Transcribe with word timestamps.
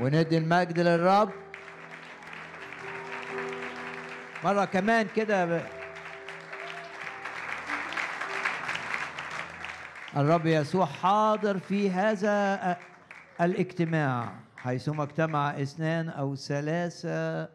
وندي 0.00 0.38
المجد 0.38 0.80
للرب. 0.80 1.30
مرة 4.44 4.64
كمان 4.64 5.06
كده 5.16 5.46
ب... 5.46 5.62
الرب 10.16 10.46
يسوع 10.46 10.86
حاضر 10.86 11.58
في 11.58 11.90
هذا 11.90 12.76
الاجتماع. 13.40 14.32
حيثما 14.56 15.02
اجتمع 15.02 15.50
اثنان 15.50 16.08
أو 16.08 16.36
ثلاثة 16.36 17.48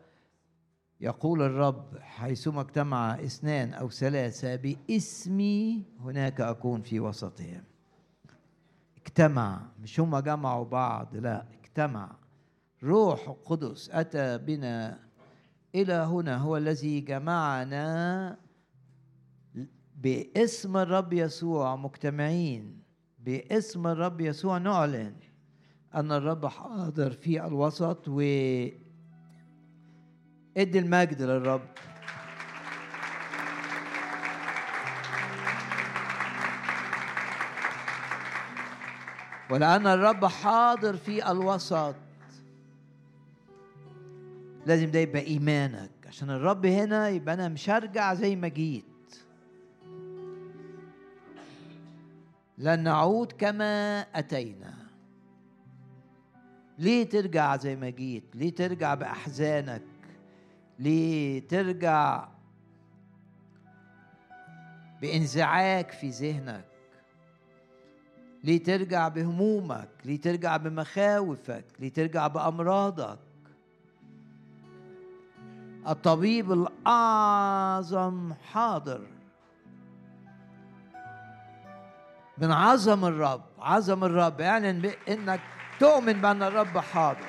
يقول 1.02 1.41
الرب 1.41 1.98
حيثما 2.02 2.62
اجتمع 2.62 3.16
اثنان 3.16 3.73
أو 3.73 3.89
ثلاثة 3.89 4.55
باسمي 4.55 5.84
هناك 6.00 6.41
أكون 6.41 6.82
في 6.82 7.00
وسطهم. 7.00 7.64
اجتمع 8.98 9.62
مش 9.82 10.00
هم 10.00 10.20
جمعوا 10.20 10.66
بعض 10.66 11.16
لا 11.16 11.46
اجتمع. 11.64 12.25
روح 12.84 13.28
القدس 13.30 13.89
أتى 13.89 14.38
بنا 14.38 15.00
إلى 15.75 15.93
هنا 15.93 16.38
هو 16.38 16.57
الذي 16.57 17.00
جمعنا 17.00 18.38
باسم 19.96 20.78
الرب 20.78 21.14
يسوع. 21.14 21.75
مجتمعين 21.75 22.84
باسم 23.20 23.88
الرب 23.88 24.21
يسوع. 24.21 24.57
نعلن 24.57 25.15
أن 25.96 26.11
الرب 26.11 26.46
حاضر 26.46 27.11
في 27.11 27.46
الوسط 27.46 28.07
و 28.07 28.20
ادي 30.57 30.79
المجد 30.79 31.21
للرب. 31.21 31.70
ولأن 39.50 39.88
الرب 39.88 40.26
حاضر 40.26 40.98
في 40.98 41.31
الوسط 41.31 41.95
لازم 44.66 44.92
ده 44.92 45.00
يبقى 45.00 45.22
إيمانك. 45.22 45.92
عشان 46.08 46.30
الرب 46.30 46.66
هنا 46.66 47.09
يبقى 47.09 47.34
أنا 47.34 47.48
مش 47.48 47.70
هرجع 47.70 48.14
زي 48.14 48.36
ما 48.36 48.48
جيت. 48.48 48.86
لن 52.58 52.84
نعود 52.84 53.31
كما 53.31 54.00
أتينا. 54.02 54.73
ليه 56.80 57.09
ترجع 57.09 57.56
زي 57.58 57.75
ما 57.75 57.90
جيت؟ 57.90 58.23
ليه 58.36 58.56
ترجع 58.56 58.94
بأحزانك؟ 58.94 59.81
ليه 60.80 61.47
ترجع 61.47 62.28
بإنزعاج 65.02 65.92
في 65.92 66.09
ذهنك؟ 66.09 66.66
ليه 68.44 68.64
ترجع 68.64 69.08
بهمومك؟ 69.08 69.90
ليه 70.06 70.22
ترجع 70.22 70.58
بمخاوفك؟ 70.58 71.66
ليه 71.80 71.94
ترجع 71.94 72.28
بأمراضك؟ 72.28 73.20
الطبيب 75.88 76.52
الأعظم 76.52 78.33
حاضر. 78.33 79.08
من 82.38 82.52
عظم 82.52 83.05
الرب 83.05 83.41
عظم 83.59 84.03
الرب 84.03 84.41
اعلن 84.41 84.66
يعني 84.66 84.91
انك 85.09 85.39
تؤمن 85.80 86.13
بأن 86.13 86.44
الرب 86.44 86.78
حاضر. 86.78 87.28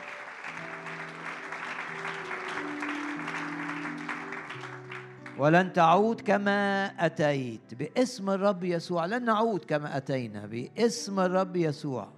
ولن 5.38 5.72
تعود 5.72 6.20
كما 6.20 6.86
أتيت 7.06 7.74
باسم 7.74 8.30
الرب 8.30 8.64
يسوع. 8.64 9.06
لن 9.06 9.24
نعود 9.24 9.64
كما 9.64 9.96
أتينا 9.96 10.46
باسم 10.46 11.20
الرب 11.20 11.56
يسوع. 11.56 12.08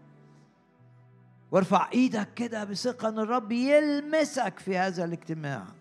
وارفع 1.51 1.89
إيدك 1.93 2.35
كده 2.35 2.65
بثقة 2.65 3.09
إن 3.09 3.19
الرب 3.19 3.53
يلمسك 3.53 4.59
في 4.59 4.79
هذا 4.79 5.05
الاجتماع. 5.05 5.78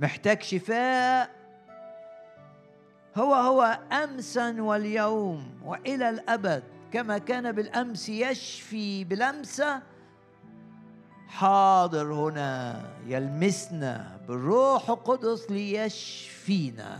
محتاج 0.00 0.42
شفاء. 0.42 1.30
هو 3.16 3.34
هو 3.34 3.78
امسا 3.92 4.62
واليوم 4.62 5.60
وإلى 5.64 6.10
الأبد 6.10 6.62
كما 6.92 7.18
كان 7.18 7.52
بالأمس 7.52 8.08
يشفي 8.08 9.04
بلمسه 9.04 9.82
حاضر 11.28 12.12
هنا 12.12 12.82
يلمسنا 13.06 14.20
بالروح 14.28 14.90
القدس 14.90 15.50
ليشفينا. 15.50 16.98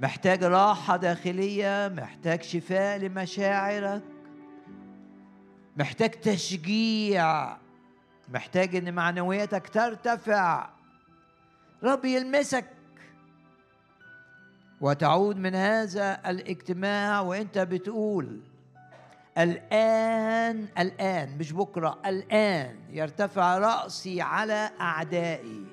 محتاج 0.00 0.44
راحة 0.44 0.96
داخلية 0.96 1.88
محتاج 1.88 2.42
شفاء 2.42 2.98
لمشاعرك. 2.98 4.02
محتاج 5.76 6.10
تشجيع 6.10 7.56
محتاج 8.28 8.76
إن 8.76 8.94
معنوياتك 8.94 9.68
ترتفع. 9.68 10.77
رب 11.82 12.04
يلمسك. 12.04 12.64
وتعود 14.80 15.36
من 15.36 15.54
هذا 15.54 16.30
الاجتماع 16.30 17.20
وانت 17.20 17.58
بتقول 17.58 18.40
الآن 19.38 20.68
الآن 20.78 21.38
مش 21.38 21.52
بكرة 21.52 21.98
الآن 22.06 22.76
يرتفع 22.90 23.58
رأسي 23.58 24.20
على 24.20 24.70
أعدائي. 24.80 25.66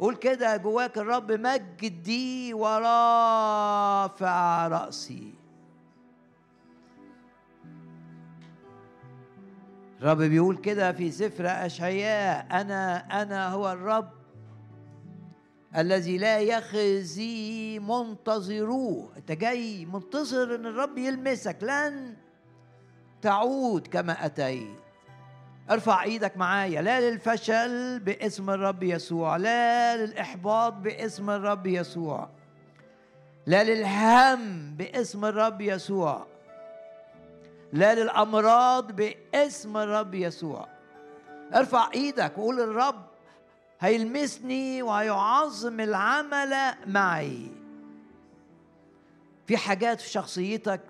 قول 0.00 0.16
كده 0.16 0.56
جواك 0.56 0.98
الرب 0.98 1.32
مجدي 1.32 2.54
ورافع 2.54 3.48
رأسي. 4.68 5.34
الرب 10.00 10.22
بيقول 10.22 10.56
كده 10.56 10.92
في 10.92 11.10
سفر 11.10 11.46
أشعياء 11.46 12.46
أنا 12.60 12.96
أنا 13.22 13.48
هو 13.48 13.72
الرب 13.72 14.15
الذي 15.76 16.18
لا 16.18 16.38
يخزي 16.38 17.78
منتظروه 17.78 19.08
أنت 19.16 19.32
جاي 19.32 19.86
منتظر 19.86 20.54
إن 20.54 20.66
الرب 20.66 20.98
يلمسك. 20.98 21.56
لن 21.62 22.14
تعود 23.22 23.86
كما 23.86 24.26
أتيت. 24.26 24.76
ارفع 25.70 26.02
إيدك 26.02 26.36
معايا. 26.36 26.82
لا 26.82 27.10
للفشل 27.10 27.98
باسم 27.98 28.50
الرب 28.50 28.82
يسوع. 28.82 29.36
لا 29.36 29.96
للإحباط 29.96 30.72
باسم 30.72 31.30
الرب 31.30 31.66
يسوع. 31.66 32.28
لا 33.46 33.64
للهم 33.64 34.74
باسم 34.76 35.24
الرب 35.24 35.60
يسوع. 35.60 36.26
لا 37.72 37.94
للأمراض 37.94 38.92
باسم 38.92 39.76
الرب 39.76 40.14
يسوع. 40.14 40.68
ارفع 41.54 41.90
إيدك 41.94 42.38
وقول 42.38 42.60
الرب 42.60 43.15
هيلمسني 43.80 44.82
وهيعظم 44.82 45.80
العمل 45.80 46.54
معي. 46.86 47.50
في 49.46 49.56
حاجات 49.56 50.00
في 50.00 50.10
شخصيتك 50.10 50.80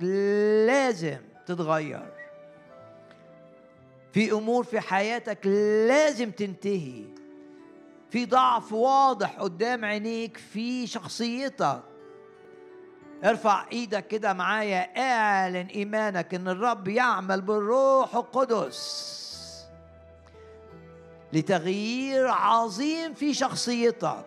لازم 0.67 1.19
تتغير. 1.47 2.13
في 4.13 4.33
أمور 4.33 4.65
في 4.65 4.81
حياتك 4.81 5.47
لازم 5.89 6.31
تنتهي. 6.31 7.05
في 8.11 8.27
ضعف 8.27 8.73
واضح 8.73 9.37
قدام 9.39 9.85
عينيك 9.85 10.37
في 10.37 10.87
شخصيتك. 10.87 11.83
ارفع 13.25 13.67
إيدك 13.73 14.07
كده 14.07 14.33
معايا 14.33 15.13
اعلن 15.13 15.67
إيمانك 15.67 16.35
إن 16.35 16.49
الرب 16.49 16.89
يعمل 16.89 17.41
بالروح 17.41 18.17
القدس. 18.17 19.26
لتغيير 21.37 22.29
عظيم 22.29 23.15
في 23.15 23.35
شخصيتك. 23.35 24.25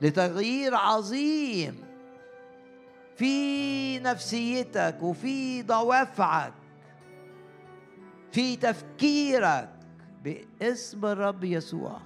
لتغيير 0.00 0.74
عظيم 0.74 1.84
في 3.16 3.98
نفسيتك 3.98 4.98
وفي 5.02 5.62
دوافعك 5.62 6.52
في 8.32 8.56
تفكيرك 8.56 9.70
باسم 10.24 11.06
الرب 11.06 11.44
يسوع. 11.44 12.00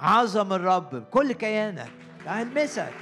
عظم 0.00 0.52
الرب 0.52 0.94
بكل 0.94 1.32
كيانك. 1.32 1.90
هلمسك. 2.26 2.92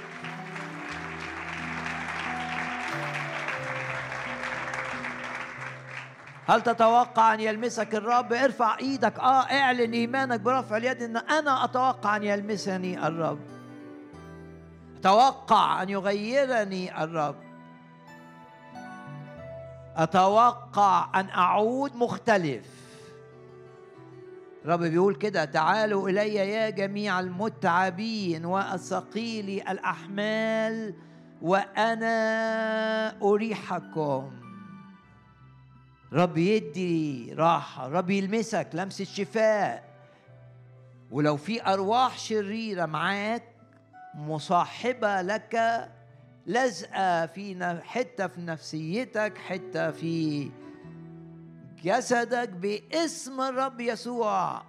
هل 6.47 6.61
تتوقع 6.61 7.33
أن 7.33 7.39
يلمسك 7.39 7.95
الرب؟ 7.95 8.33
ارفع 8.33 8.77
إيدك. 8.79 9.19
آه 9.19 9.41
اعلن 9.41 9.93
إيمانك 9.93 10.39
برفع 10.39 10.77
اليد 10.77 11.01
إن 11.03 11.17
أنا 11.17 11.63
أتوقع 11.63 12.15
أن 12.15 12.23
يلمسني 12.23 13.07
الرب. 13.07 13.39
أتوقع 14.99 15.81
أن 15.83 15.89
يغيرني 15.89 17.03
الرب. 17.03 17.35
أتوقع 19.95 21.19
أن 21.19 21.29
أعود 21.29 21.95
مختلف. 21.95 22.65
الرب 24.65 24.79
بيقول 24.79 25.15
كده 25.15 25.45
تعالوا 25.45 26.09
إلي 26.09 26.35
يا 26.35 26.69
جميع 26.69 27.19
المتعبين 27.19 28.45
والثقيل 28.45 29.63
الأحمال 29.69 30.93
وأنا 31.41 33.21
أريحكم. 33.21 34.46
رب 36.13 36.37
يدي 36.37 37.33
راحة 37.33 37.87
رب 37.87 38.09
يلمسك 38.09 38.67
لمسة 38.73 39.05
شفاء 39.05 39.83
ولو 41.11 41.37
في 41.37 41.67
أرواح 41.67 42.17
شريرة 42.17 42.85
معاك 42.85 43.43
مصاحبة 44.15 45.21
لك 45.21 45.87
لزقة 46.47 47.25
في 47.25 47.79
حتة 47.83 48.27
في 48.27 48.41
نفسيتك 48.41 49.37
حتة 49.37 49.91
في 49.91 50.49
جسدك 51.83 52.49
باسم 52.49 53.41
الرب 53.41 53.81
يسوع. 53.81 54.63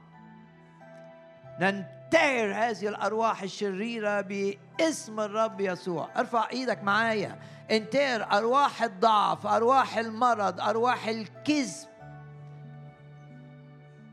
ننتهر 2.09 2.55
هذه 2.55 2.89
الأرواح 2.89 3.43
الشريرة 3.43 4.21
باسم 4.21 5.21
الرب 5.21 5.61
يسوع. 5.61 6.09
ارفع 6.17 6.49
إيدك 6.51 6.83
معايا. 6.85 7.39
انتهر 7.71 8.33
أرواح 8.33 8.83
الضعف 8.83 9.47
أرواح 9.47 9.99
المرض 9.99 10.61
أرواح 10.61 11.09
الكذب. 11.09 11.89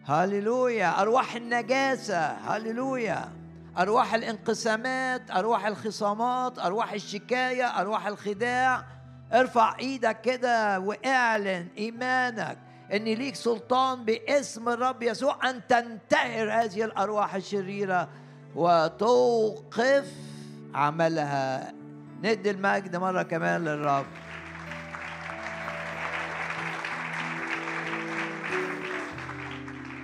هللويا. 0.06 1.02
أرواح 1.02 1.36
النجاسة. 1.36 2.28
هللويا. 2.28 3.32
أرواح 3.78 4.14
الانقسامات 4.14 5.32
أرواح 5.32 5.66
الخصامات 5.66 6.60
أرواح 6.60 6.92
الشكاية 6.94 7.66
أرواح 7.66 8.08
الخداع. 8.08 8.84
ارفع 9.34 9.76
إيدك 9.80 10.22
كده 10.22 10.80
واعلن 10.80 11.68
إيمانك. 11.78 12.58
ان 12.94 13.04
ليك 13.04 13.36
سلطان 13.36 14.06
باسم 14.06 14.70
الرب 14.70 15.04
يسوع 15.04 15.50
أن 15.50 15.68
تنتهر 15.68 16.52
هذه 16.52 16.84
الأرواح 16.84 17.36
الشريرة 17.36 18.10
وتوقف 18.56 20.14
عملها. 20.74 21.74
ندي 22.24 22.52
المجد 22.52 22.96
مرة 22.96 23.24
كمان 23.24 23.66
للرب. 23.66 24.06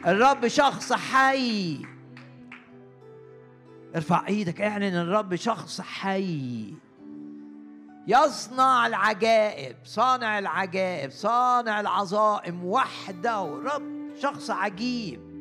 الرب 0.07 0.47
شخص 0.47 0.93
حي. 0.93 1.85
ارفع 3.95 4.27
إيدك 4.27 4.61
اعلن 4.61 4.95
الرب 4.95 5.35
شخص 5.35 5.81
حي. 5.81 6.73
يصنع 8.07 8.87
العجائب 8.87 9.75
صانع 9.83 10.39
العجائب 10.39 11.11
صانع 11.11 11.79
العظائم 11.79 12.65
وحده. 12.65 13.61
رب 13.65 14.15
شخص 14.21 14.49
عجيب. 14.49 15.31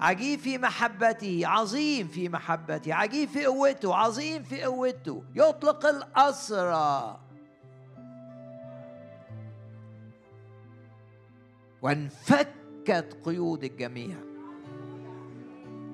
عجيب 0.00 0.40
في 0.40 0.58
محبته 0.58 1.40
عظيم 1.44 2.08
في 2.08 2.28
محبته 2.28 2.94
عجيب 2.94 3.28
في 3.28 3.46
قوته 3.46 3.94
عظيم 3.94 4.42
في 4.42 4.62
قوته. 4.62 5.24
يطلق 5.34 5.86
الأسرى. 5.86 7.18
وانفكت 11.82 13.16
قيود 13.24 13.64
الجميع. 13.64 14.16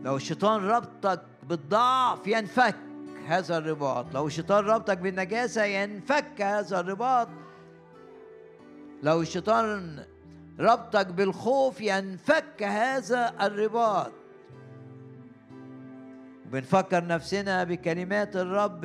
لو 0.05 0.17
الشيطان 0.17 0.65
ربطك 0.65 1.23
بالضعف 1.43 2.27
ينفك. 2.27 2.88
هذا 3.29 3.59
الرباط. 3.59 4.15
لو 4.15 4.27
الشيطان 4.27 4.65
ربطك 4.65 4.99
بالنجاسة 4.99 5.65
ينفك 5.65 6.43
هذا 6.43 6.81
الرباط. 6.81 7.29
لو 9.03 9.21
الشيطان 9.21 10.05
ربطك 10.61 11.07
بالخوف 11.07 11.81
ينفك 11.81 12.63
هذا 12.63 13.35
الرباط. 13.41 14.13
بنفكر 16.47 17.07
نفسنا 17.07 17.65
بكلمات 17.65 18.37
الرب 18.37 18.85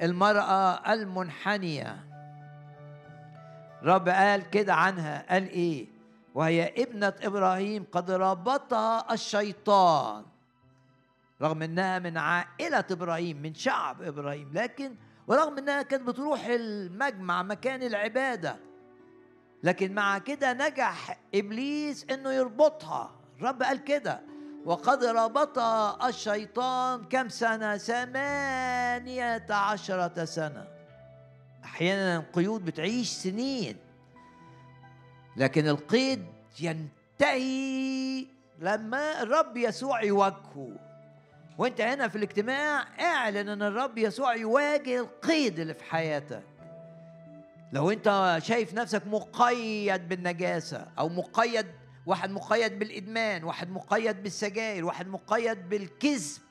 للمرأة 0.00 0.92
المنحنية. 0.92 1.96
رب 3.82 4.08
قال 4.08 4.50
كده 4.50 4.74
عنها 4.74 5.26
قال 5.30 5.48
إيه؟ 5.48 5.86
وهي 6.34 6.72
ابنة 6.78 7.12
إبراهيم 7.22 7.86
قد 7.92 8.10
ربطها 8.10 9.14
الشيطان. 9.14 10.24
رغم 11.42 11.62
إنها 11.62 11.98
من 11.98 12.18
عائلة 12.18 12.84
إبراهيم 12.90 13.42
من 13.42 13.54
شعب 13.54 14.02
إبراهيم 14.02 14.50
لكن 14.54 14.94
ورغم 15.26 15.58
إنها 15.58 15.82
كانت 15.82 16.08
بتروح 16.08 16.44
المجمع 16.46 17.42
مكان 17.42 17.82
العبادة. 17.82 18.56
لكن 19.62 19.94
مع 19.94 20.18
كده 20.18 20.52
نجح 20.52 21.18
إبليس 21.34 22.06
إنه 22.10 22.32
يربطها. 22.32 23.10
الرب 23.38 23.62
قال 23.62 23.84
كده 23.84 24.20
وقد 24.64 25.04
ربطها 25.04 26.08
الشيطان 26.08 27.04
كم 27.04 27.28
سنة؟ 27.28 27.76
ثمانية 27.76 29.46
عشرة 29.50 30.24
سنة. 30.24 30.68
أحيانا 31.64 32.16
القيود 32.16 32.64
بتعيش 32.64 33.08
سنين. 33.08 33.76
لكن 35.36 35.68
القيد 35.68 36.26
ينتهي 36.60 38.26
لما 38.58 39.22
الرب 39.22 39.56
يسوع 39.56 40.02
يواجهه 40.02 40.85
وانت 41.58 41.80
هنا 41.80 42.08
في 42.08 42.16
الاجتماع 42.16 42.84
اعلن 43.00 43.48
ان 43.48 43.62
الرب 43.62 43.98
يسوع 43.98 44.34
يواجه 44.34 45.00
القيد 45.00 45.58
اللي 45.58 45.74
في 45.74 45.84
حياتك. 45.84 46.42
لو 47.72 47.90
انت 47.90 48.38
شايف 48.42 48.74
نفسك 48.74 49.06
مقيد 49.06 50.08
بالنجاسة 50.08 50.86
أو 50.98 51.08
مقيد 51.08 51.66
واحد 52.06 52.30
مقيد 52.30 52.78
بالإدمان 52.78 53.44
واحد 53.44 53.70
مقيد 53.70 54.22
بالسجاير 54.22 54.84
واحد 54.84 55.08
مقيد 55.08 55.68
بالكذب 55.68 56.42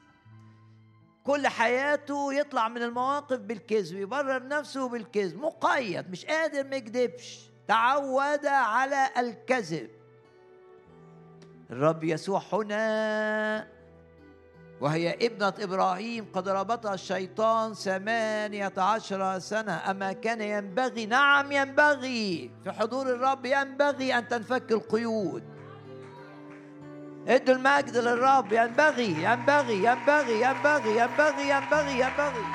كل 1.23 1.47
حياته 1.47 2.33
يطلع 2.33 2.67
من 2.67 2.81
المواقف 2.83 3.39
بالكذب 3.39 3.97
يبرر 3.97 4.47
نفسه 4.47 4.89
بالكذب. 4.89 5.37
مقيد 5.37 6.11
مش 6.11 6.25
قادر 6.25 6.63
ما 6.63 6.75
يكذبش. 6.75 7.49
تعود 7.67 8.45
على 8.45 9.09
الكذب. 9.17 9.89
الرب 11.69 12.03
يسوع 12.03 12.41
هنا 12.53 13.67
وهي 14.81 15.13
ابنة 15.13 15.53
إبراهيم 15.59 16.25
قد 16.33 16.49
ربطها 16.49 16.93
الشيطان 16.93 17.73
ثمانية 17.73 18.73
عشر 18.77 19.39
سنة. 19.39 19.91
أما 19.91 20.13
كان 20.13 20.41
ينبغي 20.41 21.05
نعم 21.05 21.51
ينبغي 21.51 22.51
في 22.63 22.71
حضور 22.71 23.09
الرب 23.09 23.45
ينبغي 23.45 24.17
أن 24.17 24.27
تنفك 24.27 24.71
القيود. 24.71 25.43
ادوا 27.27 27.55
المجد 27.55 27.97
للرب 27.97 28.53
ينبغي 28.53 29.23
ينبغي 29.23 29.83
ينبغي 29.83 30.41
ينبغي 30.41 30.97
ينبغي 30.97 31.49
ينبغي 31.49 31.99
ينبغي. 31.99 32.45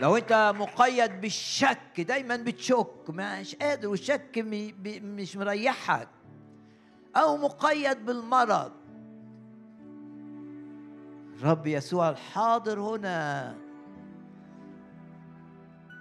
لو 0.00 0.16
أنت 0.16 0.54
مقيد 0.56 1.20
بالشك 1.20 2.00
دايما 2.00 2.36
بتشك 2.36 3.10
مش 3.10 3.54
قادر 3.54 3.88
والشك 3.88 4.38
مش 5.02 5.36
مريحك. 5.36 6.08
أو 7.18 7.36
مقيد 7.36 8.06
بالمرض. 8.06 8.72
رب 11.42 11.66
يسوع 11.66 12.08
الحاضر 12.08 12.80
هنا 12.80 13.54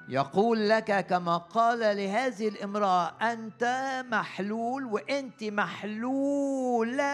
يقول 0.09 0.69
لك 0.69 1.05
كما 1.07 1.37
قال 1.37 1.79
لهذه 1.79 2.47
الامرأة 2.47 3.13
أنت 3.21 3.63
محلول 4.09 4.85
وأنت 4.85 5.43
محلولة 5.43 7.05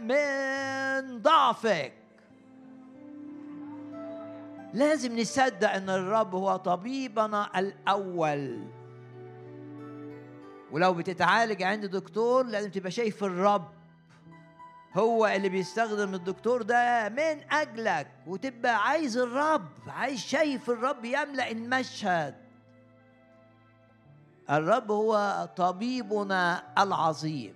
من 0.00 1.22
ضعفك. 1.22 1.92
لازم 4.74 5.18
نصدق 5.18 5.70
إن 5.70 5.90
الرب 5.90 6.34
هو 6.34 6.56
طبيبنا 6.56 7.58
الأول. 7.58 8.75
ولو 10.72 10.94
بتتعالج 10.94 11.62
عند 11.62 11.86
دكتور 11.86 12.46
لازم 12.46 12.70
تبقى 12.70 12.90
شايف 12.90 13.24
الرب. 13.24 13.68
هو 14.94 15.26
اللي 15.26 15.48
بيستخدم 15.48 16.14
الدكتور 16.14 16.62
ده 16.62 17.08
من 17.08 17.52
أجلك 17.52 18.10
وتبقى 18.26 18.88
عايز 18.88 19.16
الرب 19.16 19.68
عايز 19.86 20.20
شايف 20.20 20.70
الرب 20.70 21.04
يملأ 21.04 21.50
المشهد. 21.50 22.34
الرب 24.50 24.90
هو 24.90 25.48
طبيبنا 25.56 26.62
العظيم 26.82 27.54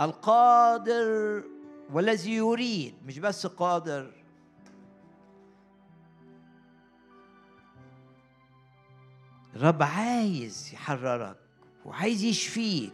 القادر 0.00 1.42
والذي 1.92 2.32
يريد 2.34 2.94
مش 3.06 3.18
بس 3.18 3.46
قادر. 3.46 4.23
الرب 9.56 9.82
عايز 9.82 10.70
يحررك 10.72 11.36
وعايز 11.84 12.24
يشفيك 12.24 12.92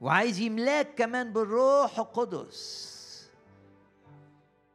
وعايز 0.00 0.38
يملاك 0.40 0.94
كمان 0.94 1.32
بالروح 1.32 1.98
القدس. 1.98 2.96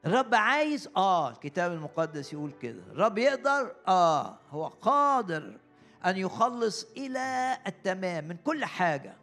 الرب 0.06 0.36
عايز 0.36 0.90
آه 0.98 1.30
الكتاب 1.30 1.72
المقدس 1.72 2.34
يقول 2.34 2.52
كده. 2.62 2.82
الرب 2.92 3.18
يقدر 3.18 3.76
آه 3.88 4.38
هو 4.52 4.68
قادر 4.68 5.58
أن 6.06 6.18
يخلص 6.18 6.88
إلى 6.98 7.58
التمام 7.68 8.28
من 8.28 8.38
كل 8.38 8.66
حاجة. 8.66 9.14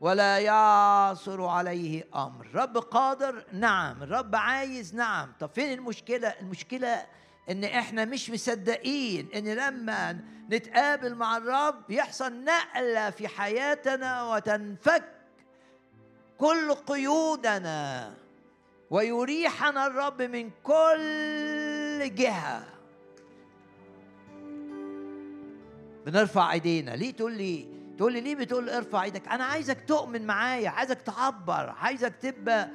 ولا 0.00 0.38
يعثر 0.38 1.44
عليه 1.44 2.04
أمر. 2.14 2.46
رب 2.54 2.78
قادر 2.78 3.44
نعم. 3.52 4.02
الرب 4.02 4.36
عايز 4.36 4.94
نعم. 4.94 5.32
طب 5.40 5.50
فين 5.54 5.78
المشكلة؟ 5.78 6.28
المشكلة 6.28 7.06
إن 7.50 7.64
إحنا 7.64 8.04
مش 8.04 8.30
مصدقين 8.30 9.28
إن 9.34 9.48
لما 9.48 10.18
نتقابل 10.50 11.14
مع 11.14 11.36
الرب 11.36 11.90
يحصل 11.90 12.44
نقلة 12.44 13.10
في 13.10 13.28
حياتنا 13.28 14.22
وتنفك 14.34 15.04
كل 16.38 16.74
قيودنا 16.74 18.14
ويريحنا 18.90 19.86
الرب 19.86 20.22
من 20.22 20.50
كل 20.62 22.14
جهة. 22.14 22.64
بنرفع 26.06 26.52
إيدينا. 26.52 26.90
ليه 26.90 27.10
تقول 27.10 27.32
لي 27.32 27.68
تقول 27.98 28.12
لي 28.12 28.20
ليه 28.20 28.34
بتقول 28.34 28.70
ارفع 28.70 29.02
إيدك؟ 29.02 29.28
أنا 29.28 29.44
عايزك 29.44 29.78
تؤمن 29.88 30.26
معايا 30.26 30.68
عايزك 30.68 31.02
تعبر 31.02 31.74
عايزك 31.78 32.14
تبقى 32.22 32.70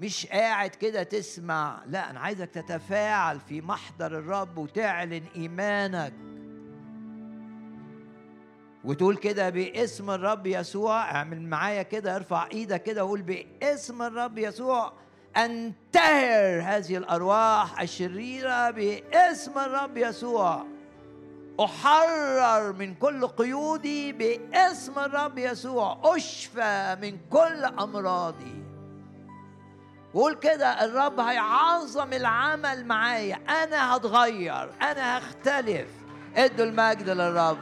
مش 0.00 0.26
قاعد 0.26 0.70
كده 0.70 1.02
تسمع. 1.02 1.82
لا 1.86 2.10
أنا 2.10 2.20
عايزك 2.20 2.50
تتفاعل 2.50 3.40
في 3.40 3.60
محضر 3.60 4.18
الرب 4.18 4.58
وتعلن 4.58 5.22
إيمانك. 5.36 6.12
وتقول 8.84 9.16
كده 9.16 9.50
باسم 9.50 10.10
الرب 10.10 10.46
يسوع 10.46 11.10
اعمل 11.10 11.42
معايا 11.42 11.82
كده 11.82 12.16
ارفع 12.16 12.48
إيدك 12.52 12.82
كده 12.82 13.04
وقول 13.04 13.22
باسم 13.22 14.02
الرب 14.02 14.38
يسوع 14.38 14.92
انتهر 15.36 16.62
هذه 16.62 16.96
الأرواح 16.96 17.80
الشريرة 17.80 18.70
باسم 18.70 19.58
الرب 19.58 19.96
يسوع. 19.96 20.66
أحرر 21.60 22.72
من 22.72 22.94
كل 22.94 23.26
قيودي 23.26 24.12
باسم 24.12 24.98
الرب 24.98 25.38
يسوع. 25.38 26.00
أشفى 26.04 26.96
من 27.02 27.18
كل 27.30 27.64
أمراضي. 27.64 28.59
قول 30.14 30.34
كده 30.34 30.84
الرب 30.84 31.20
هيعظم 31.20 32.12
العمل 32.12 32.86
معايا. 32.86 33.40
أنا 33.48 33.96
هتغير 33.96 34.70
أنا 34.82 35.18
هختلف. 35.18 35.88
ادوا 36.36 36.64
المجد 36.64 37.08
للرب. 37.08 37.58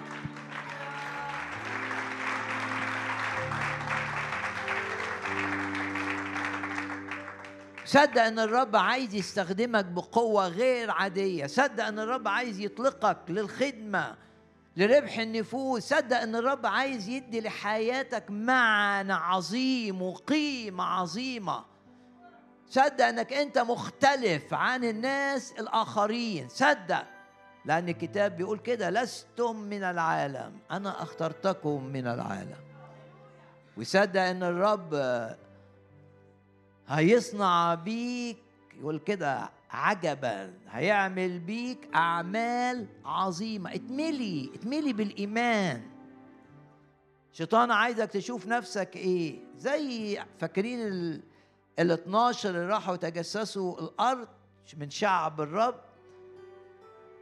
صدق 7.84 8.22
إن 8.22 8.38
الرب 8.38 8.76
عايز 8.76 9.14
يستخدمك 9.14 9.84
بقوة 9.84 10.48
غير 10.48 10.90
عادية. 10.90 11.46
صدق 11.46 11.84
إن 11.84 11.98
الرب 11.98 12.28
عايز 12.28 12.60
يطلقك 12.60 13.18
للخدمة 13.28 14.16
لربح 14.76 15.18
النفوس. 15.18 15.82
صدق 15.82 16.16
إن 16.20 16.36
الرب 16.36 16.66
عايز 16.66 17.08
يدي 17.08 17.40
لحياتك 17.40 18.24
معنى 18.30 19.12
عظيم 19.12 20.02
وقيمة 20.02 20.84
عظيمة. 20.84 21.64
صدق 22.70 23.04
انك 23.04 23.32
انت 23.32 23.58
مختلف 23.58 24.54
عن 24.54 24.84
الناس 24.84 25.52
الاخرين 25.52 26.48
صدق. 26.48 27.04
لأن 27.64 27.88
الكتاب 27.88 28.36
بيقول 28.36 28.58
كده 28.58 28.90
لستم 28.90 29.56
من 29.56 29.82
العالم. 29.82 30.58
أنا 30.70 31.02
اخترتكم 31.02 31.84
من 31.84 32.06
العالم. 32.06 32.56
وصدق 33.76 34.20
إن 34.20 34.42
الرب 34.42 34.94
هيصنع 36.88 37.74
بيك 37.74 38.38
يقول 38.80 38.98
كده 38.98 39.50
عجبا. 39.70 40.52
هيعمل 40.70 41.38
بيك 41.38 41.88
أعمال 41.94 42.86
عظيمة. 43.04 43.74
اتملي 43.74 44.50
اتملي 44.54 44.92
بالإيمان. 44.92 45.82
شيطان 47.32 47.70
عايزك 47.70 48.10
تشوف 48.10 48.46
نفسك 48.46 48.96
إيه؟ 48.96 49.38
زي 49.56 50.20
فاكرين 50.38 50.86
ال 50.86 51.22
ال 51.78 51.90
12 51.90 52.50
اللي 52.50 52.66
راحوا 52.66 52.96
تجسسوا 52.96 53.80
الأرض 53.80 54.28
من 54.76 54.90
شعب 54.90 55.40
الرب 55.40 55.80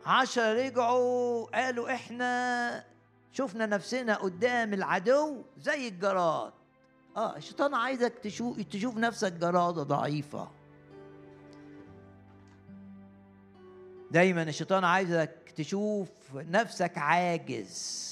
عشرة 0.06 0.52
رجعوا 0.52 1.46
قالوا 1.46 1.94
إحنا 1.94 2.84
شفنا 3.32 3.66
نفسنا 3.66 4.14
قدام 4.14 4.74
العدو 4.74 5.42
زي 5.58 5.88
الجراد. 5.88 6.52
آه 7.16 7.36
الشيطان 7.36 7.74
عايزك 7.74 8.18
تشوف 8.18 8.60
تشوف 8.60 8.96
نفسك 8.96 9.32
جرادة 9.32 9.82
ضعيفة. 9.82 10.48
دايما 14.10 14.42
الشيطان 14.42 14.84
عايزك 14.84 15.52
تشوف 15.56 16.08
نفسك 16.34 16.98
عاجز. 16.98 18.06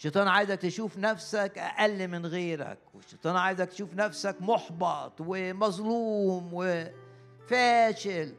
والشيطان 0.00 0.28
عايزك 0.28 0.58
تشوف 0.58 0.96
نفسك 0.98 1.58
أقل 1.58 2.08
من 2.08 2.26
غيرك 2.26 2.78
والشيطان 2.94 3.36
عايزك 3.36 3.68
تشوف 3.68 3.94
نفسك 3.94 4.36
محبط 4.40 5.12
ومظلوم 5.20 6.50
وفاشل. 6.52 8.34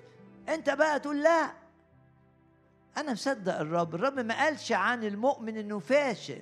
أنت 0.50 0.70
بقى 0.70 1.00
تقول 1.00 1.24
لا 1.24 1.52
أنا 2.98 3.12
مصدق 3.12 3.60
الرب. 3.60 3.96
الرب 3.96 4.20
ما 4.20 4.44
قالش 4.44 4.72
عن 4.72 5.04
المؤمن 5.04 5.58
إنه 5.58 5.80
فاشل. 5.80 6.42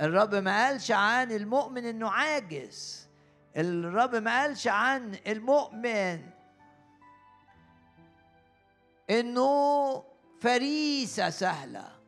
الرب 0.00 0.34
ما 0.34 0.66
قالش 0.66 0.90
عن 0.90 1.32
المؤمن 1.32 1.84
إنه 1.84 2.08
عاجز. 2.08 3.08
الرب 3.56 4.14
ما 4.14 4.40
قالش 4.40 4.68
عن 4.68 5.16
المؤمن 5.26 6.20
إنه 9.10 10.04
فريسة 10.40 11.30
سهلة. 11.30 12.01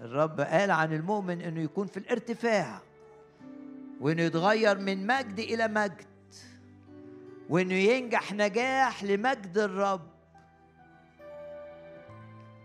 الرب 0.00 0.40
قال 0.40 0.70
عن 0.70 0.92
المؤمن 0.92 1.40
إنه 1.40 1.60
يكون 1.60 1.86
في 1.86 1.96
الارتفاع 1.96 2.80
وإنه 4.00 4.22
يتغير 4.22 4.78
من 4.78 5.06
مجد 5.06 5.38
إلى 5.38 5.68
مجد 5.68 6.06
وإنه 7.48 7.74
ينجح 7.74 8.32
نجاح 8.32 9.04
لمجد 9.04 9.58
الرب. 9.58 10.08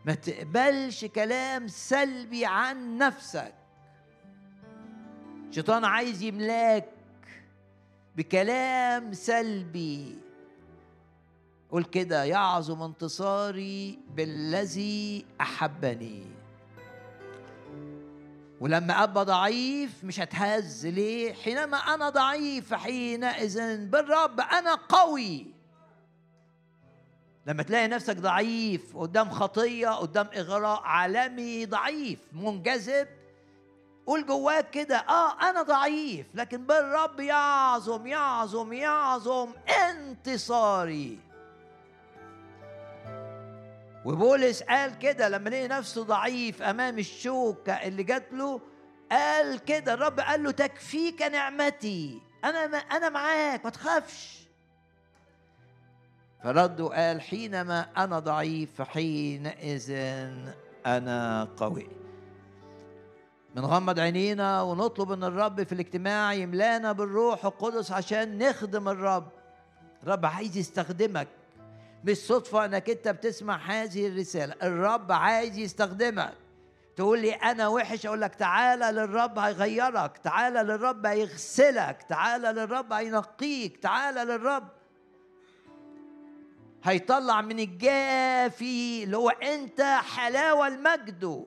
ما 0.06 0.14
تقبلش 0.14 1.06
كلام 1.06 1.68
سلبي 1.68 2.46
عن 2.46 2.98
نفسك. 2.98 3.54
شيطان 5.52 5.86
عايز 5.86 6.22
يملاك 6.22 6.90
بكلام 8.16 9.14
سلبي. 9.14 10.18
قول 11.72 11.84
كده 11.84 12.24
يعظم 12.24 12.82
انتصاري 12.82 14.00
بالذي 14.16 15.26
أحبني. 15.42 16.43
ولما 18.64 19.04
أبقى 19.04 19.26
ضعيف 19.26 20.04
مش 20.04 20.20
هتهز 20.20 20.86
ليه؟ 20.88 21.34
حينما 21.34 21.78
أنا 21.78 22.10
ضعيف 22.10 22.74
حينئذ 22.74 23.86
بالرب 23.86 24.40
أنا 24.40 24.76
قوي. 24.76 25.46
لما 27.46 27.64
تلاقي 27.64 27.88
نفسك 27.88 28.18
ضعيف 28.18 28.98
قدام 28.98 29.30
خطية 29.30 29.88
قدام 29.90 30.28
إغراء 30.36 30.82
عالمي 30.84 31.66
ضعيف 31.66 32.20
منجذب 32.34 33.08
قول 34.08 34.26
جواك 34.26 34.70
كده 34.70 34.98
آه 34.98 35.50
أنا 35.50 35.62
ضعيف 35.62 36.28
لكن 36.34 36.66
بالرب 36.66 37.20
يعظم 37.20 38.08
يعظم 38.08 38.74
يعظم 38.74 39.50
انتصاري. 39.90 41.20
وبولس 44.06 44.64
قال 44.64 45.00
كده 45.00 45.30
لما 45.30 45.50
لقي 45.50 45.68
نفسه 45.68 46.04
ضعيف 46.04 46.62
أمام 46.62 47.00
الشوكة 47.00 47.74
اللي 47.74 48.04
جات 48.04 48.34
له 48.34 48.62
قال 49.12 49.60
كده 49.60 49.94
الرب 49.94 50.20
قال 50.20 50.44
له 50.44 50.52
تكفيك 50.52 51.22
نعمتي. 51.22 52.22
أنا 52.46 52.60
أنا 52.78 53.10
معاك 53.10 53.64
ما 53.66 53.70
تخافش. 53.70 54.44
فرد 56.44 56.82
وقال 56.82 57.22
حينما 57.22 57.88
أنا 57.98 58.20
ضعيف 58.20 58.70
فحينئذ 58.76 59.92
أنا 60.86 61.44
قوي. 61.58 61.88
بنغمض 63.56 64.00
عينينا 64.00 64.62
ونطلب 64.62 65.12
إن 65.12 65.24
الرب 65.24 65.64
في 65.64 65.72
الاجتماع 65.72 66.34
يملانا 66.34 66.92
بالروح 66.92 67.46
القدس 67.46 67.92
عشان 67.92 68.38
نخدم 68.38 68.90
الرب. 68.90 69.28
الرب 70.04 70.26
عايز 70.26 70.58
يستخدمك. 70.58 71.28
مش 72.04 72.18
صدفة 72.18 72.66
انك 72.66 72.90
انت 72.90 73.08
بتسمع 73.08 73.56
هذه 73.58 74.08
الرسالة. 74.08 74.56
الرب 74.64 75.12
عايز 75.12 75.58
يستخدمك. 75.58 76.34
تقول 76.96 77.20
لي 77.22 77.32
أنا 77.32 77.68
وحش 77.68 78.06
أقول 78.06 78.22
لك 78.22 78.36
تعالى 78.36 78.86
للرب 78.86 79.40
هيغيرك 79.40 80.18
تعالى 80.18 80.60
للرب 80.64 81.06
هيغسلك 81.06 82.04
تعالى 82.10 82.48
للرب 82.48 82.94
هينقيك 82.94 83.78
تعالى 83.78 84.24
للرب 84.24 84.68
هيطلع 86.84 87.42
من 87.42 87.60
الجافي 87.60 89.04
اللي 89.04 89.18
هو 89.18 89.30
انت 89.30 89.82
حلاوة 90.16 90.68
المجد. 90.68 91.46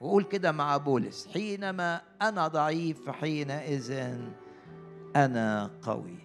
وقول 0.00 0.24
كده 0.24 0.52
مع 0.52 0.76
بولس 0.76 1.28
حينما 1.32 2.00
أنا 2.22 2.48
ضعيف 2.48 3.06
فحينئذ 3.06 3.92
أنا 5.16 5.70
قوي. 5.82 6.18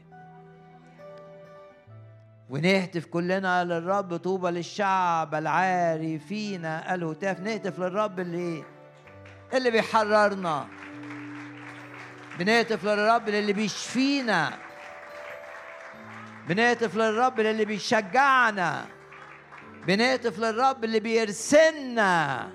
ونهتف 2.50 3.06
كلنا 3.06 3.64
للرب 3.64 4.18
طوبى 4.18 4.50
للشعب 4.50 5.36
العاري 5.36 6.20
فينا 6.20 6.96
الهتاف. 6.96 7.40
نهتف 7.40 7.80
للرب 7.80 8.20
اللي 8.20 8.64
اللي 9.54 9.72
بيحررنا. 9.72 10.68
بنهتف 12.40 12.86
للرب 12.86 13.30
اللي 13.30 13.54
بيشفينا. 13.54 14.54
بنهتف 16.48 16.96
للرب 16.96 17.40
اللي 17.40 17.66
بيشجعنا. 17.66 18.86
بنهتف 19.88 20.40
للرب 20.40 20.84
اللي 20.84 21.00
بيرسلنا. 21.00 22.50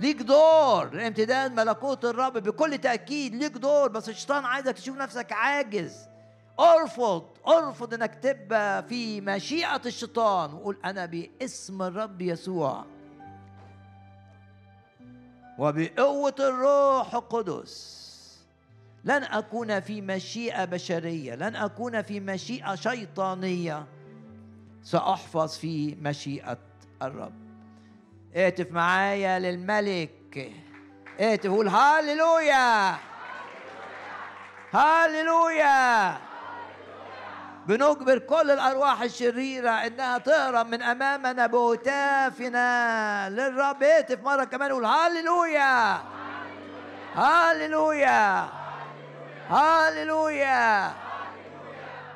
ليك 0.00 0.22
دور. 0.22 0.90
لامتداد 0.94 1.52
ملكوت 1.52 2.04
الرب 2.04 2.32
بكل 2.32 2.78
تأكيد 2.78 3.34
ليك 3.34 3.52
دور. 3.52 3.88
بس 3.88 4.08
الشيطان 4.08 4.44
عايزك 4.44 4.74
تشوف 4.74 4.96
نفسك 4.96 5.32
عاجز. 5.32 6.13
أرفض 6.60 7.26
أرفض 7.46 7.94
إنك 7.94 8.14
تبقى 8.14 8.82
في 8.82 9.20
مشيئة 9.20 9.80
الشيطان. 9.86 10.54
وقول 10.54 10.78
أنا 10.84 11.06
باسم 11.06 11.82
الرب 11.82 12.20
يسوع. 12.20 12.84
وبقوة 15.58 16.34
الروح 16.40 17.14
القدس. 17.14 18.04
لن 19.04 19.22
أكون 19.24 19.80
في 19.80 20.00
مشيئة 20.00 20.64
بشرية 20.64 21.34
لن 21.34 21.56
أكون 21.56 22.02
في 22.02 22.20
مشيئة 22.20 22.74
شيطانية. 22.74 23.86
سأحفظ 24.82 25.56
في 25.58 25.94
مشيئة 25.94 26.58
الرب. 27.02 27.34
اهتف 28.36 28.72
معايا 28.72 29.38
للملك. 29.38 30.52
اهتف 31.20 31.50
قول 31.50 31.68
هاليلويا 31.68 32.96
هاليلويا 34.72 36.18
بنجبر 37.66 38.18
كل 38.18 38.50
الأرواح 38.50 39.02
الشريرة 39.02 39.70
إنها 39.70 40.18
تهرب 40.18 40.66
من 40.66 40.82
امامنا 40.82 41.46
بهتافنا 41.46 43.30
للرب. 43.30 43.82
اهتف 43.82 44.20
مرة 44.22 44.44
كمان 44.44 44.72
قول 44.72 44.84
هاليلويا 44.84 46.02
هاليلويا 47.14 48.48
هاليلويا 49.48 50.94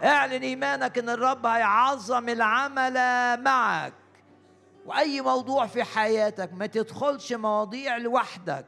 اعلن 0.05 0.43
إيمانك 0.43 0.99
إن 0.99 1.09
الرب 1.09 1.47
هيعظم 1.47 2.29
العمل 2.29 2.95
معك. 3.43 3.93
وأي 4.87 5.21
موضوع 5.21 5.67
في 5.67 5.85
حياتك 5.85 6.53
ما 6.53 6.67
تدخلش 6.67 7.33
مواضيع 7.33 7.97
لوحدك. 7.97 8.67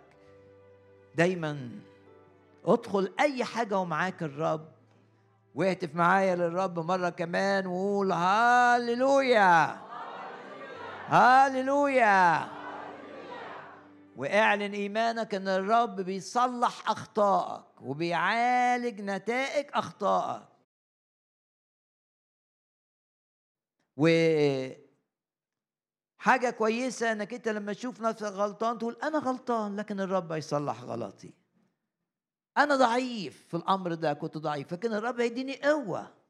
دايما 1.14 1.70
أدخل 2.64 3.12
أي 3.20 3.44
حاجة 3.44 3.78
ومعاك 3.78 4.22
الرب. 4.22 4.79
واهتف 5.54 5.94
معايا 5.94 6.36
للرب 6.36 6.78
مرة 6.78 7.08
كمان 7.08 7.66
وقول 7.66 8.12
هاليلويا 8.12 9.80
هاليلويا 11.06 12.48
واعلن 14.16 14.72
إيمانك 14.72 15.34
إن 15.34 15.48
الرب 15.48 16.00
بيصلح 16.00 16.90
أخطائك 16.90 17.82
وبيعالج 17.82 19.00
نتائج 19.00 19.66
أخطائك. 19.74 20.42
و 23.96 24.08
حاجة 26.18 26.50
كويسة 26.50 27.12
إنك 27.12 27.34
أنت 27.34 27.48
لما 27.48 27.72
تشوف 27.72 28.00
نفسك 28.00 28.22
غلطان 28.26 28.78
تقول 28.78 28.96
أنا 29.02 29.18
غلطان 29.18 29.76
لكن 29.76 30.00
الرب 30.00 30.32
هيصلح 30.32 30.82
غلطي. 30.82 31.39
أنا 32.58 32.76
ضعيف 32.76 33.46
في 33.48 33.56
الأمر 33.56 33.94
ده 33.94 34.12
كنت 34.12 34.38
ضعيف 34.38 34.72
لكن 34.72 34.92
الرب 34.92 35.20
هيديني 35.20 35.56
قوة 35.62 36.20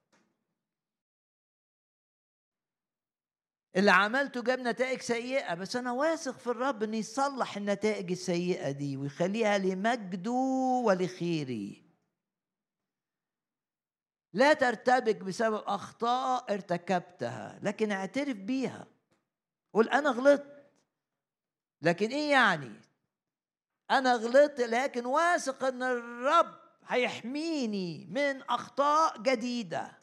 اللي 3.77 3.91
عملته 3.91 4.43
جاب 4.43 4.59
نتائج 4.59 5.01
سيئة 5.01 5.55
بس 5.55 5.77
أنا 5.77 5.93
واثق 5.93 6.39
في 6.39 6.47
الرب 6.47 6.83
إن 6.83 6.95
يصلح 6.95 7.57
النتائج 7.57 8.11
السيئة 8.11 8.71
دي 8.71 8.97
ويخليها 8.97 9.59
لمجده 9.59 10.31
ولخيري. 10.87 11.83
لا 14.33 14.53
ترتبك 14.53 15.17
بسبب 15.17 15.55
أخطاء 15.67 16.55
ارتكبتها 16.55 17.61
لكن 17.63 17.93
اعترف 17.93 18.37
بيها. 18.37 18.87
قول 19.73 19.89
أنا 19.89 20.11
غلطت. 20.11 20.71
لكن 21.83 22.09
إيه 22.11 22.31
يعني؟ 22.31 22.90
أنا 23.91 24.15
غلطت 24.15 24.61
لكن 24.61 25.07
واثق 25.07 25.65
إن 25.65 25.83
الرب 25.83 26.61
هيحميني 26.87 28.07
من 28.11 28.43
أخطاء 28.43 29.23
جديدة. 29.23 30.01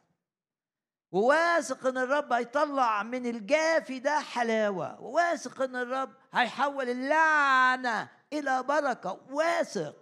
وواثق 1.11 1.87
إن 1.87 1.97
الرب 1.97 2.33
هيطلع 2.33 3.03
من 3.03 3.25
الجافي 3.25 3.99
ده 3.99 4.19
حلاوة. 4.19 5.01
وواثق 5.01 5.61
إن 5.61 5.75
الرب 5.75 6.13
هيحول 6.33 6.89
اللعنة 6.89 8.09
إلى 8.33 8.63
بركة. 8.63 9.21
واثق. 9.29 9.95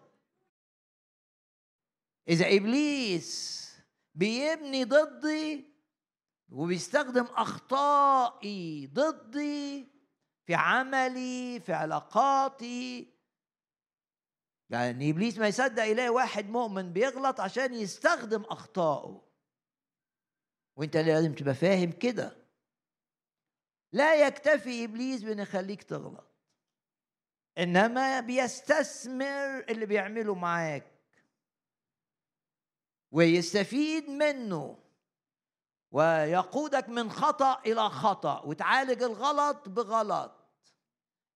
إذا 2.29 2.47
إبليس 2.47 3.65
بيبني 4.15 4.83
ضدي 4.83 5.75
وبيستخدم 6.49 7.25
أخطائي 7.35 8.87
ضدي 8.93 9.87
في 10.45 10.55
عملي 10.55 11.59
في 11.59 11.73
علاقاتي 11.73 13.14
يعني 14.69 15.09
إبليس 15.09 15.37
ما 15.37 15.47
يصدق 15.47 15.83
يلاقي 15.83 16.09
واحد 16.09 16.49
مؤمن 16.49 16.93
بيغلط 16.93 17.39
عشان 17.39 17.73
يستخدم 17.73 18.41
أخطائه. 18.41 19.21
وأنت 20.75 20.97
لازم 20.97 21.33
تبقى 21.33 21.53
فاهم 21.53 21.91
كده. 21.91 22.37
لا 23.91 24.27
يكتفي 24.27 24.83
إبليس 24.83 25.23
بأن 25.23 25.39
يخليك 25.39 25.83
تغلط. 25.83 26.31
إنما 27.57 28.19
بيستثمر 28.19 29.59
اللي 29.69 29.85
بيعمله 29.85 30.35
معاك. 30.35 30.91
ويستفيد 33.11 34.09
منه. 34.09 34.77
ويقودك 35.91 36.89
من 36.89 37.11
خطأ 37.11 37.61
إلى 37.65 37.89
خطأ. 37.89 38.41
وتعالج 38.41 39.03
الغلط 39.03 39.69
بغلط. 39.69 40.44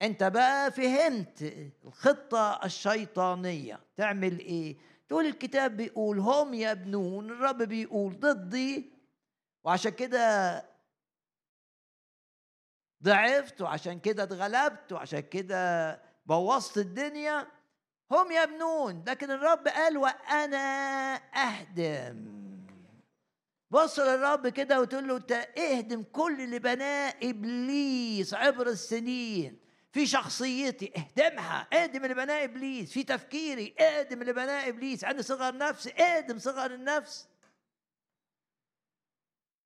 انت 0.01 0.23
بقى 0.23 0.71
فهمت 0.71 1.53
الخطة 1.85 2.59
الشيطانية. 2.65 3.79
تعمل 3.97 4.39
إيه؟ 4.39 4.77
تقول 5.07 5.25
الكتاب 5.25 5.77
بيقول 5.77 6.19
هم 6.19 6.53
يبنون 6.53 7.29
الرب 7.31 7.57
بيقول 7.63 8.19
ضدي. 8.19 8.91
وعشان 9.63 9.91
كده 9.91 10.65
ضعفت 13.03 13.61
وعشان 13.61 13.99
كده 13.99 14.23
اتغلبت 14.23 14.91
وعشان 14.91 15.19
كده 15.19 15.91
بوظت 16.25 16.77
الدنيا. 16.77 17.47
هم 18.11 18.31
يبنون 18.31 19.03
لكن 19.07 19.31
الرب 19.31 19.67
قال 19.67 19.97
وأنا 19.97 20.57
أهدم. 21.15 22.39
بص 23.71 23.99
للرب 23.99 24.47
كده 24.47 24.81
وتقول 24.81 25.07
له 25.07 25.17
انت 25.17 25.31
اهدم 25.31 26.03
كل 26.03 26.41
اللي 26.41 26.59
بناه 26.59 27.13
إبليس 27.23 28.33
عبر 28.33 28.67
السنين. 28.67 29.59
في 29.91 30.07
شخصيتي 30.07 30.93
اهدمها 30.97 31.67
اهدم 31.73 32.03
اللي 32.03 32.15
بناه 32.15 32.43
إبليس. 32.43 32.91
في 32.91 33.03
تفكيري 33.03 33.75
اهدم 33.79 34.21
اللي 34.21 34.33
بناه 34.33 34.67
إبليس. 34.67 35.03
عندي 35.03 35.23
صغر 35.23 35.57
نفس 35.57 35.87
اهدم 35.87 36.39
صغر 36.39 36.73
النفس. 36.73 37.27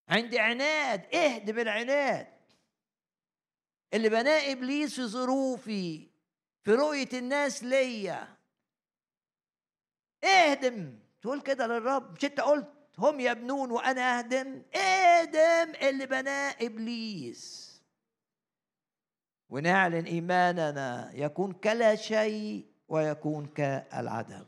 عندي 0.10 0.40
عناد 0.40 1.16
اهدم 1.16 1.60
العناد. 1.60 2.28
اللي 3.94 4.10
بناه 4.10 4.52
إبليس 4.52 4.96
في 4.96 5.06
ظروفي 5.06 6.10
في 6.64 6.72
رؤية 6.72 7.10
الناس 7.14 7.64
ليا. 7.64 8.38
اهدم. 10.24 11.00
تقول 11.22 11.42
كده 11.42 11.68
للرب. 11.68 12.16
مش 12.18 12.26
انت 12.26 12.40
قلت 12.40 12.70
هم 12.98 13.20
يبنون 13.20 13.72
وأنا 13.72 14.20
أهدم؟ 14.20 14.64
اهدم 14.76 15.74
اللي 15.82 16.06
بناه 16.06 16.56
إبليس. 16.62 17.73
ونعلن 19.54 20.06
إيماننا 20.06 21.12
يكون 21.14 21.52
كلا 21.54 21.96
شيء 21.96 22.66
ويكون 22.88 23.46
كالعدم. 23.46 24.46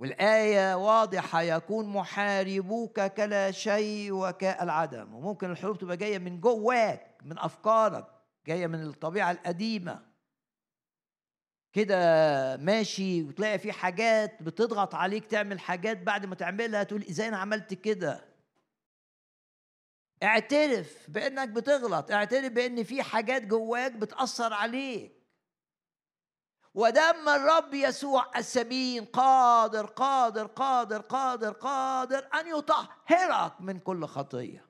والآية 0.00 0.74
واضحة 0.74 1.42
يكون 1.42 1.88
محاربوك 1.88 3.00
كلا 3.00 3.50
شيء 3.50 4.12
وكالعدم. 4.12 5.14
وممكن 5.14 5.50
الحروب 5.50 5.78
تبقى 5.78 5.96
جاية 5.96 6.18
من 6.18 6.40
جواك 6.40 7.18
من 7.22 7.38
أفكارك 7.38 8.06
جاية 8.46 8.66
من 8.66 8.82
الطبيعة 8.82 9.30
القديمة. 9.30 10.02
كده 11.72 11.96
ماشي 12.56 13.22
وتلاقي 13.22 13.58
في 13.58 13.72
حاجات 13.72 14.42
بتضغط 14.42 14.94
عليك 14.94 15.26
تعمل 15.26 15.60
حاجات 15.60 16.02
بعد 16.02 16.26
ما 16.26 16.34
تعملها 16.34 16.82
تقول 16.82 17.02
إزاي 17.02 17.28
أنا 17.28 17.36
عملت 17.36 17.74
كده؟ 17.74 18.31
اعترف 20.22 21.10
بانك 21.10 21.48
بتغلط 21.48 22.10
اعترف 22.10 22.52
بان 22.52 22.84
في 22.84 23.02
حاجات 23.02 23.42
جواك 23.42 23.92
بتأثر 23.92 24.52
عليك. 24.52 25.22
ودم 26.74 27.28
الرب 27.28 27.74
يسوع 27.74 28.30
السمين 28.36 29.04
قادر 29.04 29.86
قادر 29.86 30.46
قادر 30.46 31.00
قادر 31.00 31.52
قادر 31.52 32.28
أن 32.34 32.46
يطهرك 32.58 33.60
من 33.60 33.78
كل 33.78 34.06
خطية. 34.06 34.66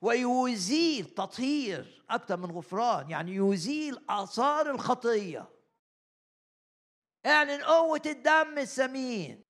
ويزيل 0.00 1.04
تطهير 1.06 2.04
أكثر 2.10 2.36
من 2.36 2.50
غفران 2.50 3.10
يعني 3.10 3.34
يزيل 3.34 4.04
آثار 4.08 4.70
الخطية. 4.70 5.48
اعلن 7.26 7.62
قوة 7.62 8.02
الدم 8.06 8.58
السمين. 8.58 9.44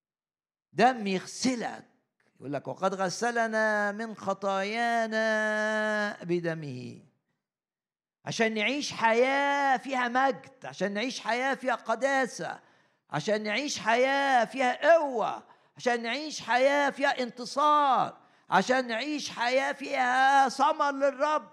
دم 0.72 1.06
يغسلك. 1.06 1.93
يقول 2.36 2.52
لك 2.52 2.68
وقد 2.68 2.94
غسلنا 2.94 3.92
من 3.92 4.16
خطايانا 4.16 5.24
بدمه. 6.24 7.02
عشان 8.24 8.54
نعيش 8.54 8.92
حياة 8.92 9.76
فيها 9.76 10.08
مجد 10.08 10.66
عشان 10.66 10.92
نعيش 10.94 11.20
حياة 11.20 11.54
فيها 11.54 11.74
قداسة 11.74 12.60
عشان 13.10 13.42
نعيش 13.42 13.78
حياة 13.78 14.44
فيها 14.44 14.94
قوة 14.94 15.42
عشان 15.76 16.02
نعيش 16.02 16.40
حياة 16.40 16.90
فيها 16.90 17.22
انتصار 17.22 18.18
عشان 18.50 18.86
نعيش 18.86 19.30
حياة 19.30 19.72
فيها 19.72 20.48
ثمر 20.48 20.90
للرب. 20.92 21.50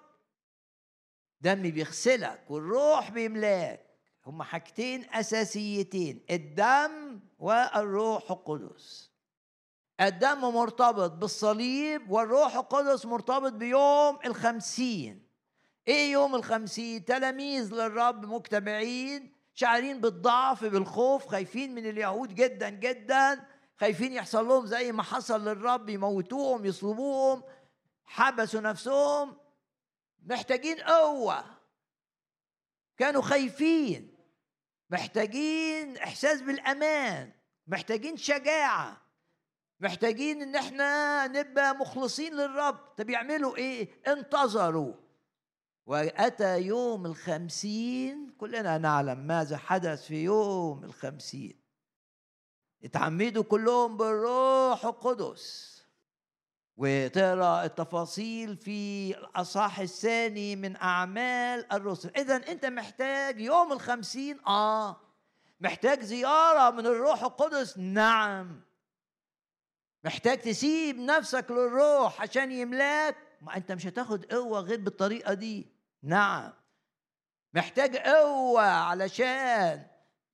دم 1.41 1.61
بيغسلك 1.61 2.51
والروح 2.51 3.11
بيملاك. 3.11 3.85
هما 4.25 4.43
حاجتين 4.43 5.05
أساسيتين 5.13 6.25
الدم 6.29 7.19
والروح 7.39 8.31
القدس. 8.31 9.10
الدم 10.01 10.39
مرتبط 10.39 11.11
بالصليب 11.11 12.11
والروح 12.11 12.55
القدس 12.55 13.05
مرتبط 13.05 13.53
بيوم 13.53 14.19
الخمسين. 14.25 15.27
إيه 15.87 16.11
يوم 16.11 16.35
الخمسين؟ 16.35 17.05
تلاميذ 17.05 17.73
للرب 17.73 18.25
مجتمعين 18.25 19.33
شعرين 19.53 20.01
بالضعف 20.01 20.65
بالخوف 20.65 21.27
خايفين 21.27 21.75
من 21.75 21.89
اليهود 21.89 22.35
جدا 22.35 22.69
جدا 22.69 23.47
خايفين 23.77 24.13
يحصل 24.13 24.47
لهم 24.47 24.65
زي 24.65 24.91
ما 24.91 25.03
حصل 25.03 25.47
للرب 25.47 25.89
يموتوهم 25.89 26.65
يصلبوهم 26.65 27.43
حبسوا 28.05 28.61
نفسهم. 28.61 29.37
محتاجين 30.25 30.79
قوة. 30.79 31.43
كانوا 32.97 33.21
خايفين. 33.21 34.17
محتاجين 34.89 35.97
إحساس 35.97 36.41
بالأمان. 36.41 37.31
محتاجين 37.67 38.17
شجاعة. 38.17 39.00
محتاجين 39.81 40.41
إن 40.41 40.55
إحنا 40.55 41.27
نبقى 41.27 41.75
مخلصين 41.75 42.33
للرب. 42.33 42.77
طب 42.97 43.09
يعملوا 43.09 43.57
إيه؟ 43.57 43.89
انتظروا. 44.07 44.93
وأتى 45.85 46.61
يوم 46.61 47.05
الخمسين 47.05 48.33
كلنا 48.37 48.77
نعلم 48.77 49.17
ماذا 49.17 49.57
حدث 49.57 50.05
في 50.05 50.23
يوم 50.23 50.83
الخمسين. 50.83 51.61
اتعمدوا 52.83 53.43
كلهم 53.43 53.97
بالروح 53.97 54.85
القدس. 54.85 55.71
وتقرأ 56.77 57.63
التفاصيل 57.65 58.57
في 58.57 59.11
الأصحاح 59.17 59.79
الثاني 59.79 60.55
من 60.55 60.75
أعمال 60.75 61.71
الرسل. 61.73 62.11
اذا 62.17 62.35
أنت 62.35 62.65
محتاج 62.65 63.41
يوم 63.41 63.73
الخمسين 63.73 64.39
آه 64.47 65.01
محتاج 65.61 66.01
زيارة 66.01 66.71
من 66.71 66.85
الروح 66.85 67.23
القدس. 67.23 67.77
نعم. 67.77 68.70
محتاج 70.03 70.37
تسيب 70.37 70.99
نفسك 70.99 71.51
للروح 71.51 72.21
عشان 72.21 72.51
يملأك. 72.51 73.15
ما 73.41 73.57
أنت 73.57 73.71
مش 73.71 73.87
هتاخد 73.87 74.25
قوة 74.25 74.59
غير 74.59 74.79
بالطريقة 74.79 75.33
دي. 75.33 75.67
نعم. 76.03 76.53
محتاج 77.53 77.97
قوة 77.97 78.61
علشان 78.61 79.85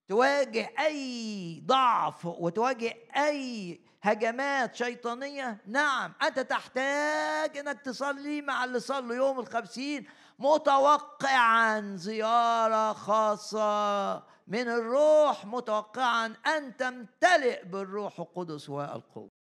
تواجه 0.07 0.69
أي 0.79 1.61
ضعف 1.65 2.25
وتواجه 2.25 2.93
أي 3.17 3.79
هجمات 4.01 4.75
شيطانية. 4.75 5.57
نعم. 5.65 6.13
أنت 6.23 6.39
تحتاج 6.39 7.57
إنك 7.57 7.81
تصلي 7.81 8.41
مع 8.41 8.63
اللي 8.63 8.79
صلوا 8.79 9.15
يوم 9.15 9.39
الخمسين 9.39 10.07
متوقعا 10.39 11.95
زيارة 11.95 12.93
خاصة 12.93 14.15
من 14.47 14.67
الروح 14.67 15.45
متوقعا 15.45 16.33
أن 16.57 16.77
تمتلئ 16.77 17.65
بالروح 17.65 18.19
القدس 18.19 18.69
والقوة. 18.69 19.36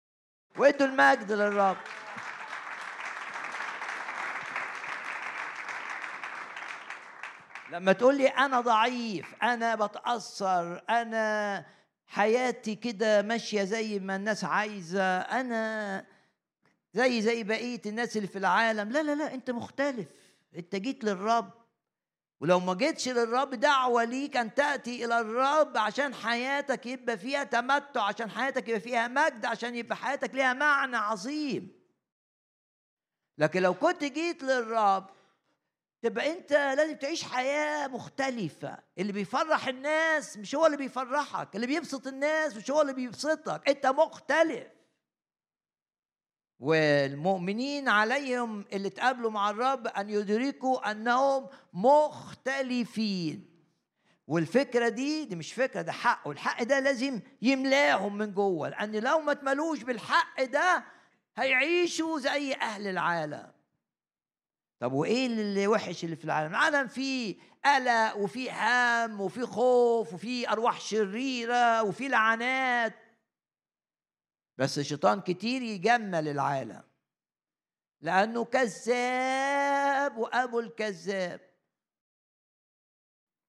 وادوا 0.58 0.86
المجد 0.86 1.32
للرب. 1.32 1.76
لما 7.70 7.92
تقول 7.92 8.16
لي 8.18 8.28
أنا 8.28 8.60
ضعيف 8.60 9.34
أنا 9.42 9.74
بتأثر 9.74 10.82
أنا 10.90 11.66
حياتي 12.06 12.74
كده 12.74 13.22
ماشية 13.22 13.64
زي 13.64 13.98
ما 13.98 14.16
الناس 14.16 14.44
عايزة 14.44 15.20
أنا 15.20 16.04
زي 16.94 17.22
زي 17.22 17.44
بقية 17.44 17.80
الناس 17.86 18.16
اللي 18.16 18.28
في 18.28 18.38
العالم. 18.38 18.90
لا 18.90 19.02
لا 19.02 19.14
لا 19.14 19.34
أنت 19.34 19.50
مختلف. 19.50 20.08
أنت 20.56 20.76
جيت 20.76 21.04
للرب 21.04 21.61
ولو 22.42 22.60
ما 22.60 22.74
جيتش 22.74 23.08
للرب 23.08 23.50
دعوة 23.54 24.04
ليك 24.04 24.36
أن 24.36 24.54
تأتي 24.54 25.04
إلى 25.04 25.20
الرب 25.20 25.76
عشان 25.76 26.14
حياتك 26.14 26.86
يبقى 26.86 27.18
فيها 27.18 27.44
تمتع 27.44 28.02
عشان 28.02 28.30
حياتك 28.30 28.68
يبقى 28.68 28.80
فيها 28.80 29.08
مجد 29.08 29.44
عشان 29.44 29.76
يبقى 29.76 29.96
حياتك 29.96 30.34
ليها 30.34 30.52
معنى 30.52 30.96
عظيم. 30.96 31.72
لكن 33.38 33.62
لو 33.62 33.74
كنت 33.74 34.04
جيت 34.04 34.42
للرب 34.42 35.06
تبقى 36.02 36.32
أنت 36.32 36.52
لازم 36.52 36.96
تعيش 36.96 37.24
حياة 37.24 37.88
مختلفة. 37.88 38.78
اللي 38.98 39.12
بيفرح 39.12 39.68
الناس 39.68 40.36
مش 40.36 40.54
هو 40.54 40.66
اللي 40.66 40.76
بيفرحك 40.76 41.56
اللي 41.56 41.66
بيبسط 41.66 42.06
الناس 42.06 42.56
مش 42.56 42.70
هو 42.70 42.80
اللي 42.82 42.92
بيبسطك. 42.92 43.68
أنت 43.68 43.86
مختلف. 43.86 44.66
والمؤمنين 46.62 47.88
عليهم 47.88 48.64
اللي 48.72 48.88
اتقابلوا 48.88 49.30
مع 49.30 49.50
الرب 49.50 49.86
أن 49.86 50.10
يدركوا 50.10 50.90
أنهم 50.90 51.46
مختلفين. 51.72 53.52
والفكرة 54.26 54.88
دي 54.88 55.24
دي 55.24 55.36
مش 55.36 55.52
فكرة 55.52 55.82
ده 55.82 55.92
حق. 55.92 56.28
والحق 56.28 56.62
ده 56.62 56.80
لازم 56.80 57.20
يملاهم 57.42 58.18
من 58.18 58.32
جوه 58.34 58.68
لأن 58.68 58.96
لو 58.96 59.20
ما 59.20 59.32
تملوش 59.32 59.82
بالحق 59.82 60.42
ده 60.44 60.84
هيعيشوا 61.36 62.18
زي 62.18 62.52
أهل 62.54 62.86
العالم. 62.86 63.52
طب 64.80 64.92
وإيه 64.92 65.26
اللي 65.26 65.66
وحش 65.66 66.04
اللي 66.04 66.16
في 66.16 66.24
العالم؟ 66.24 66.50
العالم 66.50 66.88
فيه 66.88 67.36
قلق 67.64 68.16
وفيه 68.16 68.50
هم 69.06 69.20
وفيه 69.20 69.44
خوف 69.44 70.14
وفيه 70.14 70.52
أرواح 70.52 70.80
شريرة 70.80 71.82
وفيه 71.82 72.08
لعنات. 72.08 72.94
بس 74.58 74.78
الشيطان 74.78 75.20
كتير 75.20 75.62
يجمل 75.62 76.28
العالم. 76.28 76.82
لأنه 78.00 78.44
كذاب 78.44 80.16
وأبو 80.16 80.60
الكذاب. 80.60 81.40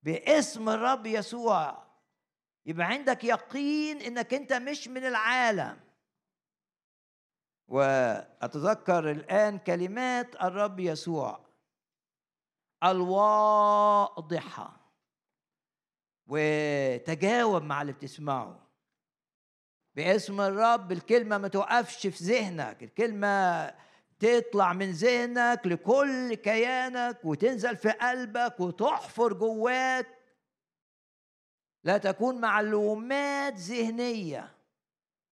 باسم 0.01 0.69
الرب 0.69 1.05
يسوع. 1.05 1.83
يبقى 2.65 2.85
عندك 2.87 3.23
يقين 3.23 4.01
إنك 4.01 4.33
أنت 4.33 4.53
مش 4.53 4.87
من 4.87 5.05
العالم. 5.05 5.79
وأتذكر 7.67 9.11
الآن 9.11 9.59
كلمات 9.59 10.35
الرب 10.35 10.79
يسوع. 10.79 11.45
الواضحة. 12.83 14.79
وتجاوب 16.27 17.63
مع 17.63 17.81
اللي 17.81 17.93
بتسمعه. 17.93 18.62
باسم 19.95 20.41
الرب 20.41 20.91
الكلمة 20.91 21.37
ما 21.37 21.47
توقفش 21.47 22.07
في 22.07 22.23
ذهنك 22.23 22.83
الكلمة 22.83 23.65
تطلع 24.19 24.73
من 24.73 24.91
ذهنك 24.91 25.67
لكل 25.67 26.33
كيانك 26.33 27.25
وتنزل 27.25 27.77
في 27.77 27.89
قلبك 27.89 28.59
وتحفر 28.59 29.33
جواك. 29.33 30.07
لا 31.83 31.97
تكون 31.97 32.41
معلومات 32.41 33.53
ذهنية 33.57 34.51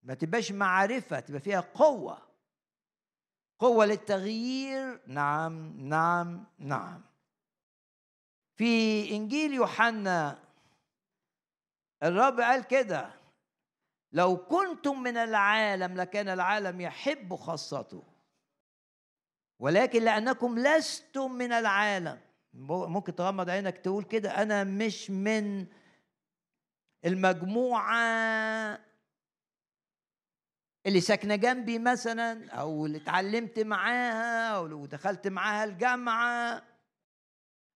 ما 0.04 0.14
تبقاش 0.14 0.52
معرفة 0.52 1.20
تبقى 1.20 1.40
فيها 1.40 1.60
قوة. 1.60 2.22
قوة 3.60 3.86
للتغيير 3.86 5.00
نعم 5.08 5.78
نعم 5.88 6.46
نعم. 6.60 7.02
في 8.56 9.12
إنجيل 9.12 9.54
يوحنا 9.54 10.40
الرب 12.04 12.40
قال 12.40 12.64
كده 12.64 13.21
لو 14.12 14.38
كنتم 14.38 15.04
من 15.04 15.18
العالم 15.18 15.98
لكان 15.98 16.30
العالم 16.30 16.82
يحب 16.82 17.36
خاصته. 17.36 18.04
ولكن 19.60 20.04
لأنكم 20.04 20.60
لستم 20.60 21.32
من 21.32 21.52
العالم. 21.52 22.20
ممكن 22.54 23.16
تغمض 23.16 23.50
عينك 23.50 23.78
تقول 23.78 24.04
كده 24.04 24.42
أنا 24.42 24.64
مش 24.64 25.12
من 25.12 25.68
المجموعة 27.06 28.00
اللي 30.86 31.02
ساكنة 31.02 31.36
جنبي 31.36 31.80
مثلا 31.80 32.52
أو 32.52 32.86
اللي 32.86 32.98
اتعلمت 32.98 33.60
معاها 33.60 34.56
أو 34.56 34.68
لو 34.68 34.86
دخلت 34.86 35.28
معاها 35.28 35.64
الجامعة. 35.64 36.64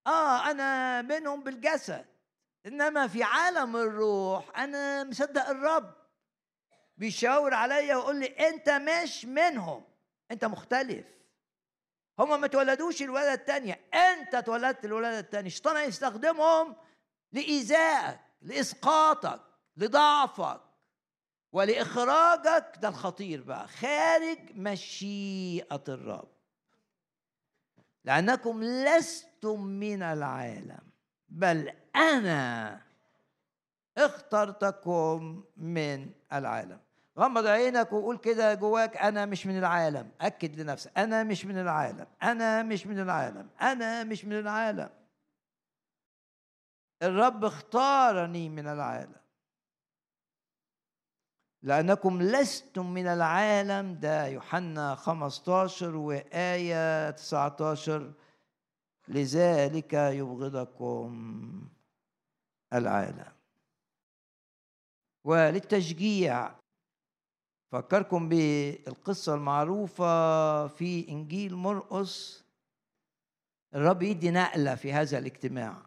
آه 0.08 0.52
أنا 0.52 1.02
منهم 1.02 1.44
بالجسد. 1.44 2.06
إنما 2.66 3.08
في 3.08 3.24
عالم 3.24 3.76
الروح 3.76 4.60
أنا 4.60 5.04
مصدق 5.04 5.50
الرب. 5.50 6.05
بيشاور 6.98 7.54
عليا 7.54 7.96
ويقول 7.96 8.20
لي 8.20 8.26
أنت 8.26 8.70
مش 8.70 9.26
منهم 9.26 9.84
أنت 10.32 10.46
مختلف. 10.46 11.06
هم 12.20 12.40
ما 12.40 12.46
اتولدوش 12.46 13.02
الولادة 13.02 13.34
الثانية 13.34 13.80
أنت 13.94 14.36
اتولدت 14.36 14.86
الولادة 14.86 15.20
الثانية 15.20 15.48
الشيطان 15.48 15.76
هيستخدمهم 15.78 16.76
لإيذائك 17.32 18.20
لإسقاطك 18.42 19.42
لضعفك 19.78 20.62
ولإخراجك. 21.52 22.78
ده 22.82 22.88
الخطير 22.90 23.42
بقى 23.44 23.68
خارج 23.68 24.40
مشيئة 24.56 25.84
الرب. 25.88 26.32
لأنكم 28.04 28.64
لستم 28.64 29.62
من 29.62 30.04
العالم 30.04 30.92
بل 31.30 31.74
أنا 31.96 32.82
اخترتكم 33.98 35.44
من 35.58 36.10
العالم. 36.34 36.80
غمض 37.20 37.46
عينك 37.46 37.94
وقول 37.94 38.18
كده 38.18 38.54
جواك 38.54 38.98
أنا 38.98 39.26
مش 39.26 39.48
من 39.48 39.58
العالم. 39.58 40.12
أكد 40.22 40.60
لنفسك 40.60 40.98
أنا 40.98 41.24
مش 41.24 41.46
من 41.46 41.58
العالم. 41.58 42.08
أنا 42.24 42.64
مش 42.64 42.88
من 42.88 43.00
العالم. 43.00 43.50
أنا 43.62 44.04
مش 44.04 44.26
من 44.26 44.40
العالم. 44.40 44.90
الرب 47.04 47.46
اختارني 47.46 48.50
من 48.50 48.68
العالم. 48.68 49.16
لأنكم 51.62 52.22
لستم 52.22 52.94
من 52.94 53.08
العالم 53.08 54.00
ده 54.00 54.26
يوحنا 54.28 54.96
15 54.96 55.96
وآية 55.96 57.12
19 57.12 58.14
لذلك 59.08 59.94
يبغضكم 59.94 61.70
العالم. 62.74 63.32
وللتشجيع 65.24 66.52
فكركم 67.72 68.30
بالقصة 68.30 69.34
المعروفة 69.36 70.68
في 70.68 71.10
إنجيل 71.10 71.56
مرقس. 71.56 72.44
الرب 73.76 74.04
يدي 74.04 74.32
نقلة 74.32 74.76
في 74.76 74.94
هذا 74.94 75.18
الاجتماع 75.18 75.86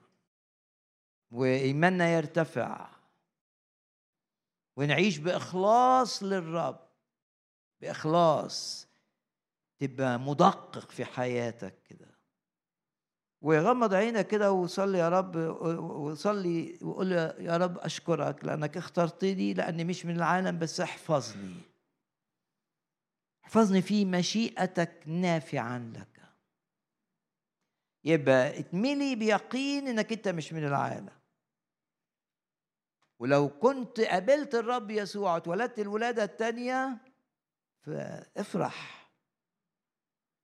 وإيماننا 1.30 2.08
يرتفع. 2.16 2.90
ونعيش 4.76 5.18
بإخلاص 5.18 6.22
للرب 6.22 6.78
بإخلاص 7.80 8.88
تبقى 9.78 10.18
مدقق 10.18 10.90
في 10.90 11.04
حياتك 11.04 11.82
كده. 11.82 12.07
وغمض 13.42 13.94
عينك 13.94 14.26
كده 14.26 14.52
وصلي 14.52 14.98
يا 14.98 15.08
رب 15.08 15.36
وصلي 15.80 16.78
وقول 16.82 17.12
يا 17.12 17.56
رب 17.56 17.78
أشكرك 17.78 18.44
لأنك 18.44 18.76
اخترتني 18.76 19.54
لأني 19.54 19.84
مش 19.84 20.06
من 20.06 20.16
العالم 20.16 20.58
بس 20.58 20.80
احفظني. 20.80 21.54
احفظني 23.44 23.82
في 23.82 24.04
مشيئتك 24.04 25.02
نافعا 25.06 25.92
لك. 25.96 26.22
يبقى 28.04 28.58
اتملي 28.58 29.16
بيقين 29.16 29.88
إنك 29.88 30.12
أنت 30.12 30.28
مش 30.28 30.52
من 30.52 30.64
العالم. 30.64 31.08
ولو 33.18 33.48
كنت 33.48 34.00
قابلت 34.00 34.54
الرب 34.54 34.90
يسوع 34.90 35.34
واتولدت 35.34 35.78
الولادة 35.78 36.24
الثانية 36.24 36.98
فافرح. 37.80 39.08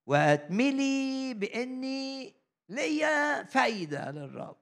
واتملي 0.06 1.34
بإني 1.34 2.34
ليا 2.68 3.42
فايدة 3.42 4.10
للرب. 4.10 4.56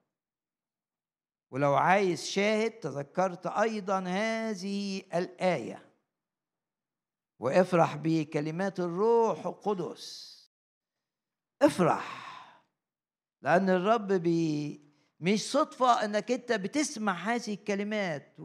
ولو 1.50 1.74
عايز 1.74 2.24
شاهد 2.24 2.70
تذكرت 2.70 3.46
أيضا 3.46 4.00
هذه 4.00 5.02
الآية. 5.14 5.92
وافرح 7.38 7.96
بكلمات 7.96 8.80
الروح 8.80 9.46
القدس. 9.46 10.32
افرح 11.62 12.22
لأن 13.42 13.70
الرب 13.70 14.12
بي 14.12 14.80
مش 15.20 15.50
صدفة 15.50 16.04
إنك 16.04 16.30
أنت 16.30 16.52
بتسمع 16.52 17.12
هذه 17.12 17.54
الكلمات 17.54 18.36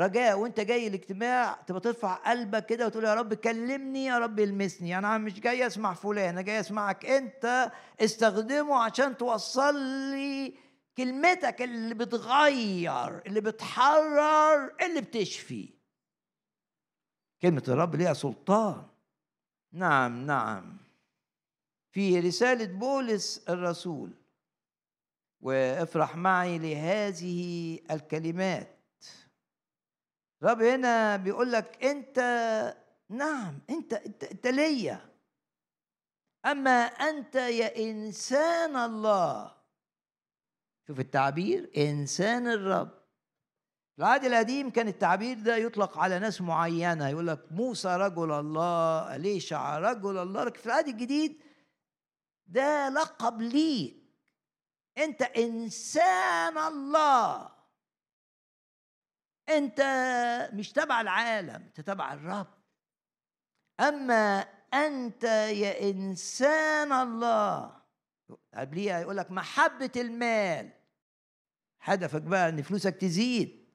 ورجاء 0.00 0.38
وانت 0.38 0.60
جاي 0.60 0.86
الاجتماع 0.86 1.54
تبقى 1.66 1.80
ترفع 1.80 2.14
قلبك 2.14 2.66
كده 2.66 2.86
وتقول 2.86 3.04
يا 3.04 3.14
رب 3.14 3.34
كلمني 3.34 4.04
يا 4.04 4.18
رب 4.18 4.40
المسني 4.40 4.98
أنا 4.98 5.18
مش 5.18 5.40
جاي 5.40 5.66
أسمع 5.66 5.94
فلان 5.94 6.28
أنا 6.28 6.42
جاي 6.42 6.60
أسمعك 6.60 7.06
أنت 7.06 7.72
استخدمه 8.00 8.76
عشان 8.76 9.16
توصل 9.16 9.74
لي 10.10 10.54
كلمتك 10.96 11.62
اللي 11.62 11.94
بتغير 11.94 13.26
اللي 13.26 13.40
بتحرر 13.40 14.74
اللي 14.86 15.00
بتشفي. 15.00 15.68
كلمة 17.42 17.62
الرب 17.68 17.94
ليها 17.96 18.12
سلطان. 18.14 18.82
نعم 19.72 20.26
نعم. 20.26 20.76
في 21.92 22.20
رسالة 22.20 22.64
بولس 22.78 23.44
الرسول 23.48 24.10
وافرح 25.40 26.16
معي 26.16 26.58
لهذه 26.58 27.78
الكلمات. 27.90 28.79
رب 30.42 30.62
هنا 30.62 31.16
بيقول 31.16 31.52
لك 31.52 31.84
انت 31.84 32.18
نعم 33.08 33.58
انت 33.70 33.92
انت, 33.92 34.24
انت 34.24 34.46
ليا. 34.46 35.10
أما 36.46 36.80
أنت 36.84 37.34
يا 37.34 37.90
إنسان 37.90 38.76
الله. 38.76 39.56
شوف 40.86 41.00
التعبير 41.00 41.70
إنسان 41.76 42.48
الرب. 42.48 43.00
العهد 43.98 44.24
القديم 44.24 44.70
كان 44.70 44.88
التعبير 44.88 45.38
ده 45.38 45.56
يطلق 45.56 45.98
على 45.98 46.18
ناس 46.18 46.40
معينة 46.40 47.08
يقول 47.08 47.26
لك 47.26 47.52
موسى 47.52 47.96
رجل 47.96 48.32
الله 48.32 49.16
إليشع 49.16 49.78
رجل 49.78 50.18
الله. 50.18 50.44
لكن 50.44 50.60
في 50.60 50.66
العهد 50.66 50.88
الجديد 50.88 51.42
ده 52.46 52.88
لقب 52.88 53.40
ليك. 53.40 53.96
أنت 54.98 55.22
إنسان 55.22 56.58
الله. 56.58 57.59
انت 59.50 59.80
مش 60.52 60.72
تبع 60.72 61.00
العالم 61.00 61.62
انت 61.62 61.80
تبع 61.80 62.12
الرب. 62.12 62.46
أما 63.80 64.40
أنت 64.74 65.24
يا 65.24 65.90
إنسان 65.90 66.92
الله 66.92 67.80
قبليها 68.54 69.00
يقول 69.00 69.16
لك 69.16 69.30
محبة 69.30 69.92
المال. 69.96 70.72
هدفك 71.82 72.22
بقى 72.22 72.48
إن 72.48 72.62
فلوسك 72.62 72.96
تزيد. 72.96 73.68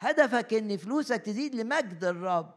هدفك 0.00 0.54
إن 0.54 0.76
فلوسك 0.76 1.16
تزيد 1.22 1.54
لمجد 1.54 2.04
الرب 2.04 2.54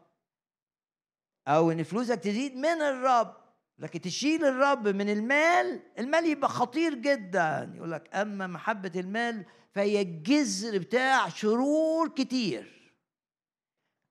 أو 1.48 1.70
إن 1.70 1.82
فلوسك 1.82 2.18
تزيد 2.18 2.56
من 2.56 2.82
الرب. 2.82 3.39
لكن 3.80 4.00
تشيل 4.00 4.44
الرب 4.44 4.88
من 4.88 5.08
المال 5.10 5.82
المال 5.98 6.26
يبقى 6.26 6.48
خطير 6.48 6.94
جدا. 6.94 7.72
يقول 7.74 7.90
لك 7.92 8.14
أما 8.14 8.46
محبة 8.46 8.92
المال 9.00 9.46
فهي 9.72 10.00
الجذر 10.00 10.78
بتاع 10.78 11.28
شرور 11.28 12.08
كتير. 12.08 12.92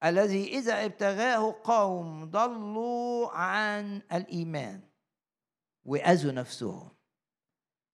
الذي 0.04 0.58
إذا 0.58 0.86
ابتغاه 0.86 1.56
قوم 1.64 2.26
ضلوا 2.26 3.30
عن 3.30 4.02
الإيمان 4.14 4.82
وأذوا 5.86 6.32
نفسهم 6.32 6.90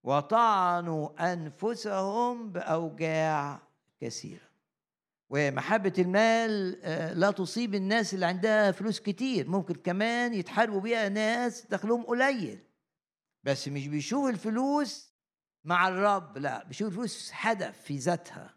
وطعنوا 0.03 1.33
أنفسهم 1.33 2.51
بأوجاع 2.51 3.61
كثيرة. 4.01 4.54
ومحبة 5.35 5.93
المال 5.99 6.79
آه، 6.83 7.13
لا 7.13 7.31
تصيب 7.31 7.75
الناس 7.75 8.13
اللي 8.13 8.25
عندها 8.25 8.71
فلوس 8.71 8.99
كتير. 8.99 9.49
ممكن 9.49 9.73
كمان 9.73 10.33
يتحاربوا 10.33 10.81
بيها 10.81 11.09
ناس 11.09 11.65
دخلهم 11.65 12.03
قليل. 12.03 12.59
بس 13.43 13.67
مش 13.67 13.87
بيشوف 13.87 14.29
الفلوس 14.29 15.13
مع 15.63 15.87
الرب 15.87 16.37
لا 16.37 16.63
بيشوف 16.63 16.87
الفلوس 16.87 17.31
هدف 17.33 17.81
في 17.81 17.97
ذاتها. 17.97 18.55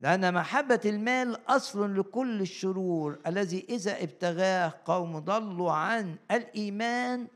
لأن 0.00 0.34
محبة 0.34 0.80
المال 0.84 1.50
أصل 1.50 2.00
لكل 2.00 2.40
الشرور 2.40 3.18
الذي 3.26 3.66
إذا 3.68 4.02
ابتغاه 4.02 4.80
قوم 4.84 5.18
ضلوا 5.18 5.72
عن 5.72 6.16
الإيمان 6.30 7.28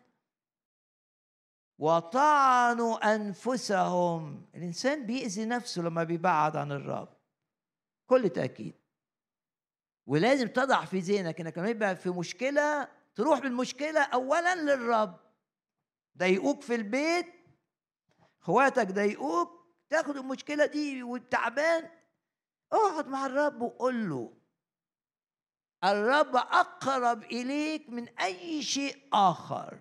وطعنوا 1.79 3.15
أنفسهم. 3.15 4.47
الإنسان 4.55 5.07
بيأذي 5.07 5.45
نفسه 5.45 5.83
لما 5.83 6.05
بيبعد 6.05 6.57
عن 6.57 6.73
الرب. 6.73 7.22
كل 8.13 8.29
تأكيد. 8.31 8.75
ولازم 10.07 10.49
تضع 10.49 10.85
في 10.85 10.99
ذهنك 10.99 11.41
إنك 11.41 11.59
لما 11.59 11.69
يبقى 11.69 11.97
في 11.97 12.11
مشكلة 12.11 12.89
تروح 13.15 13.39
بالمشكلة 13.39 14.03
أولا 14.03 14.55
للرب. 14.55 15.21
ضايقوك 16.19 16.63
في 16.63 16.75
البيت 16.75 17.27
إخواتك 18.43 18.87
ضايقوك 18.87 19.67
تاخد 19.89 20.17
المشكلة 20.17 20.67
دي 20.67 21.03
والتعبان 21.03 21.91
اقعد 22.73 23.09
مع 23.09 23.27
الرب 23.27 23.63
وقول 23.63 24.09
له 24.11 24.33
الرب 25.85 26.37
أقرب 26.37 27.23
إليك 27.23 27.89
من 27.91 28.09
أي 28.09 28.63
شيء 28.63 29.09
آخر. 29.13 29.79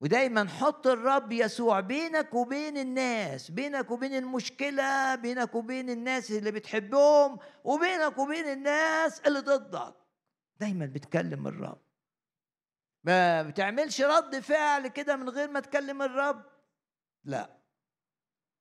ودايما 0.00 0.48
حط 0.48 0.86
الرب 0.86 1.32
يسوع 1.32 1.80
بينك 1.80 2.34
وبين 2.34 2.78
الناس 2.78 3.50
بينك 3.50 3.90
وبين 3.90 4.14
المشكلة 4.14 5.14
بينك 5.14 5.54
وبين 5.54 5.90
الناس 5.90 6.30
اللي 6.30 6.50
بتحبهم 6.50 7.38
وبينك 7.64 8.18
وبين 8.18 8.44
الناس 8.48 9.20
اللي 9.20 9.40
ضدك. 9.40 9.94
دايما 10.60 10.86
بتكلم 10.86 11.46
الرب. 11.46 11.80
ما 13.04 13.42
بتعملش 13.42 14.00
رد 14.00 14.38
فعل 14.38 14.88
كده 14.88 15.16
من 15.16 15.28
غير 15.28 15.50
ما 15.50 15.60
تكلم 15.60 16.02
الرب؟ 16.02 16.44
لا. 17.24 17.60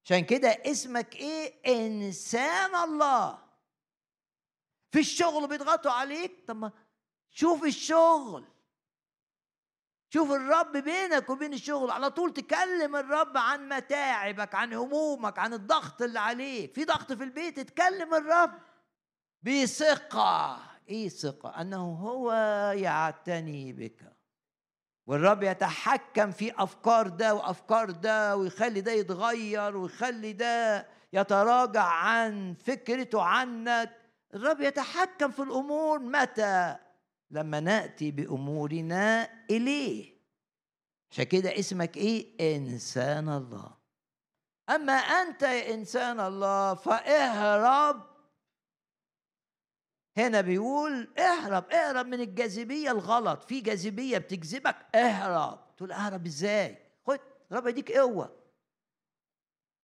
عشان 0.06 0.20
كده 0.26 0.50
اسمك 0.50 1.16
إيه؟ 1.16 1.54
إنسان 1.86 2.76
الله. 2.76 3.44
في 4.92 5.00
الشغل 5.00 5.48
بيضغطوا 5.48 5.92
عليك؟ 5.92 6.44
طب 6.48 6.56
ما 6.56 6.72
شوف 7.30 7.64
الشغل. 7.64 8.53
شوف 10.14 10.32
الرب 10.32 10.78
بينك 10.78 11.30
وبين 11.30 11.54
الشغل 11.54 11.92
على 11.92 12.10
طول 12.10 12.34
تكلم 12.34 12.96
الرب 12.96 13.38
عن 13.38 13.70
متاعبك 13.70 14.56
عن 14.56 14.74
همومك 14.74 15.40
عن 15.40 15.54
الضغط 15.54 16.02
اللي 16.02 16.20
عليك. 16.20 16.74
في 16.74 16.86
ضغط 16.86 17.14
في 17.14 17.24
البيت 17.24 17.60
تكلم 17.60 18.14
الرب 18.14 18.52
بثقة 19.44 20.60
إيه 20.90 21.10
ثقة؟ 21.10 21.62
أنه 21.62 21.94
هو 21.94 22.32
يعتني 22.76 23.74
بك. 23.74 24.14
والرب 25.08 25.44
يتحكم 25.44 26.32
في 26.32 26.54
أفكار 26.58 27.08
ده 27.08 27.34
وأفكار 27.36 27.92
ده 27.92 28.36
ويخلي 28.38 28.82
ده 28.82 28.92
يتغير 28.92 29.78
ويخلي 29.78 30.34
ده 30.34 30.88
يتراجع 31.14 31.84
عن 31.84 32.56
فكرته 32.66 33.24
عنك. 33.24 33.98
الرب 34.34 34.62
يتحكم 34.62 35.32
في 35.32 35.42
الأمور 35.42 36.00
متى؟ 36.00 36.76
لما 37.34 37.60
نأتي 37.60 38.12
بأمورنا 38.12 39.30
إليه. 39.50 40.14
عشان 41.12 41.24
كده 41.24 41.60
اسمك 41.60 41.98
إيه؟ 41.98 42.56
إنسان 42.58 43.30
الله. 43.30 43.78
أما 44.70 44.94
أنت 44.94 45.42
يا 45.42 45.74
إنسان 45.74 46.20
الله 46.20 46.74
فاهرب. 46.74 48.14
هنا 50.18 50.42
بيقول 50.42 51.14
اهرب 51.18 51.72
اهرب 51.72 52.06
من 52.06 52.22
الجاذبية 52.22 52.92
الغلط. 52.92 53.44
في 53.44 53.62
جاذبية 53.62 54.18
بتجذبك 54.18 54.96
اهرب. 54.96 55.76
تقول 55.78 55.92
اهرب 55.92 56.26
إزاي؟ 56.26 56.78
خد 57.08 57.20
رب 57.52 57.68
يديك 57.68 57.92
قوة. 57.92 58.44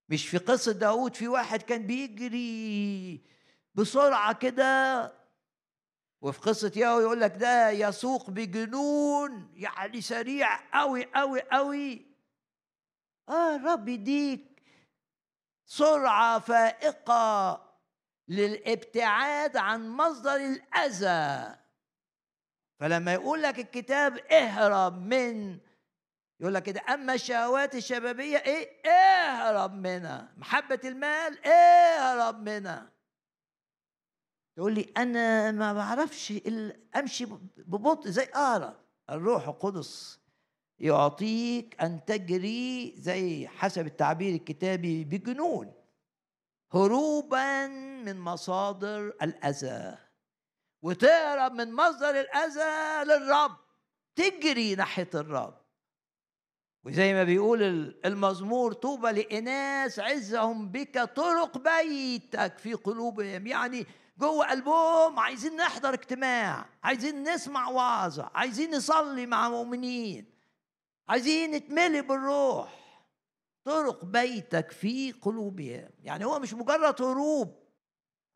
مش 0.08 0.28
في 0.28 0.38
قصة 0.38 0.72
داود 0.72 1.14
في 1.14 1.28
واحد 1.28 1.62
كان 1.62 1.86
بيجري 1.86 3.24
بسرعة 3.74 4.32
كده 4.32 5.12
وفي 6.22 6.40
قصة 6.40 6.72
ياهو 6.76 7.00
يقول 7.00 7.20
لك 7.20 7.36
ده 7.36 7.70
يسوق 7.70 8.30
بجنون 8.30 9.52
يعني 9.54 10.00
سريع 10.00 10.80
قوي 10.80 11.04
قوي 11.14 11.40
قوي 11.42 12.06
آه 13.28 13.56
الرب 13.56 13.88
يديك 13.88 14.62
سرعة 15.64 16.38
فائقة 16.38 17.60
للابتعاد 18.28 19.56
عن 19.56 19.88
مصدر 19.88 20.36
الأذى. 20.36 21.56
فلما 22.80 23.12
يقول 23.12 23.42
لك 23.42 23.58
الكتاب 23.58 24.18
اهرب 24.18 24.98
من 25.06 25.58
يقول 26.40 26.54
لك 26.54 26.62
كده 26.62 26.80
أما 26.88 27.14
الشهوات 27.14 27.74
الشبابية 27.74 28.38
إيه؟ 28.38 28.90
اهرب 28.90 29.74
منها. 29.74 30.32
محبة 30.36 30.80
المال 30.84 31.46
اهرب 31.46 32.42
منها. 32.48 32.90
تقول 34.56 34.74
لي 34.74 34.92
أنا 34.96 35.50
ما 35.50 35.72
بعرفش 35.72 36.32
أمشي 36.96 37.26
ببطء 37.56 38.08
زي 38.08 38.22
اقرا 38.22 38.80
الروح 39.10 39.48
القدس 39.48 40.20
يعطيك 40.78 41.82
أن 41.82 42.04
تجري 42.04 42.94
زي 42.96 43.48
حسب 43.48 43.86
التعبير 43.86 44.34
الكتابي 44.34 45.04
بجنون 45.04 45.72
هروبا 46.72 47.66
من 48.04 48.20
مصادر 48.20 49.06
الأذى 49.22 49.98
وتهرب 50.82 51.52
من 51.52 51.72
مصدر 51.72 52.20
الأذى 52.20 53.04
للرب. 53.04 53.56
تجري 54.16 54.74
ناحية 54.74 55.10
الرب. 55.14 55.60
وزي 56.84 57.12
ما 57.12 57.24
بيقول 57.24 57.62
المزمور 58.04 58.72
طوبى 58.72 59.12
لإناس 59.12 59.98
عزهم 59.98 60.68
بك 60.68 60.98
طرق 60.98 61.58
بيتك 61.58 62.58
في 62.58 62.74
قلوبهم. 62.74 63.46
يعني 63.46 63.86
جوه 64.20 64.50
قلبهم 64.50 65.18
عايزين 65.18 65.56
نحضر 65.56 65.94
اجتماع 65.94 66.66
عايزين 66.82 67.22
نسمع 67.22 67.68
وعظة 67.68 68.30
عايزين 68.34 68.74
نصلي 68.74 69.26
مع 69.26 69.48
مؤمنين 69.48 70.30
عايزين 71.08 71.50
نتملي 71.50 72.02
بالروح. 72.02 72.80
طرق 73.64 74.04
بيتك 74.04 74.70
في 74.70 75.12
قلوبهم. 75.12 75.90
يعني 76.02 76.24
هو 76.24 76.38
مش 76.38 76.54
مجرد 76.54 77.02
هروب 77.02 77.60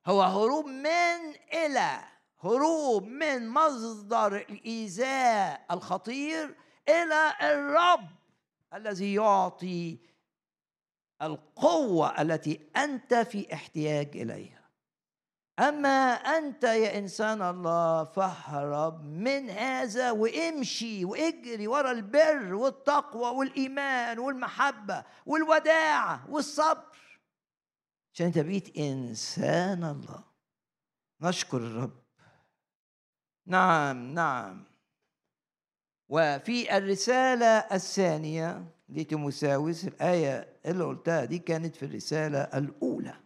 هو 0.06 0.22
هروب 0.22 0.66
من 0.66 1.34
إلى 1.52 2.00
هروب 2.40 3.04
من 3.04 3.48
مصدر 3.48 4.36
الإيذاء 4.36 5.66
الخطير 5.70 6.54
إلى 6.88 7.34
الرب 7.42 8.08
الذي 8.74 9.14
يعطي 9.14 9.98
القوة 11.22 12.22
التي 12.22 12.60
أنت 12.76 13.14
في 13.14 13.54
احتياج 13.54 14.16
إليها. 14.16 14.53
أما 15.58 16.12
أنت 16.14 16.64
يا 16.64 16.98
إنسان 16.98 17.42
الله 17.42 18.04
فاهرب 18.04 19.04
من 19.04 19.50
هذا 19.50 20.10
وامشي 20.10 21.04
واجري 21.04 21.66
ورا 21.66 21.90
البر 21.90 22.54
والتقوى 22.54 23.30
والإيمان 23.36 24.18
والمحبة 24.18 25.04
والوداعة 25.26 26.30
والصبر. 26.30 26.94
عشان 28.14 28.26
أنت 28.26 28.38
بقيت 28.38 28.76
إنسان 28.78 29.84
الله. 29.84 30.24
نشكر 31.20 31.56
الرب. 31.56 32.04
نعم 33.46 34.14
نعم. 34.14 34.64
وفي 36.08 36.76
الرسالة 36.76 37.46
الثانية 37.46 38.64
لتيموساوس 38.88 39.84
الآية 39.84 40.60
اللي 40.66 40.84
قلتها 40.84 41.24
دي 41.24 41.38
كانت 41.38 41.76
في 41.76 41.84
الرسالة 41.84 42.38
الأولى. 42.38 43.23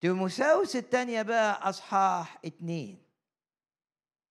تيموساوس 0.00 0.76
الثانية 0.76 1.22
بقى 1.22 1.68
أصحاح 1.68 2.38
اتنين. 2.44 3.02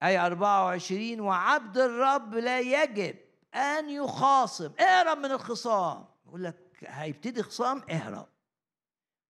أي 0.03 0.17
24 0.17 1.19
وعبد 1.19 1.77
الرب 1.77 2.33
لا 2.33 2.59
يجب 2.59 3.15
أن 3.55 3.89
يخاصم. 3.89 4.71
اهرب 4.79 5.17
من 5.17 5.31
الخصام. 5.31 6.05
يقول 6.27 6.43
لك 6.43 6.57
هيبتدي 6.81 7.43
خصام 7.43 7.83
اهرب. 7.89 8.27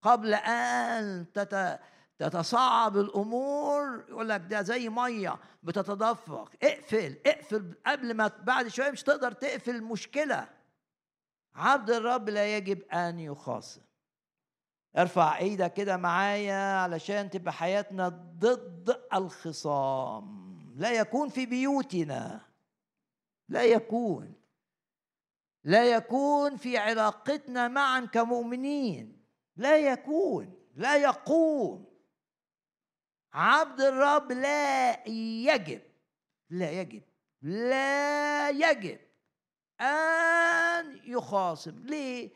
قبل 0.02 0.34
أن 0.34 1.26
تت... 1.34 1.80
تتصعب 2.20 2.98
الأمور 2.98 4.06
يقول 4.10 4.30
لك 4.30 4.42
ده 4.42 4.62
زي 4.62 4.90
مية 4.90 5.40
بتتدفق. 5.64 6.52
اقفل 6.64 7.18
اقفل 7.26 7.74
قبل 7.86 8.14
ما 8.14 8.28
بعد 8.44 8.68
شوية 8.68 8.92
مش 8.92 9.04
تقدر 9.04 9.32
تقفل 9.32 9.76
المشكلة. 9.76 10.50
عبد 11.56 11.90
الرب 11.90 12.30
لا 12.30 12.58
يجب 12.58 12.82
أن 12.92 13.20
يخاصم. 13.20 13.82
ارفع 14.98 15.38
إيدك 15.38 15.74
كده 15.74 15.98
معايا 15.98 16.78
علشان 16.78 17.30
تبقى 17.30 17.54
حياتنا 17.54 18.10
ضد 18.40 19.02
الخصام. 19.14 20.48
لا 20.76 20.92
يكون 20.92 21.30
في 21.30 21.46
بيوتنا. 21.46 22.42
لا 23.50 23.64
يكون. 23.64 24.34
لا 25.64 25.92
يكون 25.92 26.58
في 26.58 26.78
علاقتنا 26.78 27.68
معا 27.68 28.00
كمؤمنين. 28.00 29.26
لا 29.56 29.78
يكون. 29.78 30.54
لا 30.76 30.98
يقوم. 30.98 31.86
عبد 33.34 33.82
الرب 33.82 34.32
لا 34.32 35.08
يجب. 35.10 35.82
لا 36.50 36.72
يجب. 36.72 37.04
لا 37.42 38.50
يجب 38.50 39.00
أن 39.82 41.00
يخاصم. 41.04 41.80
ليه؟ 41.86 42.30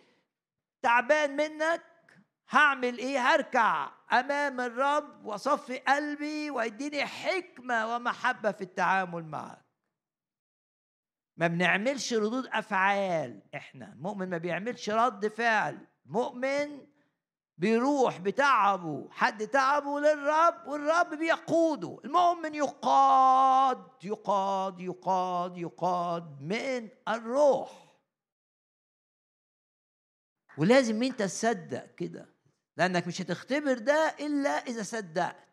تعبان 0.81 1.35
منك؟ 1.35 1.90
هعمل 2.51 2.97
إيه؟ 2.97 3.19
هركع 3.19 3.91
أمام 4.11 4.61
الرب 4.61 5.25
وأصفي 5.25 5.77
قلبي 5.77 6.51
ويديني 6.51 7.05
حكمة 7.05 7.95
ومحبة 7.95 8.51
في 8.51 8.61
التعامل 8.61 9.23
معك. 9.25 9.65
ما 11.37 11.47
بنعملش 11.47 12.13
ردود 12.13 12.47
أفعال 12.47 13.41
إحنا. 13.55 13.93
المؤمن 13.93 14.29
ما 14.29 14.37
بيعملش 14.37 14.89
رد 14.89 15.27
فعل. 15.27 15.87
مؤمن 16.05 16.87
بيروح 17.57 18.17
بتعبه. 18.17 19.07
حد 19.11 19.47
تعبه 19.47 19.99
للرب 19.99 20.67
والرب 20.67 21.09
بيقوده. 21.09 21.99
المؤمن 22.05 22.55
يقاد 22.55 23.87
يقاد 24.03 24.79
يقاد 24.79 25.57
يقاد 25.57 26.41
من 26.41 26.89
الروح. 27.07 27.95
ولازم 30.57 31.03
أنت 31.03 31.19
تصدق 31.21 31.95
كده. 31.95 32.30
لأنك 32.81 33.07
مش 33.07 33.21
هتختبر 33.21 33.77
ده 33.77 34.15
إلا 34.19 34.49
إذا 34.49 34.83
صدقت. 34.83 35.47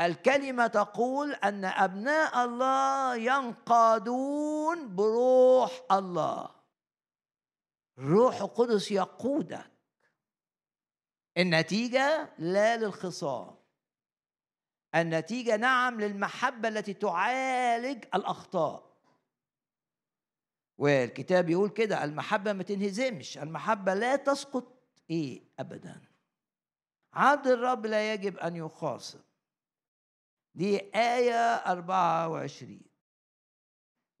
الكلمة 0.00 0.66
تقول 0.66 1.32
أن 1.32 1.64
أبناء 1.64 2.44
الله 2.44 3.16
ينقادون 3.16 4.96
بروح 4.96 5.84
الله. 5.92 6.50
الروح 7.98 8.40
القدس 8.40 8.90
يقودك. 8.90 9.70
النتيجة 11.38 12.34
لا 12.38 12.76
للخصام. 12.76 13.56
النتيجة 14.94 15.56
نعم 15.56 16.00
للمحبة 16.00 16.68
التي 16.68 16.94
تعالج 16.94 18.04
الأخطاء. 18.14 18.94
والكتاب 20.78 21.50
يقول 21.50 21.70
كده 21.70 22.04
المحبة 22.04 22.52
ما 22.52 22.62
تنهزمش. 22.62 23.38
المحبة 23.38 23.94
لا 23.94 24.16
تسقط. 24.16 24.73
إيه 25.10 25.42
أبدا؟ 25.58 26.00
عبد 27.12 27.46
الرب 27.46 27.86
لا 27.86 28.12
يجب 28.12 28.38
أن 28.38 28.56
يخاصم. 28.56 29.20
دي 30.54 30.78
آية 30.94 31.54
24 31.54 32.80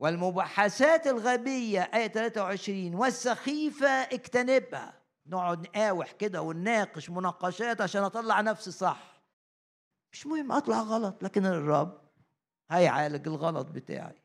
والمباحثات 0.00 1.06
الغبية 1.06 1.80
آية 1.80 2.06
23 2.06 2.94
والسخيفة 2.94 3.88
اجتنبها. 3.88 5.00
نقعد 5.26 5.60
نقاوح 5.68 6.12
كده 6.12 6.42
ونناقش 6.42 7.10
مناقشات 7.10 7.80
عشان 7.80 8.02
أطلع 8.02 8.40
نفسي 8.40 8.70
صح. 8.70 9.22
مش 10.12 10.26
مهم 10.26 10.52
أطلع 10.52 10.80
غلط 10.80 11.22
لكن 11.22 11.46
الرب 11.46 12.10
هيعالج 12.70 13.28
الغلط 13.28 13.66
بتاعي. 13.66 14.23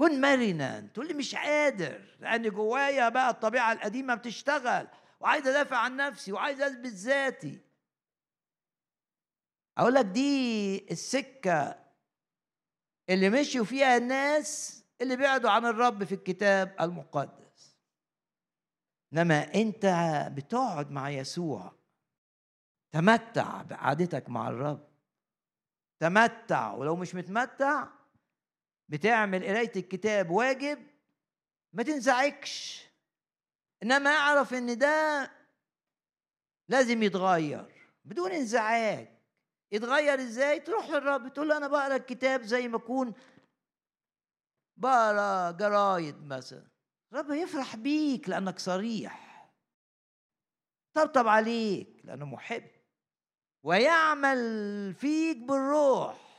كن 0.00 0.20
مرنا. 0.20 0.80
تقول 0.80 1.08
لي 1.08 1.14
مش 1.14 1.34
قادر 1.34 2.00
لأن 2.20 2.50
جوايا 2.50 3.08
بقى 3.08 3.30
الطبيعة 3.30 3.72
القديمة 3.72 4.14
بتشتغل 4.14 4.88
وعايز 5.20 5.46
أدافع 5.46 5.76
عن 5.76 5.96
نفسي 5.96 6.32
وعايز 6.32 6.60
أثبت 6.60 6.92
ذاتي. 6.92 7.60
أقول 9.78 9.94
لك 9.94 10.04
دي 10.04 10.78
السكة 10.90 11.84
اللي 13.10 13.30
مشوا 13.30 13.64
فيها 13.64 13.96
الناس 13.96 14.82
اللي 15.00 15.16
بعدوا 15.16 15.50
عن 15.50 15.66
الرب 15.66 16.04
في 16.04 16.14
الكتاب 16.14 16.76
المقدس. 16.80 17.76
إنما 19.12 19.54
أنت 19.54 19.86
بتقعد 20.32 20.90
مع 20.90 21.10
يسوع. 21.10 21.72
تمتع 22.92 23.62
بقعدتك 23.62 24.28
مع 24.28 24.48
الرب. 24.48 24.88
تمتع 25.98 26.72
ولو 26.72 26.96
مش 26.96 27.14
متمتع 27.14 27.99
بتعمل 28.90 29.44
قراية 29.44 29.72
الكتاب 29.76 30.30
واجب 30.30 30.86
ما 31.72 31.82
تنزعجش. 31.82 32.86
إنما 33.82 34.10
أعرف 34.10 34.54
إن 34.54 34.78
ده 34.78 35.30
لازم 36.68 37.02
يتغير 37.02 37.88
بدون 38.04 38.32
انزعاج. 38.32 39.08
يتغير 39.72 40.20
إزاي؟ 40.20 40.60
تروح 40.60 40.90
للرب 40.90 41.32
تقول 41.32 41.48
له 41.48 41.56
أنا 41.56 41.68
بقرأ 41.68 41.96
الكتاب 41.96 42.42
زي 42.42 42.68
ما 42.68 42.76
أكون 42.76 43.14
بقرأ 44.76 45.50
جرايد 45.50 46.26
مثلا. 46.26 46.66
الرب 47.12 47.30
يفرح 47.30 47.76
بيك 47.76 48.28
لأنك 48.28 48.58
صريح. 48.58 49.30
طبطب 50.94 51.28
عليك 51.28 52.00
لأنه 52.04 52.26
محب. 52.26 52.70
ويعمل 53.62 54.94
فيك 54.94 55.36
بالروح. 55.36 56.29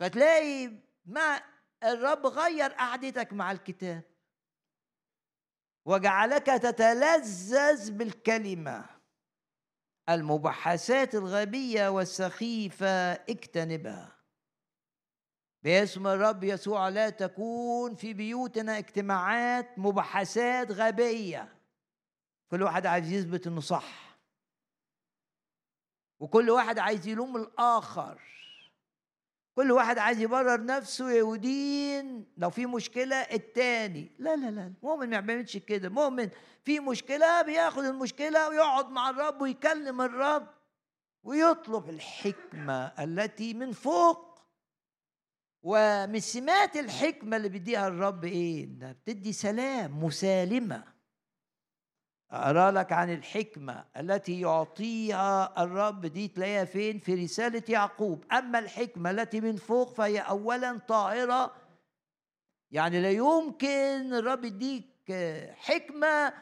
فتلاقي 0.00 0.70
ما 1.04 1.42
الرب 1.84 2.26
غير 2.26 2.72
قعدتك 2.72 3.32
مع 3.32 3.52
الكتاب. 3.52 4.02
وجعلك 5.84 6.46
تتلذذ 6.46 7.90
بالكلمة. 7.90 8.86
المبحثات 10.08 11.14
الغبية 11.14 11.88
والسخيفة 11.88 13.12
اجتنبها. 13.12 14.16
باسم 15.62 16.06
الرب 16.06 16.44
يسوع 16.44 16.88
لا 16.88 17.10
تكون 17.10 17.94
في 17.94 18.14
بيوتنا 18.14 18.78
اجتماعات 18.78 19.78
مبحثات 19.78 20.72
غبية. 20.72 21.58
كل 22.50 22.62
واحد 22.62 22.86
عايز 22.86 23.12
يثبت 23.12 23.46
إنه 23.46 23.60
صح. 23.60 24.18
وكل 26.20 26.50
واحد 26.50 26.78
عايز 26.78 27.06
يلوم 27.06 27.36
الآخر. 27.36 28.35
كل 29.56 29.72
واحد 29.72 29.98
عايز 29.98 30.20
يبرر 30.20 30.64
نفسه 30.64 31.10
يهودين 31.10 32.26
لو 32.36 32.50
في 32.50 32.66
مشكلة 32.66 33.16
التاني. 33.16 34.12
لا 34.18 34.36
لا 34.36 34.50
لا 34.50 34.66
المؤمن 34.66 35.10
ما 35.10 35.20
بيعملش 35.20 35.56
كده. 35.56 35.88
المؤمن 35.88 36.28
في 36.64 36.80
مشكلة 36.80 37.42
بياخد 37.42 37.84
المشكلة 37.84 38.48
ويقعد 38.48 38.90
مع 38.90 39.10
الرب 39.10 39.42
ويكلم 39.42 40.00
الرب 40.00 40.46
ويطلب 41.24 41.88
الحكمة 41.88 42.86
التي 42.86 43.54
من 43.54 43.72
فوق. 43.72 44.38
ومن 45.62 46.20
سمات 46.20 46.76
الحكمة 46.76 47.36
اللي 47.36 47.48
بيديها 47.48 47.88
الرب 47.88 48.24
إيه؟ 48.24 48.64
إنها 48.64 48.92
بتدي 48.92 49.32
سلام 49.32 50.04
مسالمة. 50.04 50.95
أقرأ 52.30 52.70
لك 52.70 52.92
عن 52.92 53.12
الحكمة 53.12 53.84
التي 53.96 54.40
يعطيها 54.40 55.62
الرب 55.64 56.06
دي 56.06 56.28
تلاقيها 56.28 56.64
فين؟ 56.64 56.98
في 56.98 57.14
رسالة 57.14 57.62
يعقوب. 57.68 58.24
أما 58.32 58.58
الحكمة 58.58 59.10
التي 59.10 59.40
من 59.40 59.56
فوق 59.56 59.94
فهي 59.94 60.18
أولا 60.18 60.78
طاهرة. 60.88 61.52
يعني 62.70 63.02
لا 63.02 63.10
يمكن 63.10 64.14
الرب 64.14 64.44
يديك 64.44 65.12
حكمة 65.54 66.32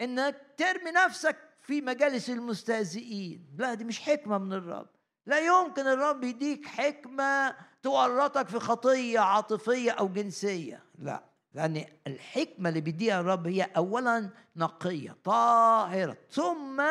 إنك 0.00 0.54
ترمي 0.56 0.90
نفسك 0.90 1.36
في 1.62 1.80
مجالس 1.80 2.30
المستهزئين. 2.30 3.46
لا 3.58 3.74
دي 3.74 3.84
مش 3.84 4.00
حكمة 4.00 4.38
من 4.38 4.52
الرب. 4.52 4.88
لا 5.26 5.38
يمكن 5.38 5.86
الرب 5.86 6.24
يديك 6.24 6.66
حكمة 6.66 7.56
تورطك 7.82 8.48
في 8.48 8.58
خطية 8.58 9.18
عاطفية 9.20 9.90
أو 9.90 10.08
جنسية. 10.08 10.82
لا. 10.98 11.33
لأن 11.54 11.84
الحكمة 12.06 12.68
اللي 12.68 12.80
بيديها 12.80 13.20
الرب 13.20 13.46
هي 13.46 13.62
أولا 13.62 14.30
نقية 14.56 15.16
طاهرة 15.24 16.16
ثم 16.30 16.82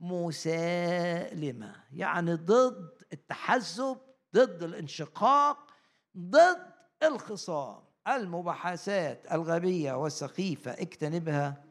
مسالمة. 0.00 1.84
يعني 1.92 2.34
ضد 2.34 3.02
التحزب 3.12 3.98
ضد 4.34 4.62
الانشقاق 4.62 5.70
ضد 6.18 6.72
الخصام. 7.02 7.84
المباحثات 8.08 9.32
الغبية 9.32 9.92
والسخيفة 9.92 10.72
اجتنبها 10.72 11.64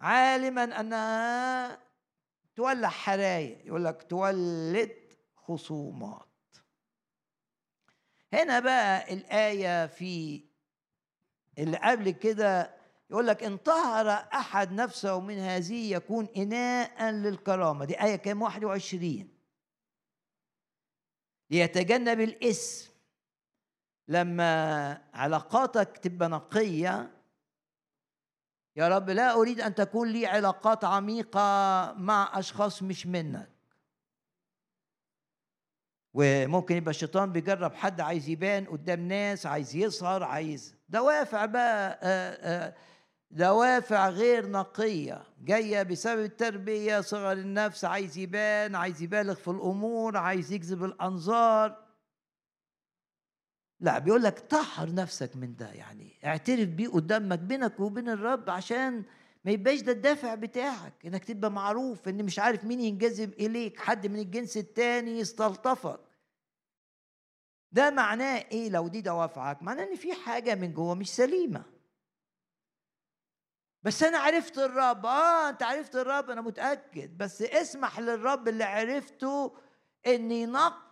عالما 0.00 0.80
أنها 0.80 1.78
تولع 2.56 2.88
حرايق 2.88 3.66
يقول 3.66 3.84
لك 3.84 4.02
تولد 4.02 4.92
خصومات. 5.36 6.28
هنا 8.32 8.60
بقى 8.60 9.14
الآية 9.14 9.86
في 9.86 10.47
اللي 11.58 11.76
قبل 11.76 12.10
كده 12.10 12.74
يقول 13.10 13.26
لك 13.26 13.42
إن 13.44 13.56
طهر 13.56 14.08
أحد 14.10 14.72
نفسه 14.72 15.20
من 15.20 15.38
هذه 15.38 15.92
يكون 15.94 16.28
إناء 16.36 17.10
للكرامة. 17.10 17.84
دي 17.84 18.02
آية 18.02 18.16
كام؟ 18.16 18.42
21 18.42 19.28
ليتجنب 21.50 22.20
الاسم 22.20 22.90
لما 24.08 24.92
علاقاتك 25.14 25.98
تبقى 25.98 26.28
نقية 26.28 27.14
يا 28.76 28.88
رب 28.88 29.10
لا 29.10 29.34
أريد 29.34 29.60
أن 29.60 29.74
تكون 29.74 30.08
لي 30.08 30.26
علاقات 30.26 30.84
عميقة 30.84 31.40
مع 31.92 32.30
أشخاص 32.38 32.82
مش 32.82 33.06
منك. 33.06 33.50
وممكن 36.14 36.76
يبقى 36.76 36.90
الشيطان 36.90 37.32
بيجرب 37.32 37.74
حد 37.74 38.00
عايز 38.00 38.28
يبان 38.28 38.64
قدام 38.64 39.00
ناس 39.08 39.46
عايز 39.46 39.76
يظهر 39.76 40.22
عايز 40.24 40.77
دوافع 40.88 41.46
بقى 41.46 41.98
آه، 42.02 42.66
آه، 42.66 42.74
دوافع 43.30 44.08
غير 44.08 44.50
نقية. 44.50 45.22
جاية 45.44 45.82
بسبب 45.82 46.24
التربية 46.24 47.00
صغر 47.00 47.32
النفس 47.32 47.84
عايز 47.84 48.18
يبان 48.18 48.74
عايز 48.74 49.02
يبالغ 49.02 49.34
في 49.34 49.48
الأمور 49.48 50.16
عايز 50.16 50.52
يجذب 50.52 50.84
الأنظار. 50.84 51.88
لا 53.80 53.98
بيقول 53.98 54.22
لك 54.22 54.38
طهر 54.38 54.94
نفسك 54.94 55.36
من 55.36 55.56
ده 55.56 55.70
يعني. 55.72 56.12
اعترف 56.24 56.68
بيه 56.68 56.88
قدامك 56.88 57.38
بينك 57.38 57.80
وبين 57.80 58.08
الرب 58.08 58.50
عشان 58.50 59.02
ما 59.44 59.50
يبقاش 59.50 59.80
ده 59.80 59.92
الدافع 59.92 60.34
بتاعك. 60.34 60.92
إنك 61.06 61.24
تبقى 61.24 61.50
معروف 61.50 62.08
إن 62.08 62.24
مش 62.24 62.38
عارف 62.38 62.64
مين 62.64 62.80
ينجذب 62.80 63.32
إليك 63.32 63.80
حد 63.80 64.06
من 64.06 64.18
الجنس 64.18 64.56
التاني 64.56 65.18
يستلطفك. 65.18 66.00
ده 67.72 67.90
معناه 67.90 68.44
إيه 68.52 68.70
لو 68.70 68.88
دي 68.88 69.00
دوافعك؟ 69.00 69.62
معناه 69.62 69.84
إن 69.84 69.96
في 69.96 70.14
حاجة 70.14 70.54
من 70.54 70.72
جوه 70.72 70.94
مش 70.94 71.10
سليمة. 71.14 71.64
بس 73.82 74.02
أنا 74.02 74.18
عرفت 74.18 74.58
الرب. 74.58 75.06
آه 75.06 75.48
أنت 75.48 75.62
عرفت 75.62 75.96
الرب 75.96 76.30
أنا 76.30 76.40
متأكد. 76.40 77.18
بس 77.18 77.42
اسمح 77.42 78.00
للرب 78.00 78.48
اللي 78.48 78.64
عرفته 78.64 79.56
إن 80.06 80.30
ينقي 80.32 80.88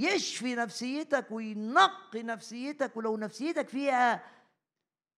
يشفي 0.00 0.54
نفسيتك 0.54 1.26
وينقي 1.30 2.22
نفسيتك 2.22 2.96
ولو 2.96 3.16
نفسيتك 3.16 3.68
فيها 3.68 4.22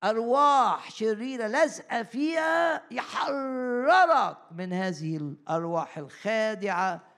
أرواح 0.05 0.91
شريرة 0.91 1.47
لازقة 1.47 2.03
فيها 2.03 2.83
يحررك 2.91 4.39
من 4.53 4.73
هذه 4.73 5.17
الأرواح 5.17 5.99
الخادعة 5.99 7.14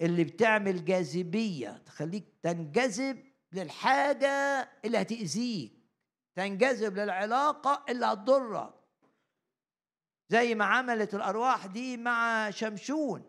اللي 0.00 0.24
بتعمل 0.24 0.84
جاذبية 0.84 1.82
تخليك 1.86 2.24
تنجذب 2.42 3.24
للحاجة 3.52 4.28
اللي 4.84 4.98
هتأذيك 5.00 5.72
تنجذب 6.34 6.96
للعلاقة 6.96 7.84
اللي 7.88 8.06
هتضرك. 8.06 8.74
زي 10.28 10.54
ما 10.54 10.64
عملت 10.64 11.14
الأرواح 11.14 11.66
دي 11.66 11.96
مع 11.96 12.50
شمشون. 12.50 13.24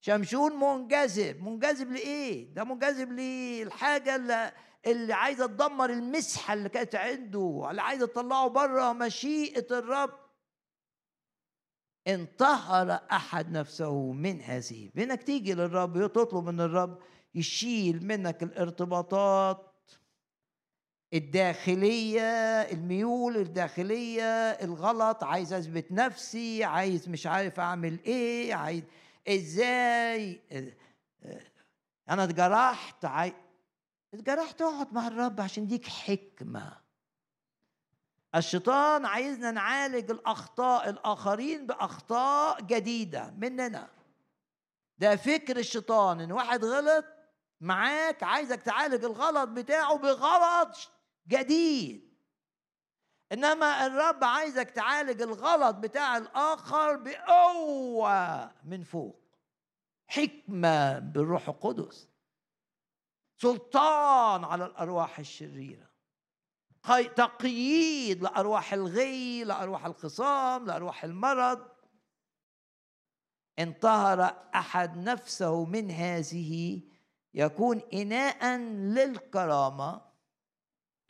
شمشون 0.00 0.52
منجذب. 0.60 1.42
منجذب 1.42 1.92
لإيه؟ 1.92 2.54
ده 2.54 2.64
منجذب 2.64 3.12
للحاجة 3.12 4.16
اللي 4.16 4.52
اللي 4.86 5.12
عايزة 5.12 5.46
تدمر 5.46 5.90
المسحة 5.90 6.54
اللي 6.54 6.68
كانت 6.68 6.94
عنده 6.94 7.66
اللي 7.70 7.82
عايزة 7.82 8.06
تطلعه 8.06 8.48
بره 8.48 8.92
مشيئة 8.92 9.78
الرب. 9.78 10.29
انتهر 12.06 13.00
أحد 13.12 13.50
نفسه 13.50 14.12
من 14.12 14.40
هذه. 14.40 14.90
بانك 14.94 15.22
تيجي 15.22 15.54
للرب 15.54 16.12
تطلب 16.12 16.44
من 16.44 16.60
الرب 16.60 16.98
يشيل 17.34 18.06
منك 18.06 18.42
الارتباطات 18.42 19.66
الداخلية 21.14 22.22
الميول 22.72 23.36
الداخلية 23.36 24.22
الغلط 24.50 25.24
عايز 25.24 25.52
أثبت 25.52 25.92
نفسي 25.92 26.64
عايز 26.64 27.08
مش 27.08 27.26
عارف 27.26 27.60
أعمل 27.60 27.98
إيه 28.04 28.54
عايز 28.54 28.82
إزاي؟ 29.28 30.40
أنا 32.10 32.24
اتجرحت 32.24 33.04
عايز 33.04 33.32
اتجرحت 34.14 34.62
أقعد 34.62 34.94
مع 34.94 35.06
الرب 35.08 35.40
عشان 35.40 35.66
ديك 35.66 35.86
حكمة. 35.86 36.76
الشيطان 38.34 39.06
عايزنا 39.06 39.50
نعالج 39.50 40.10
الأخطاء 40.10 40.90
الآخرين 40.90 41.66
بأخطاء 41.66 42.60
جديدة 42.60 43.34
مننا. 43.38 43.90
ده 44.98 45.16
فكر 45.16 45.56
الشيطان 45.56 46.20
إن 46.20 46.32
واحد 46.32 46.64
غلط 46.64 47.04
معاك 47.60 48.22
عايزك 48.22 48.62
تعالج 48.62 49.04
الغلط 49.04 49.48
بتاعه 49.48 49.98
بغلط 49.98 50.90
جديد. 51.28 52.10
إنما 53.32 53.86
الرب 53.86 54.24
عايزك 54.24 54.70
تعالج 54.70 55.22
الغلط 55.22 55.76
بتاع 55.76 56.16
الآخر 56.16 56.96
بقوة 56.96 58.52
من 58.64 58.82
فوق. 58.82 59.20
حكمة 60.06 60.98
بالروح 60.98 61.48
القدس. 61.48 62.08
سلطان 63.36 64.44
على 64.44 64.64
الأرواح 64.66 65.18
الشريرة. 65.18 65.89
تقييد 67.16 68.22
لأرواح 68.22 68.72
الغي 68.72 69.44
لأرواح 69.44 69.86
الخصام 69.86 70.66
لأرواح 70.66 71.04
المرض. 71.04 71.68
انطهر 73.58 74.48
أحد 74.54 74.96
نفسه 74.96 75.64
من 75.64 75.90
هذه 75.90 76.80
يكون 77.34 77.80
إناء 77.94 78.56
للكرامة 78.68 80.00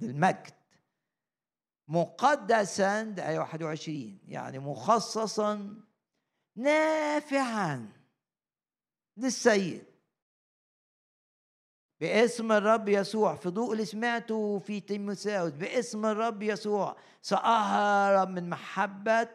للمجد. 0.00 0.54
مقدسا 1.88 3.02
ده 3.02 3.28
آية 3.28 3.38
21 3.38 4.18
يعني 4.28 4.58
مخصصا 4.58 5.80
نافعا 6.56 7.92
للسيد. 9.16 9.89
باسم 12.00 12.52
الرب 12.52 12.88
يسوع 12.88 13.34
في 13.34 13.48
ضوء 13.48 13.72
اللي 13.72 13.84
سمعته 13.84 14.58
في 14.58 14.80
تيموثاوس 14.80 15.52
باسم 15.52 16.06
الرب 16.06 16.42
يسوع 16.42 16.96
سأهرب 17.22 18.28
من 18.28 18.50
محبة 18.50 19.28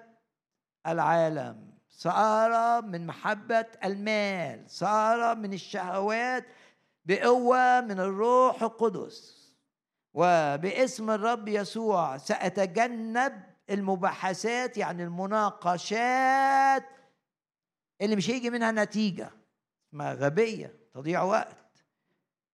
العالم 0.87 1.75
سأهرب 1.89 2.85
من 2.85 3.07
محبة 3.07 3.65
المال 3.83 4.69
سأهرب 4.69 5.37
من 5.37 5.53
الشهوات 5.53 6.45
بقوة 7.05 7.81
من 7.81 7.99
الروح 7.99 8.63
القدس. 8.63 9.45
وباسم 10.13 11.09
الرب 11.11 11.47
يسوع 11.47 12.17
سأتجنب 12.17 13.43
المباحثات 13.69 14.77
يعني 14.77 15.03
المناقشات 15.03 16.83
اللي 18.01 18.15
مش 18.15 18.29
هيجي 18.29 18.49
منها 18.49 18.71
نتيجة 18.71 19.29
ما 19.91 20.13
غبية 20.13 20.75
تضيع 20.93 21.23
وقت. 21.23 21.64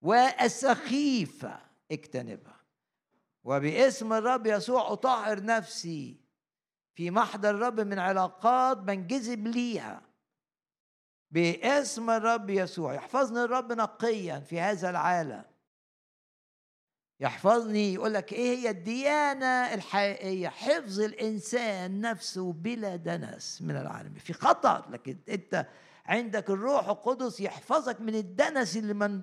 والسخيفة 0.01 1.59
اجتنبها 1.91 2.61
وباسم 3.43 4.13
الرب 4.13 4.47
يسوع 4.47 4.91
أطهر 4.91 5.43
نفسي 5.43 6.21
في 6.95 7.11
محضر 7.11 7.49
الرب 7.49 7.79
من 7.79 7.99
علاقات 7.99 8.77
بنجذب 8.77 9.47
ليها. 9.47 10.01
باسم 11.31 12.09
الرب 12.09 12.49
يسوع. 12.49 12.93
يحفظني 12.93 13.43
الرب 13.43 13.71
نقيا 13.71 14.39
في 14.39 14.59
هذا 14.59 14.89
العالم. 14.89 15.43
يحفظني 17.19 17.93
يقول 17.93 18.13
لك 18.13 18.33
إيه 18.33 18.57
هي 18.57 18.69
الديانة 18.69 19.73
الحقيقية؟ 19.73 20.47
حفظ 20.47 20.99
الإنسان 20.99 22.01
نفسه 22.01 22.53
بلا 22.53 22.95
دنس 22.95 23.61
من 23.61 23.75
العالم. 23.75 24.13
في 24.13 24.33
خطر 24.33 24.89
لكن 24.89 25.17
أنت 25.29 25.67
عندك 26.05 26.49
الروح 26.49 26.89
القدس 26.89 27.39
يحفظك 27.39 28.01
من 28.01 28.15
الدنس 28.15 28.77
اللي 28.77 28.93
من 28.93 29.21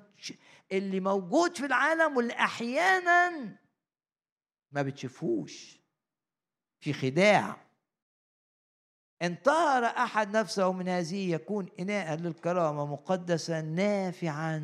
اللي 0.73 1.01
موجود 1.01 1.57
في 1.57 1.67
العالم 1.67 2.17
واللي 2.17 2.33
أحيانا 2.35 3.31
ما 4.73 4.83
بتشوفوش. 4.83 5.79
في 6.81 6.93
خداع. 6.93 7.57
انطهر 9.23 9.85
أحد 9.85 10.37
نفسه 10.37 10.73
من 10.73 10.89
هذه 10.89 11.33
يكون 11.33 11.69
إناء 11.81 12.15
للكرامة 12.17 12.87
مقدسا 12.87 13.61
نافعا 13.61 14.59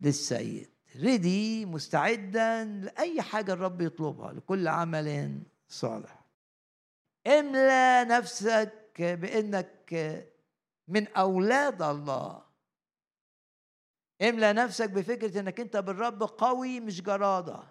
للسيد. 0.00 0.70
ريدي 0.96 1.66
مستعدا 1.66 2.64
لأي 2.64 3.22
حاجة 3.22 3.52
الرب 3.52 3.80
يطلبها 3.80 4.32
لكل 4.32 4.68
عمل 4.68 5.40
صالح. 5.68 6.24
املى 7.26 8.04
نفسك 8.08 8.96
بإنك 8.98 9.94
من 10.88 11.08
أولاد 11.08 11.82
الله. 11.82 12.47
املى 14.22 14.52
نفسك 14.52 14.90
بفكرة 14.90 15.40
إنك 15.40 15.60
أنت 15.60 15.76
بالرب 15.76 16.22
قوي 16.22 16.80
مش 16.80 17.02
جرادة. 17.02 17.62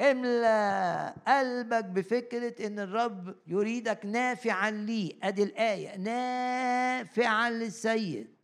املى 0.00 1.14
قلبك 1.26 1.84
بفكرة 1.84 2.66
إن 2.66 2.78
الرب 2.78 3.36
يريدك 3.46 4.06
نافعا 4.06 4.70
لي. 4.70 5.18
أدي 5.22 5.42
الآية. 5.42 5.96
نافعا 5.96 7.50
للسيد. 7.50 8.36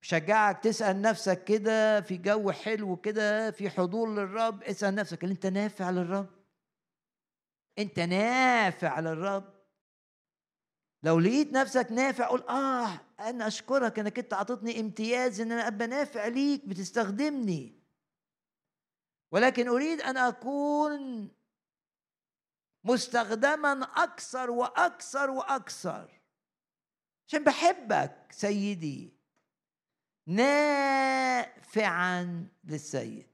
شجعك 0.00 0.58
تسأل 0.62 1.02
نفسك 1.02 1.44
كده 1.44 2.00
في 2.00 2.16
جو 2.16 2.52
حلو 2.52 2.96
كده 2.96 3.50
في 3.50 3.70
حضور 3.70 4.08
للرب. 4.14 4.62
اسأل 4.62 4.94
نفسك 4.94 5.24
هل 5.24 5.30
أنت 5.30 5.46
نافع 5.46 5.90
للرب؟ 5.90 6.26
أنت 7.78 8.00
نافع 8.00 9.00
للرب؟ 9.00 9.53
لو 11.04 11.18
لقيت 11.18 11.52
نفسك 11.52 11.92
نافع 11.92 12.26
قول 12.26 12.42
آه 12.42 13.00
أنا 13.20 13.46
أشكرك 13.46 13.98
إنك 13.98 14.18
أنت 14.18 14.32
أعطيتني 14.32 14.80
امتياز 14.80 15.40
إن 15.40 15.52
أنا 15.52 15.68
أبقى 15.68 15.86
نافع 15.86 16.26
ليك 16.26 16.68
بتستخدمني. 16.68 17.80
ولكن 19.32 19.68
أريد 19.68 20.00
أن 20.00 20.16
أكون 20.16 21.30
مستخدما 22.84 23.82
أكثر 23.82 24.50
وأكثر 24.50 25.30
وأكثر. 25.30 26.20
عشان 27.28 27.44
بحبك 27.44 28.26
سيدي. 28.30 29.12
نافعا 30.26 31.68
للسيد. 32.64 33.26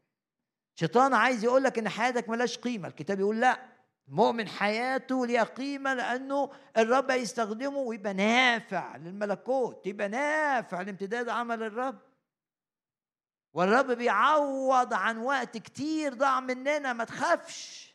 شيطان 0.74 1.14
عايز 1.14 1.44
يقول 1.44 1.64
لك 1.64 1.78
إن 1.78 1.88
حياتك 1.88 2.28
ملاش 2.28 2.58
قيمة 2.58 2.88
الكتاب 2.88 3.20
يقول 3.20 3.40
لا. 3.40 3.69
المؤمن 4.10 4.48
حياته 4.48 5.26
ليها 5.26 5.44
قيمة 5.44 5.94
لأنه 5.94 6.50
الرب 6.76 7.10
هيستخدمه 7.10 7.78
ويبقى 7.78 8.14
نافع 8.14 8.96
للملكوت 8.96 9.86
يبقى 9.86 10.08
نافع 10.08 10.80
لامتداد 10.80 11.28
عمل 11.28 11.62
الرب. 11.62 11.98
والرب 13.52 13.90
بيعوض 13.90 14.94
عن 14.94 15.18
وقت 15.18 15.58
كتير 15.58 16.14
ضاع 16.14 16.40
مننا 16.40 16.92
ما 16.92 17.04
تخافش. 17.04 17.94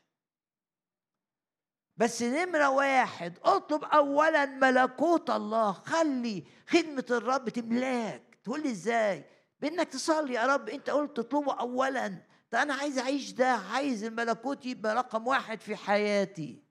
بس 1.98 2.22
نمرة 2.24 2.70
واحد 2.70 3.40
اطلب 3.44 3.84
أولا 3.84 4.46
ملكوت 4.46 5.30
الله. 5.30 5.72
خلي 5.72 6.44
خدمة 6.68 7.06
الرب 7.12 7.50
تملاك. 7.50 8.38
تقول 8.44 8.64
لي 8.64 8.72
إزاي؟ 8.72 9.26
بإنك 9.60 9.88
تصلي 9.88 10.34
يا 10.34 10.46
رب 10.46 10.70
أنت 10.70 10.90
قلت 10.90 11.18
تطلبه 11.18 11.54
اولا. 11.60 12.18
أنا 12.62 12.74
عايز 12.74 12.98
أعيش 12.98 13.32
ده 13.32 13.48
عايز 13.48 14.04
الملكوت 14.04 14.66
يبقى 14.66 14.96
رقم 14.96 15.28
واحد 15.28 15.62
في 15.62 15.76
حياتي. 15.76 16.64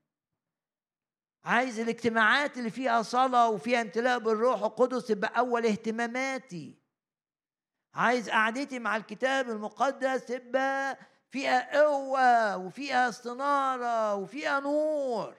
عايز 1.44 1.78
الاجتماعات 1.80 2.58
اللي 2.58 2.70
فيها 2.70 3.02
صلاة 3.02 3.48
وفيها 3.48 3.80
امتلاء 3.82 4.18
بالروح 4.18 4.62
القدس 4.62 5.06
تبقى 5.06 5.38
أول 5.38 5.66
اهتماماتي. 5.66 6.78
عايز 7.94 8.30
قعدتي 8.30 8.78
مع 8.78 8.96
الكتاب 8.96 9.50
المقدس 9.50 10.24
تبقى 10.24 10.98
فيها 11.30 11.80
قوة 11.82 12.56
وفيها 12.56 13.08
استنارة 13.08 14.14
وفيها 14.14 14.60
نور. 14.60 15.34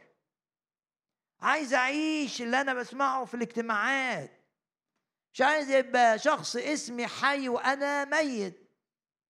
عايز 1.40 1.74
أعيش 1.74 2.42
اللي 2.42 2.62
أنا 2.62 2.74
بسمعه 2.74 3.26
في 3.26 3.34
الاجتماعات. 3.34 4.32
مش 5.34 5.42
عايز 5.42 5.70
يبقى 5.72 6.20
شخص 6.20 6.56
اسمي 6.56 7.08
حي 7.08 7.50
وأنا 7.50 8.06
ميت. 8.06 8.65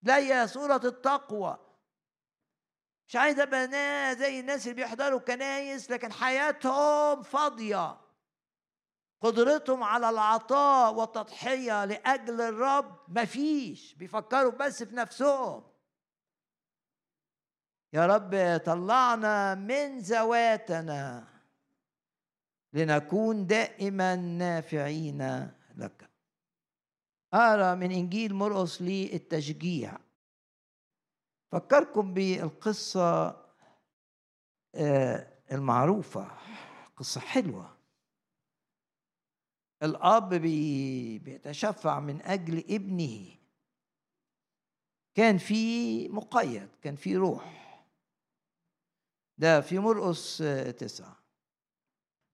ليا 0.05 0.45
صورة 0.45 0.81
التقوى. 0.85 1.57
مش 3.07 3.15
عايز 3.15 3.39
أبقى 3.39 3.67
زي 4.15 4.39
الناس 4.39 4.63
اللي 4.63 4.75
بيحضروا 4.75 5.19
كنايس 5.19 5.91
لكن 5.91 6.11
حياتهم 6.11 7.23
فاضية. 7.23 7.97
قدرتهم 9.21 9.83
على 9.83 10.09
العطاء 10.09 10.93
والتضحية 10.93 11.85
لأجل 11.85 12.41
الرب 12.41 13.19
مفيش. 13.19 13.93
بيفكروا 13.93 14.51
بس 14.51 14.83
في 14.83 14.95
نفسهم. 14.95 15.63
يا 17.93 18.05
رب 18.05 18.61
طلعنا 18.65 19.55
من 19.55 19.99
ذواتنا 19.99 21.27
لنكون 22.73 23.47
دائما 23.47 24.15
نافعين 24.15 25.51
لك. 25.75 26.09
أرى 27.35 27.75
من 27.75 27.91
إنجيل 27.91 28.33
مرقس 28.33 28.81
للتشجيع. 28.81 29.97
فكركم 31.51 32.13
بالقصة 32.13 33.27
آه، 34.75 35.33
المعروفة 35.51 36.31
قصة 36.97 37.21
حلوة. 37.21 37.77
الأب 39.83 40.33
بيتشفع 40.33 41.99
من 41.99 42.21
أجل 42.21 42.57
ابنه. 42.69 43.35
كان 45.13 45.37
في 45.37 46.07
مقيد 46.09 46.69
كان 46.81 46.95
في 46.95 47.15
روح. 47.15 47.65
ده 49.37 49.61
في 49.61 49.79
مرقس 49.79 50.41
آه، 50.41 50.71
تسعة. 50.71 51.19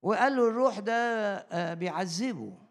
وقال 0.01 0.35
له 0.35 0.49
الروح 0.49 0.79
ده 0.79 0.93
آه، 0.93 1.73
بيعذبه. 1.73 2.70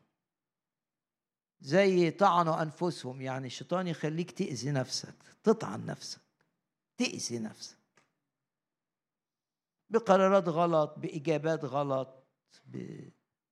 زي 1.60 2.10
طعنوا 2.10 2.62
أنفسهم. 2.62 3.20
يعني 3.20 3.46
الشيطان 3.46 3.86
يخليك 3.86 4.30
تأذي 4.30 4.70
نفسك 4.70 5.14
تطعن 5.44 5.86
نفسك 5.86 6.20
تأذي 6.96 7.38
نفسك. 7.38 7.76
بقرارات 9.90 10.48
غلط 10.48 10.94
بإجابات 10.98 11.64
غلط 11.64 12.24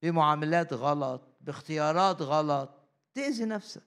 بمعاملات 0.01 0.73
غلط 0.73 1.21
باختيارات 1.41 2.21
غلط. 2.21 2.69
تأذي 3.13 3.45
نفسك. 3.45 3.83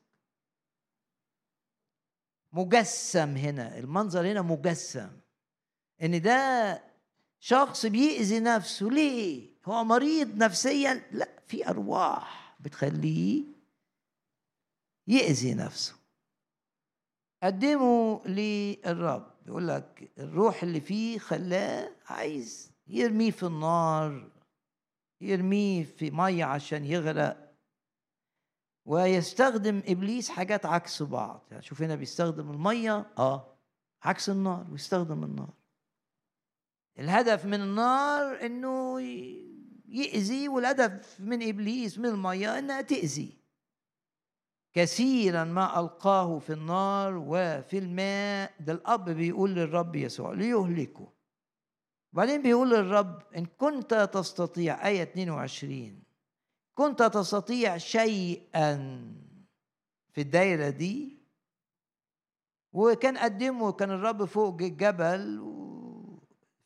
مجسم 2.53 3.37
هنا 3.37 3.79
المنظر 3.79 4.27
هنا 4.33 4.43
مجسم. 4.43 5.11
إن 6.03 6.23
ده 6.23 6.83
شخص 7.41 7.87
بيأذي 7.87 8.41
نفسه 8.41 8.87
ليه؟ 8.87 9.53
هو 9.65 9.85
مريض 9.85 10.37
نفسيا؟ 10.37 11.03
لا 11.13 11.29
في 11.47 11.69
أرواح 11.69 12.57
بتخليه 12.61 13.45
يأذي 15.07 15.55
نفسه. 15.55 15.95
قدمه 17.43 18.23
للرب. 18.27 19.33
بيقول 19.45 19.69
لك 19.69 20.13
الروح 20.19 20.63
اللي 20.63 20.81
فيه 20.81 21.19
خلاه 21.19 21.91
عايز 22.07 22.73
يرميه 22.87 23.31
في 23.31 23.43
النار 23.43 24.31
يرميه 25.21 25.85
في 25.85 26.11
مية 26.11 26.45
عشان 26.45 26.85
يغرق. 26.85 27.53
ويستخدم 28.85 29.83
إبليس 29.87 30.29
حاجات 30.29 30.67
عكس 30.67 31.03
بعض. 31.03 31.47
يعني 31.51 31.63
شوف 31.63 31.83
هنا 31.83 31.95
بيستخدم 31.95 32.51
المية 32.51 33.13
آه 33.19 33.59
عكس 34.03 34.31
النار 34.31 34.67
ويستخدم 34.71 35.25
النار. 35.25 35.55
الهدف 36.99 37.45
من 37.45 37.61
النار 37.61 38.47
إنه 38.47 39.01
يأذي 39.89 40.49
والهدف 40.49 41.21
من 41.21 41.49
إبليس 41.49 41.99
من 41.99 42.07
المية 42.07 42.59
إنها 42.59 42.81
تأذي. 42.81 43.42
كثيرا 44.73 45.45
ما 45.45 45.81
ألقاه 45.81 46.39
في 46.39 46.53
النار 46.53 47.17
وفي 47.27 47.79
الماء. 47.79 48.55
ده 48.61 48.73
الأب 48.73 49.11
بيقول 49.11 49.55
للرب 49.55 49.97
يسوع 49.97 50.33
ليهلكه. 50.33 51.13
وبعدين 52.13 52.43
بيقول 52.43 52.71
للرب 52.71 53.23
إن 53.37 53.47
كنت 53.47 54.11
تستطيع 54.13 54.89
آية 54.89 55.03
22 55.03 56.03
كنت 56.75 57.03
تستطيع 57.03 57.77
شيئا 57.77 58.77
في 60.13 60.21
الدايرة 60.21 60.69
دي؟ 60.69 61.23
وكان 62.73 63.19
قدمه 63.19 63.73
كان 63.73 63.91
الرب 63.91 64.25
فوق 64.25 64.61
الجبل 64.63 65.39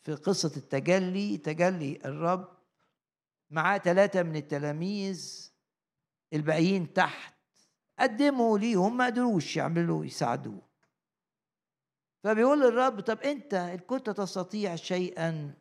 في 0.03 0.15
قصة 0.15 0.53
التجلي. 0.57 1.37
تجلي 1.39 1.99
الرب 2.05 2.49
معاه 3.51 3.79
ثلاثة 3.79 4.23
من 4.23 4.37
التلاميذ 4.37 5.51
الباقيين 6.33 6.93
تحت. 6.93 7.36
قدموا 7.99 8.59
ليهم 8.59 8.97
ما 8.97 9.07
قدروش 9.07 9.57
يعملوا 9.57 10.05
يساعدوه. 10.05 10.63
فبيقول 12.25 12.61
للرب 12.61 13.01
طب 13.01 13.21
أنت 13.21 13.55
إن 13.55 13.79
كنت 13.79 14.11
تستطيع 14.11 14.77
شيئا 14.77 15.55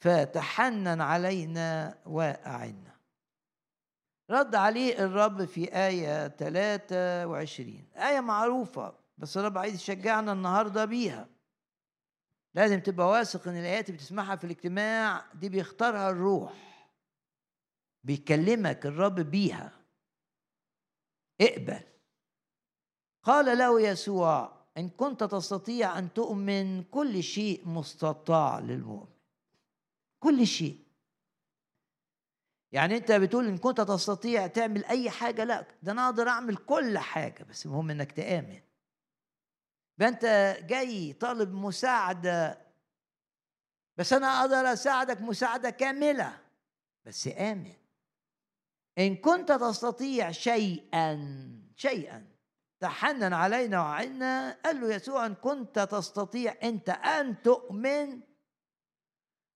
فتحنن 0.00 1.00
علينا 1.00 1.98
وأعنا. 2.06 2.96
رد 4.30 4.54
عليه 4.54 5.04
الرب 5.04 5.44
في 5.44 5.74
آية 5.76 6.28
23 6.28 7.88
آية 7.96 8.20
معروفة 8.20 8.94
بس 9.18 9.36
الرب 9.36 9.58
عايز 9.58 9.74
يشجعنا 9.74 10.32
النهاردة 10.32 10.84
بيها. 10.84 11.28
لازم 12.54 12.80
تبقى 12.80 13.06
واثق 13.08 13.48
إن 13.48 13.56
الآيات 13.56 13.86
اللي 13.88 13.98
بتسمعها 13.98 14.36
في 14.36 14.44
الاجتماع 14.44 15.24
دي 15.34 15.48
بيختارها 15.48 16.10
الروح 16.10 16.52
بيكلمك 18.04 18.86
الرب 18.86 19.14
بيها. 19.20 19.72
اقبل. 21.40 21.80
قال 23.22 23.58
له 23.58 23.80
يسوع 23.80 24.56
إن 24.78 24.88
كنت 24.88 25.24
تستطيع 25.24 25.98
أن 25.98 26.12
تؤمن 26.12 26.82
كل 26.82 27.22
شيء 27.22 27.68
مستطاع 27.68 28.58
للمؤمن. 28.58 29.16
كل 30.20 30.46
شيء. 30.46 30.86
يعني 32.72 32.96
أنت 32.96 33.12
بتقول 33.12 33.46
إن 33.48 33.58
كنت 33.58 33.80
تستطيع 33.80 34.46
تعمل 34.46 34.84
أي 34.84 35.10
حاجة 35.10 35.44
لا 35.44 35.66
ده 35.82 35.92
أنا 35.92 36.04
أقدر 36.06 36.28
أعمل 36.28 36.56
كل 36.56 36.98
حاجة 36.98 37.44
بس 37.44 37.66
المهم 37.66 37.90
إنك 37.90 38.12
تآمن. 38.12 38.60
يبقى 39.98 40.08
أنت 40.08 40.56
جاي 40.66 41.12
طالب 41.12 41.52
مساعدة 41.54 42.66
بس 43.96 44.12
أنا 44.12 44.40
أقدر 44.40 44.72
أساعدك 44.72 45.20
مساعدة 45.20 45.70
كاملة 45.70 46.38
بس 47.04 47.28
آمن. 47.28 47.72
إن 48.98 49.16
كنت 49.16 49.52
تستطيع 49.52 50.30
شيئا 50.30 51.18
شيئا 51.76 52.36
تحنن 52.80 53.32
علينا 53.32 53.80
وعنا. 53.80 54.58
قال 54.64 54.80
له 54.80 54.94
يسوع 54.94 55.26
إن 55.26 55.34
كنت 55.34 55.78
تستطيع 55.78 56.56
أنت 56.62 56.88
أن 56.88 57.42
تؤمن. 57.42 58.20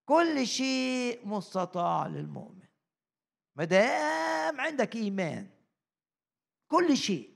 كل 0.09 0.47
شيء 0.47 1.28
مستطاع 1.28 2.07
للمؤمن. 2.07 2.68
ما 3.57 3.64
دام 3.64 4.61
عندك 4.61 4.97
إيمان 4.97 5.51
كل 6.70 6.97
شيء. 6.97 7.30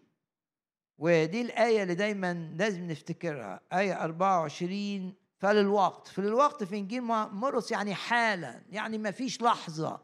ودي 0.99 1.41
الآية 1.41 1.83
اللي 1.83 1.95
دايما 1.95 2.55
لازم 2.59 2.87
نفتكرها. 2.91 3.61
آية 3.73 4.05
24 4.05 5.15
فللوقت. 5.39 6.09
فللوقت 6.09 6.65
في 6.65 6.77
إنجيل 6.77 7.03
مرقس 7.03 7.71
يعني 7.71 7.95
حالا 7.95 8.63
يعني 8.69 8.99
ما 8.99 9.11
فيش 9.11 9.43
لحظة. 9.43 10.04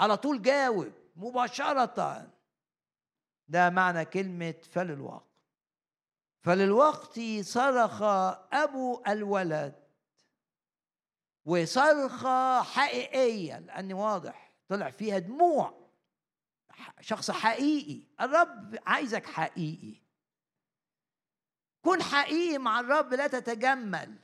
على 0.00 0.16
طول 0.16 0.42
جاوب 0.42 0.92
مباشرة. 1.16 2.30
ده 3.48 3.70
معنى 3.70 4.04
كلمة 4.04 4.54
فللوقت. 4.72 5.26
فللوقت 6.42 7.20
صرخ 7.40 8.02
أبو 8.52 9.02
الولد 9.08 9.74
وصرخة 11.44 12.62
حقيقية 12.62 13.58
لأن 13.58 13.92
واضح 13.92 14.52
طلع 14.68 14.90
فيها 14.90 15.18
دموع. 15.18 15.90
شخص 17.00 17.30
حقيقي 17.30 18.06
الرب 18.20 18.78
عايزك 18.86 19.26
حقيقي. 19.26 20.00
كن 21.82 22.02
حقيقي 22.02 22.58
مع 22.58 22.80
الرب 22.80 23.14
لا 23.14 23.26
تتجمل. 23.26 24.18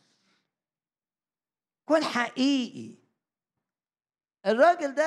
كن 1.87 2.05
حقيقي. 2.05 3.06
الراجل 4.47 4.95
ده 4.95 5.05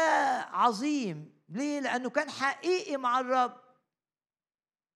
عظيم. 0.52 1.40
ليه؟ 1.50 1.80
لأنه 1.80 2.10
كان 2.10 2.30
حقيقي 2.30 2.98
مع 2.98 3.20
الرب. 3.20 3.62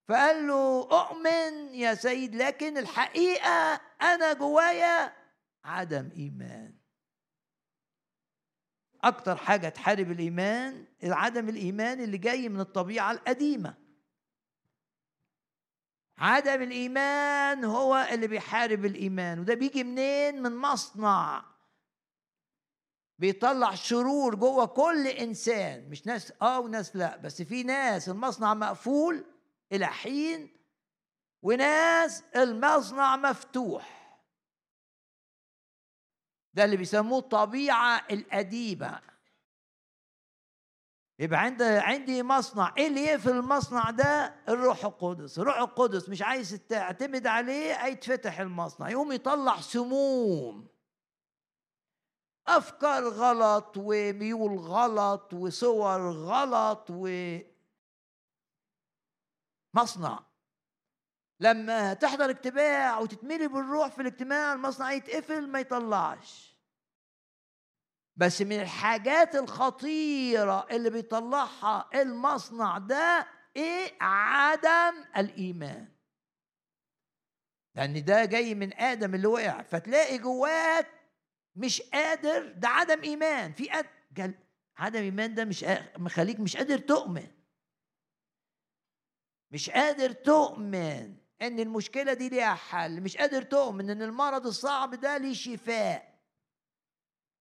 فقال 0.08 0.48
له 0.48 0.82
أؤمن 0.92 1.76
يا 1.76 1.94
سيد 1.94 2.36
لكن 2.36 2.78
الحقيقة 2.78 3.82
أنا 4.02 4.34
جوايا 4.34 5.14
عدم 5.64 6.10
إيمان. 6.16 6.78
أكتر 9.04 9.36
حاجة 9.36 9.70
تحارب 9.70 10.12
الإيمان 10.12 10.86
عدم 11.04 11.50
الإيمان 11.50 12.02
اللي 12.02 12.18
جاي 12.18 12.50
من 12.50 12.60
الطبيعة 12.60 13.12
القديمة. 13.12 13.74
عدم 16.18 16.62
الإيمان 16.62 17.66
هو 17.66 18.08
اللي 18.12 18.28
بيحارب 18.28 18.86
الإيمان 18.86 19.40
وده 19.40 19.54
بيجي 19.54 19.84
منين؟ 19.84 20.42
من 20.42 20.56
مصنع. 20.56 21.53
بيطلع 23.20 23.76
شرور 23.76 24.36
جوه 24.36 24.66
كل 24.66 25.08
إنسان. 25.08 25.90
مش 25.90 26.08
ناس 26.08 26.34
آه 26.42 26.60
وناس 26.60 26.96
لأ 26.96 27.18
بس 27.18 27.42
في 27.42 27.64
ناس 27.64 28.10
المصنع 28.10 28.54
مقفول 28.54 29.26
إلى 29.72 29.86
حين 29.88 30.58
وناس 31.42 32.24
المصنع 32.36 33.16
مفتوح. 33.16 34.04
ده 36.54 36.66
اللي 36.66 36.78
بيسموه 36.78 37.20
الطبيعة 37.20 38.06
الأديبة. 38.12 39.00
يبقى 41.20 41.40
عند 41.40 41.62
عندي 41.62 42.24
مصنع 42.24 42.74
إيه 42.78 42.88
اللي 42.88 43.02
يقفل 43.02 43.30
المصنع 43.32 43.90
ده؟ 43.90 44.36
الروح 44.50 44.86
القدس. 44.86 45.40
الروح 45.40 45.58
القدس 45.58 46.10
مش 46.10 46.22
عايز 46.22 46.52
تعتمد 46.70 47.28
عليه 47.28 47.74
هيتفتح 47.74 48.40
المصنع 48.40 48.90
يقوم 48.90 49.12
يطلع 49.12 49.62
سموم. 49.62 50.73
أفكار 52.48 53.04
غلط 53.08 53.74
وميول 53.78 54.58
غلط 54.58 55.34
وصور 55.34 56.12
غلط 56.12 56.88
و 56.90 57.38
مصنع. 59.74 60.26
لما 61.40 61.94
تحضر 61.94 62.30
اجتماع 62.30 63.00
وتتملي 63.00 63.48
بالروح 63.48 63.88
في 63.88 64.02
الاجتماع 64.02 64.54
المصنع 64.54 64.92
يتقفل 64.92 65.48
ما 65.48 65.60
يطلعش. 65.60 66.54
بس 68.16 68.42
من 68.42 68.60
الحاجات 68.62 69.36
الخطيرة 69.36 70.68
اللي 70.72 70.90
بيطلعها 70.90 71.90
المصنع 72.02 72.78
ده 72.78 73.28
إيه؟ 73.56 73.98
عدم 74.02 75.06
الإيمان. 75.18 75.88
لأن 77.76 78.06
ده 78.06 78.26
جاي 78.26 78.56
من 78.56 78.74
آدم 78.74 79.16
اللي 79.16 79.28
وقع. 79.28 79.62
فتلاقي 79.62 80.18
جواك 80.18 81.03
مش 81.56 81.82
قادر 81.82 82.52
ده 82.52 82.68
عدم 82.68 83.02
إيمان. 83.04 83.54
في 83.54 83.70
عدم 84.78 85.00
إيمان 85.02 85.36
ده 85.36 85.46
مش 85.46 85.66
مخليك 85.98 86.40
مش 86.40 86.58
قادر 86.58 86.78
تؤمن. 86.78 87.28
مش 89.52 89.70
قادر 89.70 90.12
تؤمن 90.12 91.16
إن 91.42 91.60
المشكلة 91.60 92.14
دي 92.14 92.30
ليها 92.30 92.54
حل. 92.56 93.02
مش 93.02 93.18
قادر 93.18 93.42
تؤمن 93.42 93.90
إن 93.90 94.02
المرض 94.02 94.48
الصعب 94.48 94.96
ده 94.96 95.18
ليه 95.18 95.34
شفاء. 95.34 96.14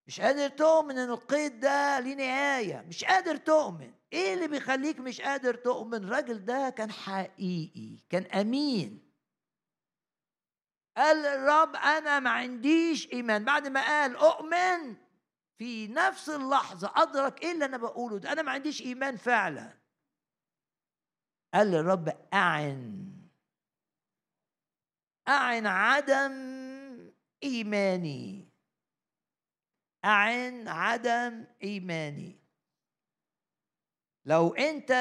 مش 0.07 0.21
قادر 0.21 0.49
تؤمن 0.49 0.99
إن 0.99 1.11
القيد 1.11 1.61
ده 1.61 2.01
ليه 2.01 2.15
نهاية. 2.15 2.85
مش 2.89 3.05
قادر 3.05 3.37
تؤمن. 3.37 3.93
إيه 4.13 4.35
اللي 4.35 4.49
بيخليك 4.49 4.99
مش 4.99 5.21
قادر 5.21 5.55
تؤمن؟ 5.55 6.05
الراجل 6.05 6.45
ده 6.45 6.71
كان 6.71 6.91
حقيقي 6.93 7.99
كان 8.11 8.23
أمين. 8.25 9.12
قال 10.97 11.27
الرب 11.27 11.77
أنا 11.77 12.21
ما 12.21 12.31
عنديش 12.31 13.13
إيمان. 13.13 13.45
بعد 13.45 13.67
ما 13.69 13.81
قال 13.87 14.17
أؤمن 14.17 14.97
في 15.59 15.89
نفس 15.89 16.29
اللحظة 16.29 16.93
أدرك 16.97 17.43
إيه 17.43 17.53
اللي 17.53 17.65
أنا 17.65 17.77
بقوله 17.77 18.19
ده؟ 18.19 18.33
أنا 18.33 18.43
ما 18.43 18.51
عنديش 18.53 18.83
إيمان 18.83 19.17
فعلا. 19.17 19.79
قال 21.55 21.67
للرب 21.71 22.09
أعن. 22.35 23.13
أعن 25.29 25.67
عدم 25.67 26.33
إيماني. 27.43 28.49
أعن 30.05 30.69
عدم 30.69 31.47
إيماني. 31.63 32.43
لو 34.25 34.55
أنت 34.55 34.93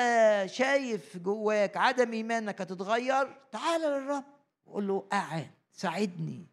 شايف 0.46 1.18
جواك 1.18 1.78
عدم 1.78 2.14
إيمانك 2.14 2.62
هتتغير 2.62 3.34
تعال 3.52 3.82
للرب 3.82 4.26
وقول 4.66 4.88
له 4.88 5.10
أعن. 5.14 5.61
ساعدني. 5.72 6.48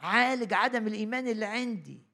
عالج 0.00 0.54
عدم 0.54 0.86
الإيمان 0.86 1.28
اللي 1.28 1.44
عندي. 1.44 2.12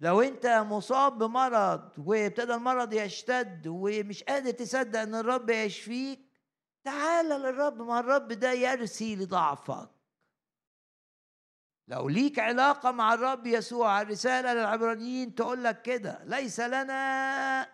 لو 0.00 0.20
أنت 0.22 0.46
مصاب 0.46 1.18
بمرض 1.18 1.92
وابتدى 1.98 2.54
المرض 2.54 2.92
يشتد 2.92 3.66
ومش 3.66 4.22
قادر 4.22 4.50
تصدق 4.50 5.00
إن 5.00 5.14
الرب 5.14 5.50
يشفيك 5.50 6.20
تعال 6.84 7.26
للرب 7.26 7.82
ما 7.82 8.00
الرب 8.00 8.28
ده 8.32 8.52
يرسي 8.52 9.16
لضعفك. 9.16 9.90
لو 11.88 12.08
ليك 12.08 12.38
علاقة 12.38 12.90
مع 12.90 13.14
الرب 13.14 13.46
يسوع 13.46 14.00
الرسالة 14.00 14.54
للعبرانيين 14.54 15.34
تقول 15.34 15.64
لك 15.64 15.82
كده 15.82 16.24
ليس 16.24 16.60
لنا 16.60 17.68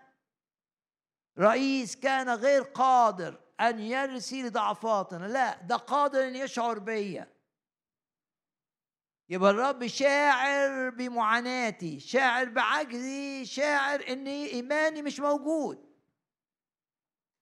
رئيس 1.39 1.97
كان 1.97 2.29
غير 2.31 2.63
قادر. 2.63 3.41
أن 3.61 3.81
يرسي 3.81 4.43
لضعفاتنا 4.43 5.27
لا 5.27 5.63
ده 5.63 5.77
قادر 5.77 6.29
أن 6.29 6.37
يشعر 6.37 6.79
بيا. 6.79 7.33
يبقى 9.29 9.51
الرب 9.51 9.87
شاعر 9.87 10.91
بمعاناتي 10.91 12.01
شاعر 12.01 12.45
بعجزي 12.45 13.45
شاعر 13.45 14.05
إن 14.09 14.27
إيماني 14.27 15.03
مش 15.03 15.21
موجود. 15.21 15.91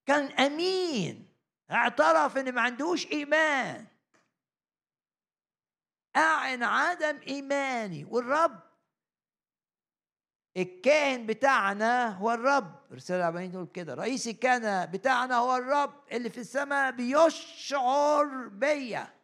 كان 0.07 0.27
أمين 0.27 1.35
اعترف 1.71 2.39
إن 2.39 2.55
ما 2.55 2.61
عندوش 2.61 3.07
إيمان. 3.07 3.87
أعن 6.17 6.63
عدم 6.63 7.21
إيماني 7.29 8.05
والرب 8.05 8.68
الكاهن 10.57 11.27
بتاعنا 11.27 12.09
هو 12.09 12.33
الرب. 12.33 12.75
رسالة 12.93 13.21
العبرانيين 13.21 13.53
تقول 13.53 13.69
كده 13.75 13.95
رئيس 13.95 14.29
الكهنة 14.29 14.85
بتاعنا 14.85 15.37
هو 15.37 15.57
الرب 15.57 15.95
اللي 16.13 16.31
في 16.31 16.39
السماء 16.41 16.91
بيشعر 16.91 18.49
بيا. 18.49 19.15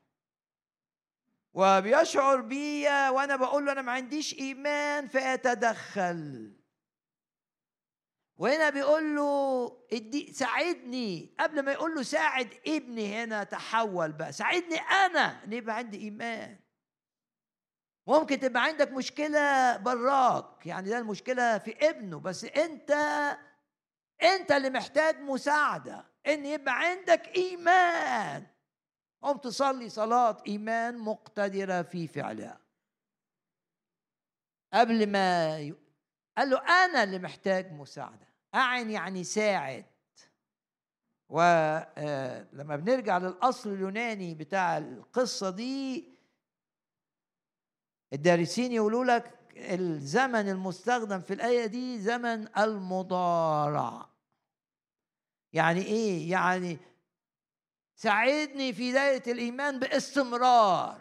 وبيشعر 1.55 2.41
بيا 2.41 3.11
وأنا 3.11 3.37
بقول 3.37 3.67
له 3.67 3.73
أنا 3.73 3.83
ما 3.83 3.93
عنديش 3.93 4.35
إيمان 4.39 5.09
فيتدخل 5.09 6.53
وهنا 8.37 8.71
بيقول 8.71 9.17
له 9.17 9.67
ادي 9.93 10.33
ساعدني. 10.33 11.35
قبل 11.41 11.63
ما 11.63 11.73
يقول 11.73 11.95
له 11.95 12.03
ساعد 12.03 12.49
ابني 12.67 13.15
هنا 13.25 13.45
تحول 13.45 14.13
بقى. 14.13 14.33
ساعدني 14.33 14.77
أنا 14.77 15.45
ان 15.45 15.53
يبقى 15.53 15.77
عندي 15.77 15.99
إيمان. 15.99 16.64
ممكن 18.07 18.41
تبقى 18.41 18.65
عندك 18.65 18.91
مشكلة 18.93 19.77
براك. 19.77 20.67
يعني 20.67 20.89
ده 20.91 20.99
المشكلة 20.99 21.59
في 21.59 21.89
ابنه 21.91 22.21
بس 22.21 22.45
انت 22.45 22.91
انت 24.23 24.53
اللي 24.53 24.71
محتاج 24.71 25.21
مساعدة. 25.21 26.05
ان 26.27 26.47
يبقى 26.47 26.79
عندك 26.81 27.37
إيمان. 27.37 28.47
قم 29.23 29.37
تصلي 29.37 29.89
صلاة 29.89 30.37
إيمان 30.47 30.99
مقتدرة 30.99 31.83
في 31.83 32.07
فعلها. 32.07 32.61
قبل 34.73 35.11
ما 35.11 35.55
قال 36.39 36.51
له 36.51 36.59
أنا 36.85 37.03
اللي 37.03 37.19
محتاج 37.19 37.73
مساعدة. 37.73 38.29
اعن 38.55 38.91
يعني 38.91 39.25
ساعد. 39.25 39.85
ولما 41.29 42.75
آه، 42.75 42.77
بنرجع 42.77 43.19
للأصل 43.19 43.73
اليوناني 43.73 44.35
بتاع 44.35 44.79
القصة 44.79 45.51
دي 45.51 46.14
الدارسين 48.13 48.73
يقولوا 48.73 49.05
لك 49.05 49.31
الزمن 49.57 50.49
المستخدم 50.49 51.21
في 51.21 51.35
الآية 51.35 51.67
دي 51.67 51.99
زمن 51.99 52.59
المضارع. 52.59 54.07
يعني 55.53 55.83
إيه؟ 55.83 56.31
يعني 56.31 56.79
ساعدني 57.97 58.73
في 58.73 58.93
دايرة 58.93 59.23
الإيمان 59.27 59.79
باستمرار. 59.79 61.01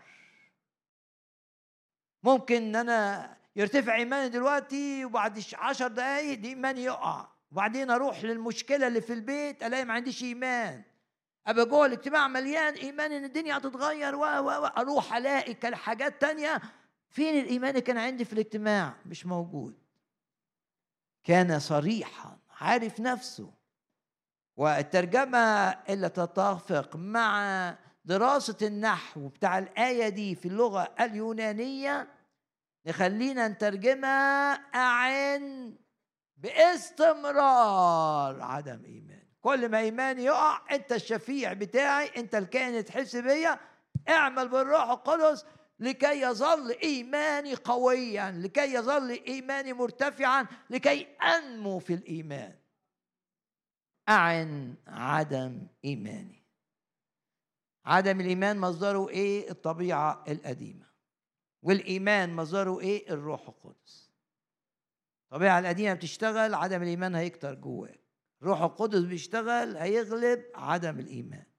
ممكن 2.24 2.56
إن 2.56 2.76
أنا 2.76 3.34
يرتفع 3.56 3.96
إيماني 3.96 4.30
دلوقتي 4.30 5.06
وبعد 5.06 5.44
عشر 5.54 5.88
دقايق 5.88 6.40
دي 6.40 6.48
إيماني 6.48 6.84
يقع. 6.84 7.28
وبعدين 7.52 7.90
أروح 7.92 8.24
للمشكلة 8.24 8.88
اللي 8.88 9.02
في 9.02 9.14
البيت 9.14 9.64
ألاقي 9.64 9.86
ما 9.86 9.94
عنديش 9.94 10.24
إيمان. 10.24 10.84
أبقى 11.48 11.66
جوه 11.66 11.86
الاجتماع 11.86 12.28
مليان 12.28 12.74
إيمان 12.74 13.12
إن 13.12 13.24
الدنيا 13.26 13.58
هتتغير 13.58 14.16
و 14.16 14.26
أروح 14.26 15.16
ألاقي 15.16 15.76
حاجات 15.76 16.22
تانية 16.22 16.62
فين 17.14 17.40
الإيمان 17.40 17.70
اللي 17.70 17.82
كان 17.82 17.98
عندي 17.98 18.26
في 18.26 18.34
الاجتماع؟ 18.34 18.94
مش 19.06 19.26
موجود. 19.26 19.76
كان 21.24 21.60
صريحا 21.60 22.38
عارف 22.62 23.00
نفسه. 23.00 23.54
والترجمة 24.58 25.70
اللي 25.70 26.10
تتفق 26.10 26.96
مع 26.96 27.76
دراسة 28.06 28.58
النحو 28.62 29.28
بتاع 29.28 29.60
الآية 29.60 30.10
دي 30.10 30.36
في 30.36 30.48
اللغة 30.48 30.94
اليونانية 31.00 32.08
نخلينا 32.86 33.48
نترجمها 33.48 34.54
أعن 34.76 35.76
باستمرار 36.38 38.42
عدم 38.42 38.86
إيمان. 38.86 39.24
كل 39.42 39.70
ما 39.70 39.80
إيماني 39.80 40.24
يقع 40.24 40.62
أنت 40.72 40.92
الشفيع 40.92 41.54
بتاعي 41.54 42.12
أنت 42.18 42.36
الكائن 42.36 42.86
تحس 42.86 43.16
بيا 43.16 43.60
اعمل 44.10 44.48
بالروح 44.48 44.90
القدس 44.90 45.46
لكي 45.80 46.22
يظل 46.22 46.72
إيماني 46.84 47.56
قويا 47.56 48.32
لكي 48.32 48.74
يظل 48.74 49.10
إيماني 49.28 49.74
مرتفعا 49.74 50.48
لكي 50.70 51.04
أنمو 51.04 51.80
في 51.80 51.94
الإيمان. 51.94 52.56
أعن 54.10 54.76
عدم 54.88 55.68
إيماني. 55.86 56.44
عدم 57.86 58.22
الإيمان 58.22 58.58
مصدره 58.58 59.10
إيه؟ 59.10 59.52
الطبيعة 59.52 60.24
القديمة. 60.28 60.86
والإيمان 61.62 62.36
مصدره 62.36 62.80
إيه؟ 62.80 63.10
الروح 63.10 63.48
القدس. 63.48 64.12
الطبيعة 65.24 65.60
القديمة 65.60 65.94
بتشتغل 65.94 66.54
عدم 66.54 66.84
الإيمان 66.84 67.16
هيكتر 67.16 67.54
جواك. 67.54 68.00
الروح 68.42 68.62
القدس 68.62 69.00
بيشتغل 69.00 69.78
هيغلب 69.78 70.44
عدم 70.56 71.00
الإيمان. 71.00 71.53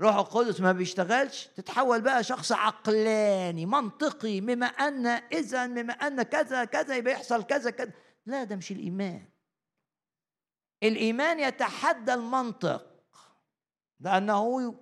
روح 0.00 0.16
القدس 0.16 0.60
ما 0.60 0.72
بيشتغلش 0.72 1.46
تتحول 1.46 2.00
بقى 2.00 2.24
شخص 2.24 2.52
عقلاني 2.52 3.66
منطقي 3.66 4.40
بما 4.40 4.66
أن 4.66 5.06
اذا 5.06 5.66
بما 5.66 5.92
أن 5.92 6.22
كذا 6.22 6.64
كذا 6.64 6.96
يبقى 6.96 7.12
يحصل 7.12 7.42
كذا 7.42 7.70
كذا. 7.70 7.92
لا 8.26 8.44
ده 8.44 8.56
مش 8.56 8.72
الإيمان. 8.72 9.28
الإيمان 10.82 11.40
يتحدى 11.40 12.14
المنطق 12.14 12.86
لأنه 14.00 14.74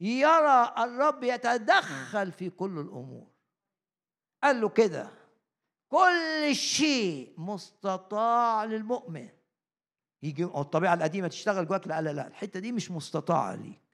يرى 0.00 0.74
الرب 0.78 1.24
يتدخل 1.24 2.32
في 2.32 2.50
كل 2.50 2.78
الأمور. 2.78 3.26
قال 4.42 4.60
له 4.60 4.68
كده 4.68 5.10
كل 5.88 6.54
شيء 6.54 7.34
مستطاع 7.38 8.64
للمؤمن. 8.64 9.28
يجي 10.22 10.44
الطبيعة 10.44 10.94
القديمة 10.94 11.28
تشتغل 11.28 11.66
جواك 11.66 11.86
لا 11.88 12.02
لا 12.02 12.12
لا 12.12 12.26
الحتة 12.26 12.60
دي 12.60 12.72
مش 12.72 12.90
مستطاعة 12.90 13.54
ليك. 13.54 13.89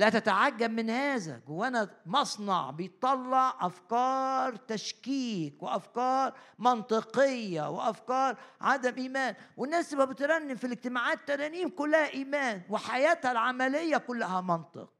لا 0.00 0.08
تتعجب 0.08 0.70
من 0.70 0.90
هذا. 0.90 1.42
جوانا 1.46 1.90
مصنع 2.06 2.70
بيطلع 2.70 3.56
أفكار 3.60 4.56
تشكيك 4.56 5.62
وأفكار 5.62 6.38
منطقية 6.58 7.70
وأفكار 7.70 8.36
عدم 8.60 8.94
إيمان. 8.94 9.34
والناس 9.56 9.90
تبقى 9.90 10.06
بترنم 10.06 10.56
في 10.56 10.66
الاجتماعات 10.66 11.28
ترانيم 11.28 11.68
كلها 11.68 12.12
إيمان 12.12 12.62
وحياتها 12.70 13.32
العملية 13.32 13.96
كلها 13.96 14.40
منطق. 14.40 14.92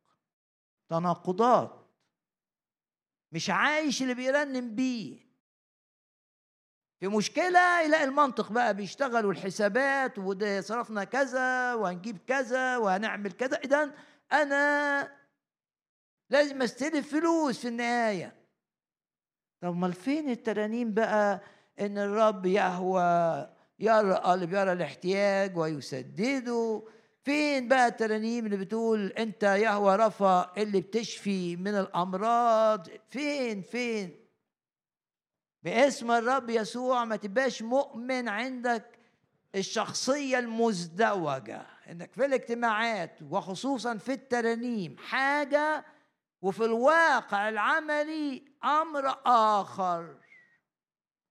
تناقضات. 0.89 1.87
مش 3.33 3.51
عايش 3.51 4.03
اللي 4.03 4.15
بيرنم 4.15 4.75
بيه. 4.75 5.31
في 7.01 7.09
مشكلة 7.09 7.81
يلاقي 7.81 8.05
المنطق 8.05 8.53
بقى 8.53 8.75
بيشتغل 8.75 9.27
والحسابات 9.27 10.19
وده 10.19 10.61
صرفنا 10.61 11.05
كذا 11.05 11.75
وهنجيب 11.75 12.19
كذا 12.27 12.77
وهنعمل 12.77 13.33
كذا. 13.33 13.57
إذا 13.57 13.91
أنا 14.33 15.13
لازم 16.31 16.63
أستلف 16.63 17.11
فلوس 17.11 17.59
في 17.59 17.69
النهاية. 17.69 18.35
طب 19.61 19.69
امال 19.69 19.93
فين 19.93 20.31
الترانيم 20.31 20.95
بقى 20.95 21.41
إن 21.81 21.99
الرب 21.99 22.47
يهوى 22.47 23.51
يرى 23.79 24.35
اللي 24.35 24.47
بيرى 24.47 24.73
الاحتياج 24.73 25.57
ويسدده؟ 25.57 26.83
فين 27.25 27.69
بقى 27.69 27.87
الترانيم 27.87 28.47
اللي 28.47 28.57
بتقول 28.57 29.07
أنت 29.07 29.43
يهوى 29.43 29.97
رفع 29.97 30.53
اللي 30.57 30.81
بتشفي 30.81 31.57
من 31.57 31.75
الأمراض؟ 31.75 32.87
فين 33.11 33.63
فين؟ 33.63 34.27
باسم 35.63 36.11
الرب 36.11 36.51
يسوع 36.51 37.05
ما 37.05 37.17
تبقاش 37.17 37.63
مؤمن 37.63 38.29
عندك 38.29 38.99
الشخصية 39.55 40.39
المزدوجة. 40.39 41.67
إنك 41.91 42.13
في 42.13 42.25
الاجتماعات 42.25 43.23
وخصوصا 43.23 43.97
في 43.97 44.13
الترانيم 44.13 44.97
حاجة 44.99 45.85
وفي 46.43 46.65
الواقع 46.65 47.49
العملي 47.49 48.45
أمر 48.65 49.17
آخر. 49.27 50.17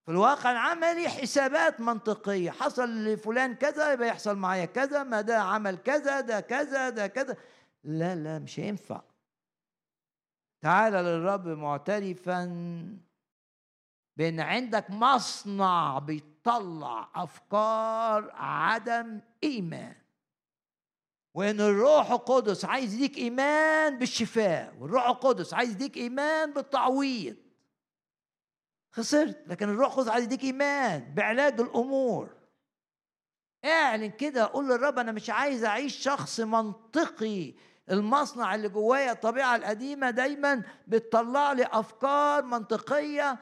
في 0.05 0.11
الواقع 0.11 0.51
العملي 0.51 1.09
حسابات 1.09 1.81
منطقية. 1.81 2.51
حصل 2.51 2.89
لفلان 2.89 3.55
كذا 3.55 3.93
يبقى 3.93 4.07
يحصل 4.07 4.35
معايا 4.35 4.65
كذا 4.65 5.03
ما 5.03 5.21
ده 5.21 5.37
عمل 5.37 5.77
كذا 5.77 6.21
ده 6.21 6.39
كذا 6.39 6.89
ده 6.89 7.07
كذا. 7.07 7.37
لا 7.83 8.15
لا 8.15 8.39
مش 8.39 8.59
هينفع. 8.59 9.01
تعال 10.61 10.93
للرب 10.93 11.47
معترفا 11.47 12.45
بأن 14.17 14.39
عندك 14.39 14.91
مصنع 14.91 15.99
بيطلع 15.99 17.09
أفكار 17.15 18.31
عدم 18.33 19.21
إيمان. 19.43 19.95
وإن 21.33 21.61
الروح 21.61 22.11
القدس 22.11 22.65
عايز 22.65 22.93
يديك 22.93 23.17
إيمان 23.17 23.97
بالشفاء 23.97 24.75
والروح 24.79 25.07
القدس 25.07 25.53
عايز 25.53 25.71
يديك 25.71 25.97
إيمان 25.97 26.53
بالتعويض. 26.53 27.35
خسرت 28.91 29.43
لكن 29.47 29.69
الروح 29.69 29.91
القدس 29.91 30.09
عايز 30.09 30.23
يديك 30.23 30.43
إيمان 30.43 31.13
بعلاج 31.15 31.59
الأمور. 31.61 32.29
اعلن 33.65 34.09
كده 34.11 34.45
قول 34.45 34.69
للرب 34.69 34.99
أنا 34.99 35.11
مش 35.11 35.29
عايز 35.29 35.63
أعيش 35.63 35.95
شخص 35.95 36.39
منطقي. 36.39 37.53
المصنع 37.91 38.55
اللي 38.55 38.69
جوايا 38.69 39.11
الطبيعة 39.11 39.55
القديمة 39.55 40.09
دايما 40.09 40.63
بتطلع 40.87 41.51
لي 41.51 41.63
أفكار 41.71 42.43
منطقية 42.45 43.37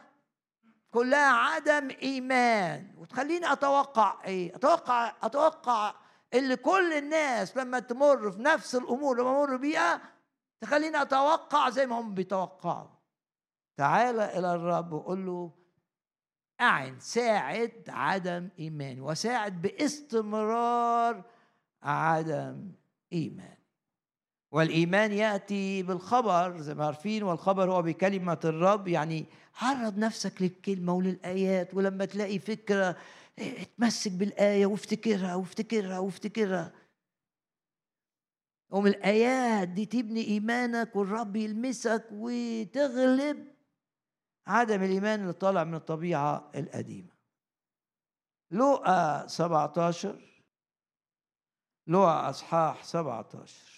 كلها 0.92 1.32
عدم 1.34 1.90
إيمان. 2.02 2.94
وتخليني 2.98 3.52
أتوقع 3.52 4.24
إيه؟ 4.26 4.56
أتوقع 4.56 5.14
أتوقع 5.24 5.96
اللي 6.34 6.56
كل 6.56 6.94
الناس 6.94 7.58
لما 7.58 7.80
تمر 7.80 8.32
في 8.32 8.42
نفس 8.42 8.76
الأمور 8.76 9.12
اللي 9.12 9.24
بمر 9.24 9.58
بيها 9.58 10.02
تخليني 10.62 11.02
أتوقع 11.02 11.70
زي 11.70 11.86
ما 11.86 12.00
هم 12.00 12.14
بيتوقعوا. 12.14 12.90
تعال 13.78 14.20
إلى 14.20 14.56
الرب 14.56 14.92
وقول 14.92 15.26
له 15.26 15.52
أعن 16.62 17.00
ساعد 17.00 17.84
عدم 17.88 18.50
إيماني 18.60 19.02
وساعد 19.02 19.62
باستمرار 19.62 21.24
عدم 21.84 22.72
إيمان. 23.14 23.58
والإيمان 24.52 25.12
يأتي 25.12 25.84
بالخبر 25.84 26.58
زي 26.62 26.74
ما 26.74 26.86
عارفين 26.86 27.24
والخبر 27.24 27.72
هو 27.72 27.82
بكلمة 27.82 28.40
الرب 28.46 28.88
يعني 28.88 29.26
عرض 29.62 29.98
نفسك 29.98 30.42
للكلمة 30.42 30.94
وللآيات 30.94 31.74
ولما 31.74 32.06
تلاقي 32.06 32.40
فكرة 32.40 32.96
اتمسك 33.40 34.12
بالآية 34.12 34.66
وافتكرها 34.66 35.36
وافتكرها 35.36 36.00
وافتكرها. 36.00 36.74
ومن 38.70 38.88
الآيات 38.88 39.68
دي 39.68 39.86
تبني 39.86 40.28
إيمانك 40.28 40.96
والرب 40.96 41.36
يلمسك 41.36 42.08
وتغلب 42.12 43.48
عدم 44.48 44.84
الإيمان 44.84 45.22
اللي 45.22 45.34
طالع 45.34 45.64
من 45.64 45.76
الطبيعة 45.76 46.52
القديمة. 46.56 47.18
لوقا 48.52 49.28
17 49.28 50.44
لوقا 51.88 52.30
أصحاح 52.30 52.84
17 52.84 53.78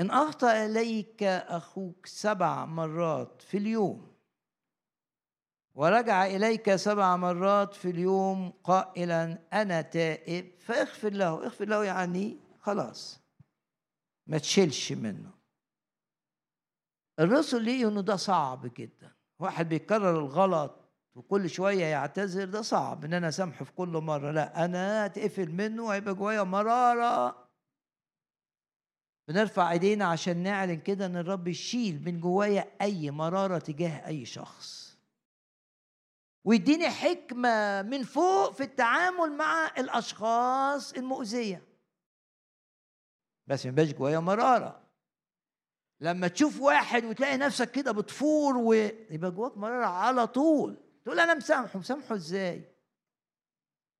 إن 0.00 0.10
أخطأ 0.10 0.66
إليك 0.66 1.22
أخوك 1.22 2.06
سبع 2.06 2.64
مرات 2.64 3.42
في 3.42 3.56
اليوم 3.56 4.09
ورجع 5.74 6.26
إليك 6.26 6.76
سبع 6.76 7.16
مرات 7.16 7.74
في 7.74 7.90
اليوم 7.90 8.52
قائلا 8.64 9.38
أنا 9.52 9.80
تائب. 9.82 10.50
فاغفر 10.60 11.10
له. 11.12 11.44
اغفر 11.44 11.64
له 11.64 11.84
يعني 11.84 12.36
خلاص. 12.60 13.20
ما 14.26 14.38
تشيلش 14.38 14.92
منه. 14.92 15.30
الرسل 17.20 17.62
ليه؟ 17.62 17.88
إنه 17.88 18.00
ده 18.00 18.16
صعب 18.16 18.70
جدا. 18.76 19.12
واحد 19.38 19.68
بيكرر 19.68 20.18
الغلط 20.18 20.76
وكل 21.14 21.50
شوية 21.50 21.84
يعتذر 21.84 22.44
ده 22.44 22.62
صعب 22.62 23.04
إن 23.04 23.14
أنا 23.14 23.28
اسامحه 23.28 23.64
في 23.64 23.72
كل 23.72 23.88
مرة. 23.88 24.30
لا 24.30 24.64
أنا 24.64 25.06
اتقفل 25.06 25.50
منه 25.50 25.88
هيبقى 25.88 26.14
جوايا 26.14 26.42
مرارة. 26.42 27.48
بنرفع 29.28 29.72
إيدينا 29.72 30.04
عشان 30.04 30.36
نعلن 30.42 30.80
كده 30.80 31.06
إن 31.06 31.16
الرب 31.16 31.48
يشيل 31.48 32.04
من 32.04 32.20
جوايا 32.20 32.70
أي 32.82 33.10
مرارة 33.10 33.58
تجاه 33.58 34.06
أي 34.06 34.24
شخص. 34.24 34.79
ويديني 36.44 36.90
حكمة 36.90 37.82
من 37.82 38.02
فوق 38.02 38.52
في 38.52 38.62
التعامل 38.62 39.32
مع 39.32 39.66
الأشخاص 39.78 40.92
المؤذية. 40.92 41.62
بس 43.46 43.66
ما 43.66 43.72
يبقاش 43.72 43.92
جوايا 43.92 44.18
مرارة. 44.18 44.80
لما 46.00 46.28
تشوف 46.28 46.60
واحد 46.60 47.04
وتلاقي 47.04 47.36
نفسك 47.36 47.70
كده 47.70 47.92
بتفور 47.92 48.56
ويبقى 48.56 49.30
جواك 49.30 49.56
مرارة 49.58 49.86
على 49.86 50.26
طول. 50.26 50.76
تقول 51.04 51.20
أنا 51.20 51.34
مسامحه 51.34 51.78
مسامحه 51.78 52.14
إزاي؟ 52.14 52.64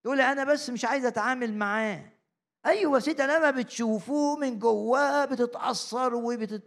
تقول 0.03 0.20
أنا 0.20 0.45
بس 0.45 0.70
مش 0.70 0.84
عايز 0.84 1.05
أتعامل 1.05 1.55
معاه. 1.55 2.12
أيوة 2.66 2.99
ست 2.99 3.20
لما 3.20 3.51
بتشوفه 3.51 4.36
من 4.36 4.59
جواه 4.59 5.24
بتتأثر 5.24 6.14
وبتت 6.14 6.62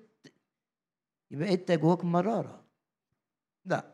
يبقى 1.32 1.54
أنت 1.54 1.72
جواك 1.72 2.04
مرارة. 2.04 2.64
لا. 3.66 3.93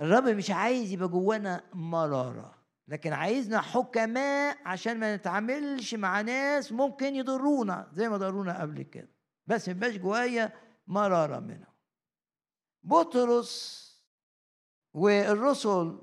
الرب 0.00 0.24
مش 0.28 0.50
عايز 0.50 0.92
يبقى 0.92 1.08
جوانا 1.08 1.64
مرارة 1.74 2.58
لكن 2.88 3.12
عايزنا 3.12 3.60
حكماء 3.60 4.58
عشان 4.66 4.98
ما 5.00 5.16
نتعاملش 5.16 5.94
مع 5.94 6.20
ناس 6.20 6.72
ممكن 6.72 7.14
يضرونا 7.14 7.88
زي 7.92 8.08
ما 8.08 8.16
ضرونا 8.16 8.60
قبل 8.60 8.82
كده. 8.82 9.08
بس 9.46 9.68
ما 9.68 9.74
يبقاش 9.74 9.96
جوايا 9.96 10.52
مرارة 10.86 11.38
منهم. 11.38 11.74
بطرس 12.82 13.84
والرسل 14.94 15.98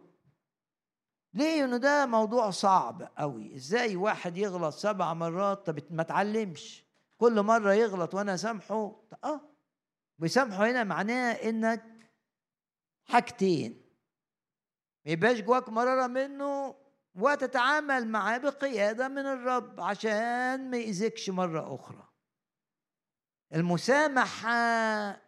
ليه؟ 1.33 1.65
إنه 1.65 1.77
ده 1.77 2.05
موضوع 2.05 2.49
صعب 2.49 3.11
قوي. 3.17 3.55
إزاي 3.55 3.95
واحد 3.95 4.37
يغلط 4.37 4.73
سبع 4.75 5.13
مرات؟ 5.13 5.65
طب 5.65 5.79
ما 5.89 6.03
تعلمش 6.03 6.85
كل 7.17 7.41
مرة 7.41 7.73
يغلط 7.73 8.13
وأنا 8.13 8.37
سامحه 8.37 8.95
آه. 9.23 9.41
بيسامحه 10.19 10.69
هنا 10.71 10.83
معناه 10.83 11.31
إنك 11.31 11.83
حاجتين. 13.05 13.84
ما 15.05 15.11
يبقاش 15.11 15.41
جواك 15.41 15.69
مرارة 15.69 16.07
منه 16.07 16.75
وتتعامل 17.15 18.07
معاه 18.07 18.37
بقيادة 18.37 19.07
من 19.07 19.25
الرب 19.25 19.81
عشان 19.81 20.71
ما 20.71 20.77
يأذيكش 20.77 21.29
مرة 21.29 21.75
أخرى. 21.75 22.09
المسامحة 23.53 25.21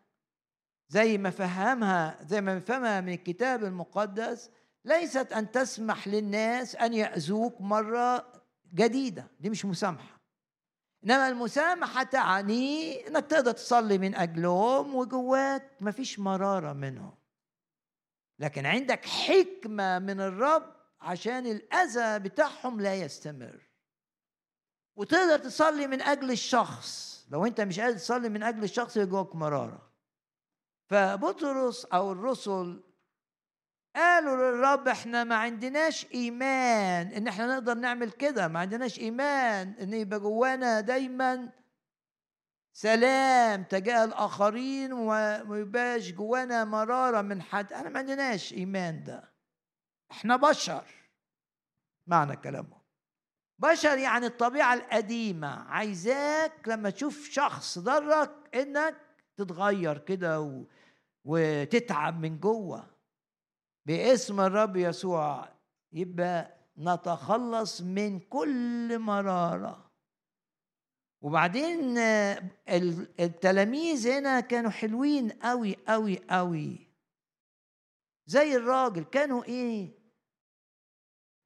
زي 0.90 1.18
ما 1.18 1.30
فهمها 1.30 2.20
زي 2.24 2.42
ما 2.42 2.60
فهمها 2.60 3.02
من 3.02 3.14
الكتاب 3.14 3.64
المقدس 3.64 4.52
ليست 4.86 5.34
أن 5.34 5.52
تسمح 5.52 6.08
للناس 6.08 6.76
أن 6.76 6.94
يأذوك 6.94 7.62
مرة 7.62 8.34
جديدة. 8.74 9.28
دي 9.40 9.50
مش 9.50 9.66
مسامحة. 9.66 10.22
إنما 11.04 11.28
المسامحة 11.28 12.04
تعني 12.04 13.08
إنك 13.08 13.26
تقدر 13.26 13.52
تصلي 13.52 13.98
من 13.98 14.16
أجلهم 14.16 14.96
وجواك. 14.96 15.72
مفيش 15.82 16.20
مرارة 16.20 16.74
منهم. 16.74 17.16
لكن 18.40 18.66
عندك 18.66 19.06
حكمة 19.06 20.00
من 20.00 20.22
الرب 20.22 20.76
عشان 21.02 21.46
الأذى 21.48 22.20
بتاعهم 22.20 22.82
لا 22.82 22.96
يستمر. 22.96 23.68
وتقدر 24.96 25.38
تصلي 25.38 25.88
من 25.88 26.02
أجل 26.02 26.32
الشخص. 26.32 27.26
لو 27.32 27.46
أنت 27.46 27.62
مش 27.62 27.80
قادر 27.80 27.98
تصلي 27.98 28.30
من 28.30 28.44
أجل 28.44 28.64
الشخص 28.64 28.98
جواك 28.98 29.36
مرارة. 29.36 29.92
فبطرس 30.90 31.86
أو 31.86 32.12
الرسل 32.12 32.84
قالوا 33.96 34.36
للرب 34.36 34.88
إحنا 34.88 35.24
ما 35.24 35.36
عندناش 35.36 36.06
إيمان 36.14 37.08
إن 37.08 37.28
إحنا 37.28 37.48
نقدر 37.48 37.74
نعمل 37.74 38.12
كده. 38.12 38.48
ما 38.48 38.60
عندناش 38.60 39.00
إيمان 39.00 39.74
إن 39.82 39.94
يبقى 39.94 40.20
جوانا 40.20 40.82
دايما 40.82 41.50
سلام 42.80 43.64
تجاه 43.64 44.04
الآخرين 44.04 44.94
وما 44.94 45.58
يبقاش 45.58 46.12
جوانا 46.12 46.66
مرارة 46.66 47.22
من 47.22 47.42
حد. 47.42 47.74
إحنا 47.74 47.90
ما 47.90 48.00
عندناش 48.00 48.54
إيمان 48.54 49.04
ده. 49.04 49.34
إحنا 50.12 50.36
بشر. 50.36 50.86
معنى 52.08 52.36
كلامه. 52.36 52.82
بشر 53.60 53.98
يعني 53.98 54.26
الطبيعة 54.26 54.74
القديمة. 54.74 55.48
عايزاك 55.48 56.68
لما 56.68 56.90
تشوف 56.90 57.30
شخص 57.30 57.80
ضرك 57.80 58.56
إنك 58.56 58.96
تتغير 59.38 59.98
كده 59.98 60.42
و... 60.42 60.64
وتتعب 61.26 62.20
من 62.20 62.40
جوه. 62.40 62.88
باسم 63.86 64.40
الرب 64.40 64.76
يسوع 64.76 65.50
يبقى 65.94 66.58
نتخلص 66.78 67.82
من 67.82 68.20
كل 68.20 69.00
مرارة. 69.00 69.87
وبعدين 71.22 71.98
التلاميذ 73.20 74.08
هنا 74.08 74.40
كانوا 74.40 74.72
حلوين 74.72 75.30
قوي 75.32 75.76
قوي 75.88 76.20
قوي 76.30 76.88
زي 78.26 78.56
الراجل 78.56 79.04
كانوا 79.04 79.44
إيه؟ 79.44 79.98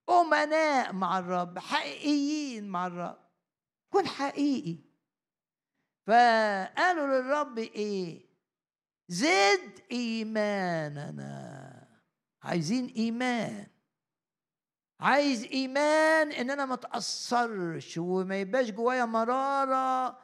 أمناء 0.09 0.93
مع 0.93 1.19
الرب 1.19 1.59
حقيقيين 1.59 2.69
مع 2.69 2.87
الرب. 2.87 3.17
كن 3.93 4.07
حقيقي. 4.07 4.77
فقالوا 6.07 7.07
للرب 7.07 7.57
إيه؟ 7.57 8.25
زد 9.07 9.79
إيماننا. 9.91 11.31
عايزين 12.43 12.85
إيمان. 12.87 13.70
عايز 15.01 15.43
إيمان 15.43 16.31
إن 16.31 16.49
أنا 16.51 16.65
ما 16.65 16.73
اتاثرش 16.73 17.97
وما 17.97 18.41
يبقاش 18.41 18.71
جوايا 18.71 19.05
مرارة. 19.05 20.17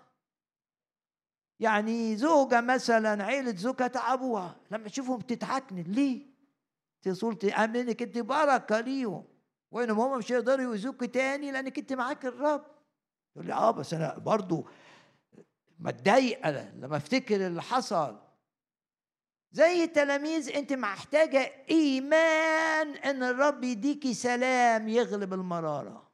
يعني 1.60 2.16
زوجة 2.16 2.62
مثلا 2.62 3.24
عيلة 3.24 3.56
زوجها 3.56 3.88
تعبوها 3.88 4.56
لما 4.72 4.90
تشوفهم 4.90 5.20
تتعكن 5.20 5.76
ليه؟ 5.76 6.26
تصول 7.02 7.36
تأمن 7.36 7.76
انك 7.76 8.02
أنت 8.02 8.18
بركة 8.18 8.80
ليهم. 8.80 9.26
وإنهم 9.72 10.00
هم 10.00 10.18
مش 10.18 10.32
هيقدروا 10.32 10.64
يؤذوك 10.64 11.04
تاني 11.06 11.52
لأنك 11.52 11.80
أنت 11.80 11.94
معاك 11.94 12.26
الرب. 12.26 12.66
تقول 13.34 13.48
لي 13.48 13.54
آه 13.54 13.72
بس 13.72 13.94
أنا 13.94 14.18
برضو 14.18 14.68
متضايقة 15.80 16.72
لما 16.74 16.98
أفتكر 16.98 17.48
اللي 17.48 17.62
حصل. 17.62 18.27
زي 19.52 19.84
التلاميذ 19.84 20.50
انت 20.56 20.74
محتاجة 20.74 21.66
إيمان 21.70 22.88
إن 22.96 23.24
الرب 23.24 23.64
يديكي 23.64 24.14
سلام 24.14 24.88
يغلب 24.88 25.34
المرارة. 25.34 26.08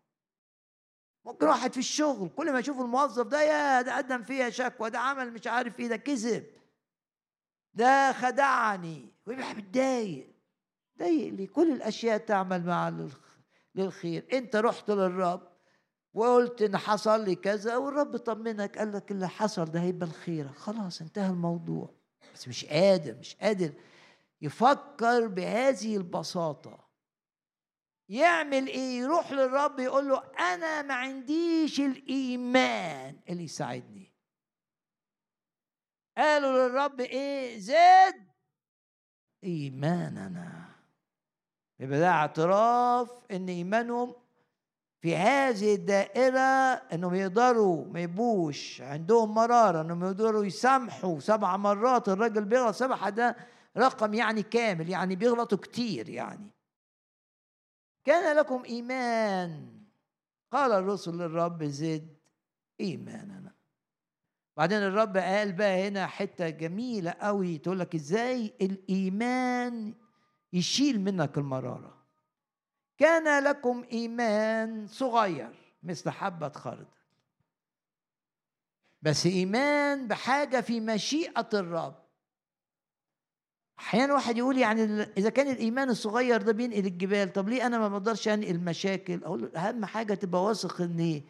ممكن 1.26 1.48
واحد 1.48 1.72
في 1.74 1.80
الشغل 1.80 2.30
كل 2.30 2.52
ما 2.52 2.60
يشوف 2.60 2.82
الموظف 2.82 3.28
ده 3.28 3.42
يا 3.42 3.82
ده 3.82 3.98
قدم 3.98 4.24
فيها 4.24 4.50
شكوى 4.50 4.90
ده 4.90 5.00
عمل 5.00 5.34
مش 5.34 5.48
عارف 5.48 5.80
إيه 5.80 5.88
ده 5.88 5.98
كذب. 5.98 6.44
ده 7.74 8.12
خدعني. 8.14 9.14
ويبقى 9.28 9.54
متضايق. 9.54 10.34
ضايق 11.00 11.34
لي 11.34 11.48
كل 11.48 11.72
الأشياء 11.72 12.18
تعمل 12.18 12.66
مع 12.66 13.08
للخير. 13.76 14.28
أنت 14.34 14.56
رحت 14.56 14.92
للرب 14.92 15.54
وقلت 16.14 16.62
إن 16.62 16.78
حصل 16.78 17.24
لي 17.26 17.36
كذا 17.36 17.78
والرب 17.78 18.18
طمنك 18.18 18.78
قال 18.78 18.92
لك 18.92 19.12
اللي 19.12 19.30
حصل 19.30 19.66
ده 19.66 19.82
هيبقى 19.82 20.08
الخير. 20.08 20.48
خلاص 20.54 21.02
انتهى 21.02 21.30
الموضوع. 21.30 22.03
بس 22.44 22.48
مش 22.48 22.66
قادر 22.66 23.16
مش 23.16 23.36
قادر 23.36 23.74
يفكر 24.42 25.28
بهذه 25.28 25.98
البساطة. 25.98 26.90
يعمل 28.10 28.68
إيه؟ 28.68 29.00
يروح 29.00 29.32
للرب 29.32 29.80
يقول 29.80 30.10
له 30.10 30.24
أنا 30.40 30.82
ما 30.82 30.94
عنديش 30.94 31.80
الإيمان 31.80 33.20
اللي 33.30 33.44
يساعدني. 33.44 34.14
قالوا 36.18 36.68
للرب 36.68 37.00
إيه؟ 37.00 37.60
زد 37.60 38.28
إيماننا. 39.44 40.70
يبقى 41.80 42.00
ده 42.00 42.10
اعتراف 42.10 43.12
إن 43.32 43.50
إيمانهم 43.50 44.16
في 45.04 45.16
هذه 45.16 45.76
الدائرة 45.76 46.40
أنهم 46.94 47.14
يقدروا 47.14 47.86
ما 47.86 48.00
يبوش 48.00 48.82
عندهم 48.82 49.34
مرارة 49.34 49.82
أنهم 49.82 50.04
يقدروا 50.04 50.46
يسامحوا 50.46 51.20
سبع 51.20 51.58
مرات 51.58 52.10
الراجل 52.10 52.46
بيغلط 52.46 52.76
سبعة 52.76 53.10
ده 53.10 53.36
رقم 53.78 54.14
يعني 54.14 54.44
كامل 54.44 54.90
يعني 54.90 55.16
بيغلطوا 55.16 55.58
كتير 55.58 56.10
يعني. 56.10 56.50
كان 58.06 58.36
لكم 58.38 58.64
إيمان. 58.66 59.82
قال 60.52 60.72
الرسل 60.72 61.18
للرب 61.18 61.64
زد 61.64 62.18
إيماننا. 62.80 63.54
بعدين 64.58 64.78
الرب 64.78 65.18
قال 65.18 65.54
بقى 65.54 65.88
هنا 65.88 66.08
حتة 66.08 66.50
جميلة 66.50 67.12
قوي 67.12 67.58
تقول 67.58 67.80
لك 67.80 67.96
إزاي 67.96 68.54
الإيمان 68.62 69.94
يشيل 70.54 71.02
منك 71.02 71.38
المرارة. 71.38 72.03
كان 72.98 73.44
لكم 73.44 73.86
إيمان 73.92 74.88
صغير 74.88 75.76
مثل 75.84 76.10
حبة 76.10 76.50
خردل 76.50 76.86
بس 79.02 79.26
إيمان 79.26 80.08
بحاجة 80.08 80.62
في 80.62 80.80
مشيئة 80.80 81.50
الرب. 81.54 82.04
أحيانا 83.80 84.14
واحد 84.14 84.38
يقول 84.38 84.58
يعني 84.58 84.84
إذا 85.04 85.30
كان 85.30 85.48
الإيمان 85.52 85.90
الصغير 85.90 86.42
ده 86.42 86.52
بينقل 86.52 86.86
الجبال 86.86 87.34
طب 87.34 87.50
ليه 87.50 87.66
أنا 87.68 87.78
ما 87.80 87.88
بقدرش 87.88 88.28
أنقل 88.28 88.60
مشاكل؟ 88.60 89.24
أقول 89.24 89.42
له 89.42 89.60
أهم 89.60 89.86
حاجة 89.86 90.14
تبقى 90.14 90.44
واثق 90.44 90.82
إن 90.82 91.00
إيه؟ 91.00 91.24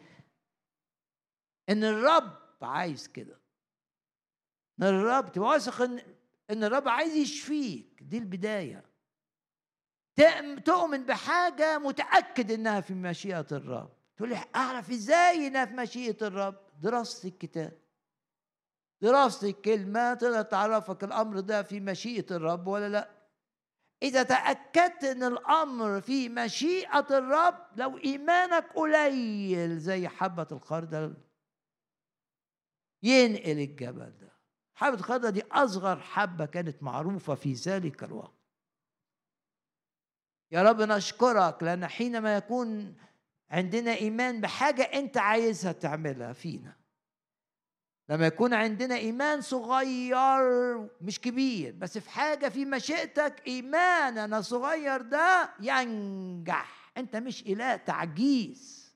إن 1.68 1.84
الرب 1.84 2.38
عايز 2.62 3.08
كده. 3.08 3.40
إن 4.78 4.84
الرب 4.84 5.32
تبقى 5.32 5.48
واثق 5.48 5.82
إن 5.82 6.02
إن 6.50 6.64
الرب 6.64 6.88
عايز 6.88 7.14
يشفيك. 7.14 8.02
دي 8.02 8.18
البداية. 8.18 8.84
تؤمن 10.64 11.06
بحاجة 11.06 11.78
متأكد 11.78 12.50
إنها 12.50 12.80
في 12.80 12.94
مشيئة 12.94 13.46
الرب. 13.52 13.92
تقول 14.16 14.28
لي 14.28 14.44
أعرف 14.56 14.90
إزاي 14.90 15.46
إنها 15.46 15.64
في 15.64 15.74
مشيئة 15.74 16.26
الرب؟ 16.26 16.56
دراسة 16.80 17.28
الكتاب. 17.28 17.78
دراسة 19.00 19.48
الكلمة 19.48 20.14
تقدر 20.14 20.42
تعرفك 20.42 21.04
الأمر 21.04 21.40
ده 21.40 21.62
في 21.62 21.80
مشيئة 21.80 22.36
الرب 22.36 22.66
ولا 22.66 22.88
لأ؟ 22.88 23.10
إذا 24.02 24.22
تأكدت 24.22 25.04
إن 25.04 25.22
الأمر 25.22 26.00
في 26.00 26.28
مشيئة 26.28 27.06
الرب 27.18 27.66
لو 27.76 27.98
إيمانك 27.98 28.72
قليل 28.74 29.78
زي 29.78 30.08
حبة 30.08 30.46
الخردل 30.52 31.14
ينقل 33.02 33.58
الجبل 33.58 34.18
ده. 34.20 34.32
حبة 34.74 34.94
الخردل 34.94 35.30
دي 35.30 35.42
أصغر 35.52 36.00
حبة 36.00 36.46
كانت 36.46 36.82
معروفة 36.82 37.34
في 37.34 37.52
ذلك 37.52 38.04
الوقت. 38.04 38.43
يا 40.54 40.62
رب 40.62 40.82
نشكرك 40.82 41.62
لأن 41.62 41.86
حينما 41.86 42.36
يكون 42.36 42.94
عندنا 43.50 43.94
إيمان 43.94 44.40
بحاجة 44.40 44.82
أنت 44.82 45.16
عايزها 45.16 45.72
تعملها 45.72 46.32
فينا. 46.32 46.76
لما 48.08 48.26
يكون 48.26 48.54
عندنا 48.54 48.96
إيمان 48.96 49.40
صغير 49.40 50.40
مش 51.00 51.20
كبير 51.20 51.72
بس 51.72 51.98
في 51.98 52.10
حاجة 52.10 52.48
في 52.48 52.64
مشيئتك 52.64 53.42
إيماننا 53.46 54.40
صغير 54.40 55.02
ده 55.02 55.50
ينجح. 55.60 56.92
أنت 56.96 57.16
مش 57.16 57.42
إله 57.42 57.76
تعجيز. 57.76 58.94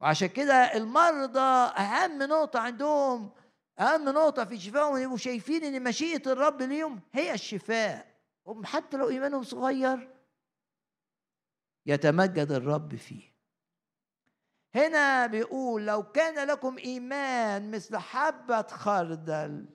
وعشان 0.00 0.28
كده 0.28 0.54
المرضى 0.54 1.70
أهم 1.78 2.22
نقطة 2.22 2.60
عندهم 2.60 3.30
أهم 3.78 4.04
نقطة 4.04 4.44
في 4.44 4.58
شفائهم 4.58 4.96
يبقوا 4.96 5.16
شايفين 5.16 5.64
إن 5.64 5.82
مشيئة 5.82 6.32
الرب 6.32 6.62
ليهم 6.62 7.00
هي 7.12 7.34
الشفاء. 7.34 8.13
حتى 8.64 8.96
لو 8.96 9.08
إيمانهم 9.08 9.42
صغير 9.42 10.14
يتمجد 11.86 12.52
الرب 12.52 12.96
فيه. 12.96 13.34
هنا 14.74 15.26
بيقول 15.26 15.86
لو 15.86 16.02
كان 16.02 16.48
لكم 16.48 16.78
إيمان 16.78 17.70
مثل 17.70 17.96
حبة 17.96 18.62
خردل 18.62 19.66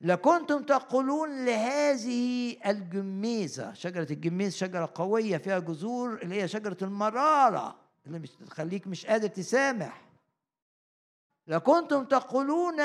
لكنتم 0.00 0.62
تقولون 0.62 1.44
لهذه 1.44 2.56
الجميزة. 2.70 3.72
شجرة 3.72 4.12
الجميز 4.12 4.56
شجرة 4.56 4.92
قوية 4.94 5.36
فيها 5.36 5.58
جذور 5.58 6.22
اللي 6.22 6.42
هي 6.42 6.48
شجرة 6.48 6.76
المرارة 6.82 7.80
اللي 8.06 8.18
مش 8.18 8.30
تخليك 8.30 8.86
مش 8.86 9.06
قادر 9.06 9.28
تسامح. 9.28 10.13
لكنتم 11.46 12.04
تقولون 12.04 12.76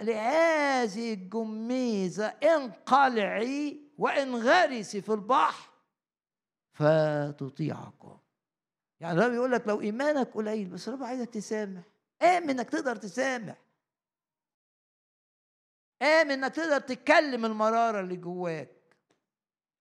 لهذه 0.00 1.12
الجميزة 1.12 2.26
انقلعي 2.26 3.80
وانغرسي 3.98 5.00
في 5.00 5.12
البحر 5.12 5.70
فتطيعكم. 6.72 8.18
يعني 9.00 9.18
الرب 9.18 9.32
يقول 9.32 9.52
لك 9.52 9.68
لو 9.68 9.80
إيمانك 9.80 10.34
قليل 10.34 10.68
بس 10.68 10.88
الرب 10.88 11.02
عايزك 11.02 11.30
تسامح. 11.30 11.82
آمن 12.22 12.50
إنك 12.50 12.70
تقدر 12.70 12.96
تسامح. 12.96 13.56
آمن 16.02 16.30
إنك 16.30 16.54
تقدر 16.54 16.80
تتكلم 16.80 17.44
المرارة 17.44 18.00
اللي 18.00 18.16
جواك. 18.16 18.70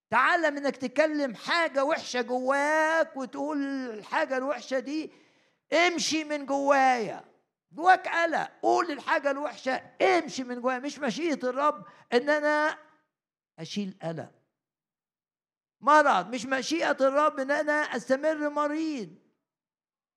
تعلم 0.09 0.57
إنك 0.57 0.77
تكلم 0.77 1.36
حاجة 1.36 1.83
وحشة 1.86 2.21
جواك 2.21 3.17
وتقول 3.17 3.63
الحاجة 3.89 4.38
الوحشة 4.38 4.79
دي 4.79 5.11
امشي 5.73 6.23
من 6.23 6.45
جوايا. 6.45 7.34
جواك 7.72 8.07
قلق 8.07 8.51
قول 8.61 8.91
الحاجة 8.91 9.32
الوحشة 9.32 9.82
امشي 10.01 10.43
من 10.43 10.61
جوايا. 10.61 10.80
مش 10.80 10.99
مشيئة 10.99 11.49
الرب 11.49 11.86
إن 12.13 12.30
أنا 12.30 12.78
أشيل 13.59 13.97
قلق. 14.01 14.32
مرض 15.82 16.28
مش 16.28 16.45
مشيئة 16.45 16.97
الرب 17.01 17.39
إن 17.39 17.51
أنا 17.51 17.74
أستمر 17.74 18.49
مريض. 18.49 19.09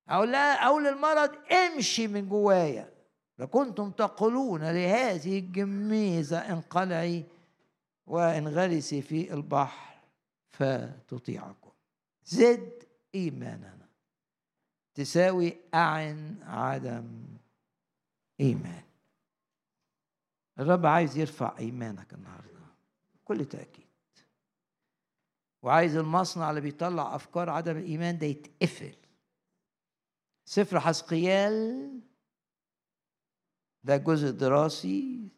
أقول 0.08 0.34
أقول 0.34 0.84
للمرض 0.84 1.52
امشي 1.52 2.08
من 2.08 2.28
جوايا. 2.28 2.98
لكنتم 3.38 3.90
تقولون 3.90 4.60
لهذه 4.60 5.38
الجميزة 5.38 6.38
انقلعي 6.38 7.24
وإنغرسي 8.06 9.02
في 9.02 9.34
البحر 9.34 10.00
فتطيعكم 10.50 11.70
زد 12.24 12.82
ايماننا 13.14 13.77
تساوي 14.98 15.56
أعن 15.74 16.42
عدم 16.42 17.24
إيمان. 18.40 18.82
الرب 20.58 20.86
عايز 20.86 21.16
يرفع 21.16 21.58
إيمانك 21.58 22.12
النهارده 22.14 22.60
بكل 23.14 23.44
تأكيد. 23.44 23.86
وعايز 25.62 25.96
المصنع 25.96 26.50
اللي 26.50 26.60
بيطلع 26.60 27.14
أفكار 27.14 27.50
عدم 27.50 27.76
الإيمان 27.76 28.18
ده 28.18 28.26
يتقفل. 28.26 28.94
سفر 30.44 30.80
حسقيال 30.80 31.90
ده 33.84 33.96
جزء 33.96 34.30
دراسي 34.30 35.28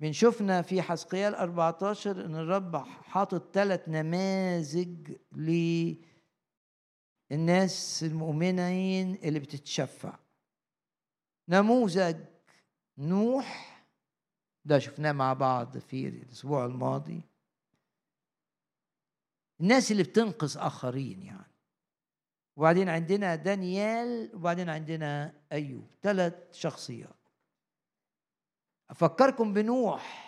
بنشوفنا 0.00 0.62
في 0.62 0.82
حسقيال 0.82 1.34
14 1.34 2.24
إن 2.24 2.34
الرب 2.34 2.76
حاطط 2.86 3.54
ثلاث 3.54 3.88
نماذج 3.88 5.12
للناس 7.30 8.04
المؤمنين 8.04 9.14
اللي 9.14 9.40
بتتشفع. 9.40 10.18
نموذج 11.48 12.16
نوح 12.98 13.76
ده 14.64 14.78
شفناه 14.78 15.12
مع 15.12 15.32
بعض 15.32 15.78
في 15.78 16.08
الأسبوع 16.08 16.66
الماضي. 16.66 17.20
الناس 19.60 19.92
اللي 19.92 20.02
بتنقذ 20.02 20.58
آخرين 20.58 21.22
يعني. 21.22 21.52
وبعدين 22.56 22.88
عندنا 22.88 23.36
دانيال 23.36 24.30
وبعدين 24.34 24.68
عندنا 24.68 25.32
أيوب. 25.52 25.86
ثلاث 26.02 26.34
شخصيات. 26.52 27.15
أفكركم 28.90 29.52
بنوح. 29.52 30.26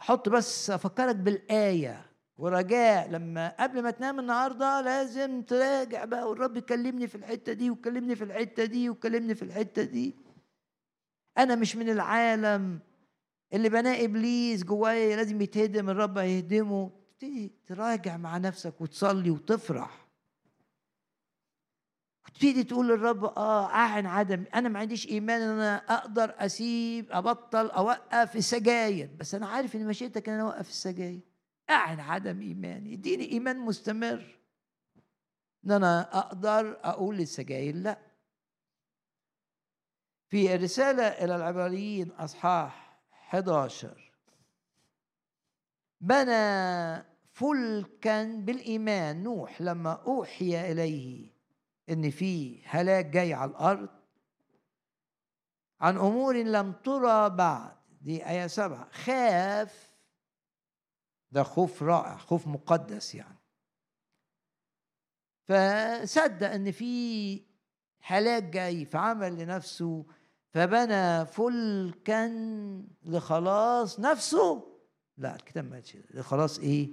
أحط 0.00 0.28
بس 0.28 0.70
أفكرك 0.70 1.16
بالآية. 1.16 2.06
ورجاء 2.38 3.08
لما 3.10 3.48
قبل 3.60 3.82
ما 3.82 3.90
تنام 3.90 4.20
النهارده 4.20 4.80
لازم 4.80 5.42
تراجع 5.42 6.04
بقى 6.04 6.28
والرب 6.28 6.56
يكلمني 6.56 7.06
في 7.06 7.14
الحتة 7.14 7.52
دي 7.52 7.70
وكلمني 7.70 8.16
في 8.16 8.24
الحتة 8.24 8.64
دي 8.64 8.90
وكلمني 8.90 9.34
في 9.34 9.42
الحتة 9.42 9.82
دي. 9.82 10.14
أنا 11.38 11.54
مش 11.54 11.76
من 11.76 11.88
العالم 11.90 12.80
اللي 13.52 13.68
بناه 13.68 14.04
إبليس 14.04 14.64
جوايا 14.64 15.16
لازم 15.16 15.40
يتهدم 15.40 15.90
الرب 15.90 16.18
هيهدمه. 16.18 16.90
تبتدي 17.10 17.52
تراجع 17.66 18.16
مع 18.16 18.38
نفسك 18.38 18.80
وتصلي 18.80 19.30
وتفرح. 19.30 20.05
وتبتدي 22.36 22.64
تقول 22.64 22.88
للرب 22.88 23.24
آه 23.24 23.66
أعن 23.66 24.06
عدم 24.06 24.44
أنا 24.54 24.68
ما 24.68 24.78
عنديش 24.78 25.08
إيمان 25.08 25.42
إن 25.42 25.48
أنا 25.48 25.76
أقدر 25.76 26.34
أسيب 26.38 27.06
أبطل 27.10 27.70
أوقف 27.70 28.36
السجاير. 28.36 29.10
بس 29.20 29.34
أنا 29.34 29.46
عارف 29.46 29.76
إن 29.76 29.86
مشيئتك 29.86 30.28
إن 30.28 30.34
أنا 30.34 30.42
أوقف 30.42 30.68
السجاير. 30.68 31.20
أعن 31.70 32.00
عدم 32.00 32.40
إيماني. 32.40 32.94
إديني 32.94 33.32
إيمان 33.32 33.58
مستمر. 33.58 34.38
إن 35.66 35.70
أنا 35.70 36.18
أقدر 36.18 36.78
أقول 36.84 37.16
للسجاير 37.16 37.74
لا. 37.76 37.98
في 40.28 40.54
الرسالة 40.54 41.02
إلى 41.02 41.36
العبريين 41.36 42.10
أصحاح 42.10 43.00
11 43.12 44.12
بنى 46.00 47.04
فلكا 47.32 48.24
بالإيمان. 48.24 49.22
نوح 49.22 49.60
لما 49.60 49.92
أوحي 49.92 50.72
إليه 50.72 51.35
إن 51.90 52.10
في 52.10 52.62
هلاك 52.64 53.06
جاي 53.06 53.34
على 53.34 53.50
الأرض 53.50 53.88
عن 55.80 55.96
أمور 55.96 56.36
لم 56.36 56.72
ترى 56.72 57.30
بعد. 57.30 57.76
دي 58.00 58.28
آية 58.28 58.46
سبعة. 58.46 58.88
خاف 58.92 59.96
ده 61.32 61.42
خوف 61.42 61.82
رائع 61.82 62.16
خوف 62.16 62.46
مقدس 62.46 63.14
يعني. 63.14 63.38
فصدق 65.48 66.50
إن 66.50 66.72
في 66.72 67.42
هلاك 68.00 68.42
جاي 68.42 68.84
فعمل 68.84 69.38
لنفسه 69.38 70.06
فبنى 70.50 71.26
فلكا 71.26 72.28
لخلاص 73.04 74.00
نفسه. 74.00 74.78
لا 75.16 75.34
الكتاب 75.34 75.64
ما 75.64 75.74
قالش 75.74 75.96
لخلاص 76.10 76.58
إيه؟ 76.58 76.90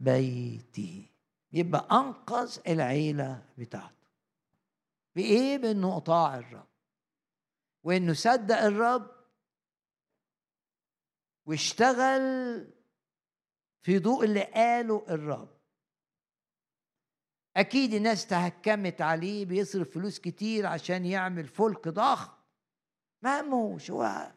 بيته. 0.00 1.06
يبقى 1.52 1.88
أنقذ 1.92 2.58
العيلة 2.68 3.42
بتاعته. 3.58 3.95
بإيه؟ 5.16 5.58
بإنه 5.58 5.96
اطاع 5.96 6.38
الرب. 6.38 6.68
وإنه 7.84 8.12
صدق 8.12 8.58
الرب 8.58 9.10
واشتغل 11.46 12.20
في 13.82 13.98
ضوء 13.98 14.24
اللي 14.24 14.42
قاله 14.44 15.04
الرب. 15.08 15.56
أكيد 17.56 17.94
الناس 17.94 18.26
تهكمت 18.26 19.00
عليه 19.00 19.44
بيصرف 19.44 19.90
فلوس 19.90 20.18
كتير 20.18 20.66
عشان 20.66 21.06
يعمل 21.06 21.48
فلك 21.48 21.88
ضخم. 21.88 22.32
ما 23.22 23.40
هموش 23.40 23.90
هو 23.90 24.32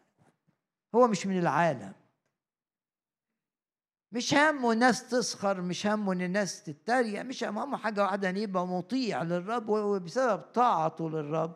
هو 0.95 1.07
مش 1.07 1.25
من 1.25 1.39
العالم. 1.39 1.98
مش 4.11 4.33
همه 4.33 4.71
الناس 4.71 5.09
تسخر 5.09 5.61
مش 5.61 5.87
همه 5.87 6.13
ان 6.13 6.21
الناس 6.21 6.63
تتريق 6.63 7.21
مش 7.21 7.43
همه 7.43 7.77
حاجة 7.77 8.01
واحدة 8.03 8.29
ان 8.29 8.37
يبقى 8.37 8.67
مطيع 8.67 9.23
للرب 9.23 9.69
وبسبب 9.69 10.41
طاعته 10.41 11.09
للرب. 11.09 11.55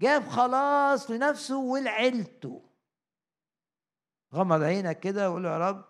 جاب 0.00 0.28
خلاص 0.28 1.10
لنفسه 1.10 1.56
ولعيلته. 1.58 2.62
غمض 4.34 4.62
عينك 4.62 5.00
كده 5.00 5.30
وقول 5.30 5.44
يا 5.44 5.58
رب 5.58 5.84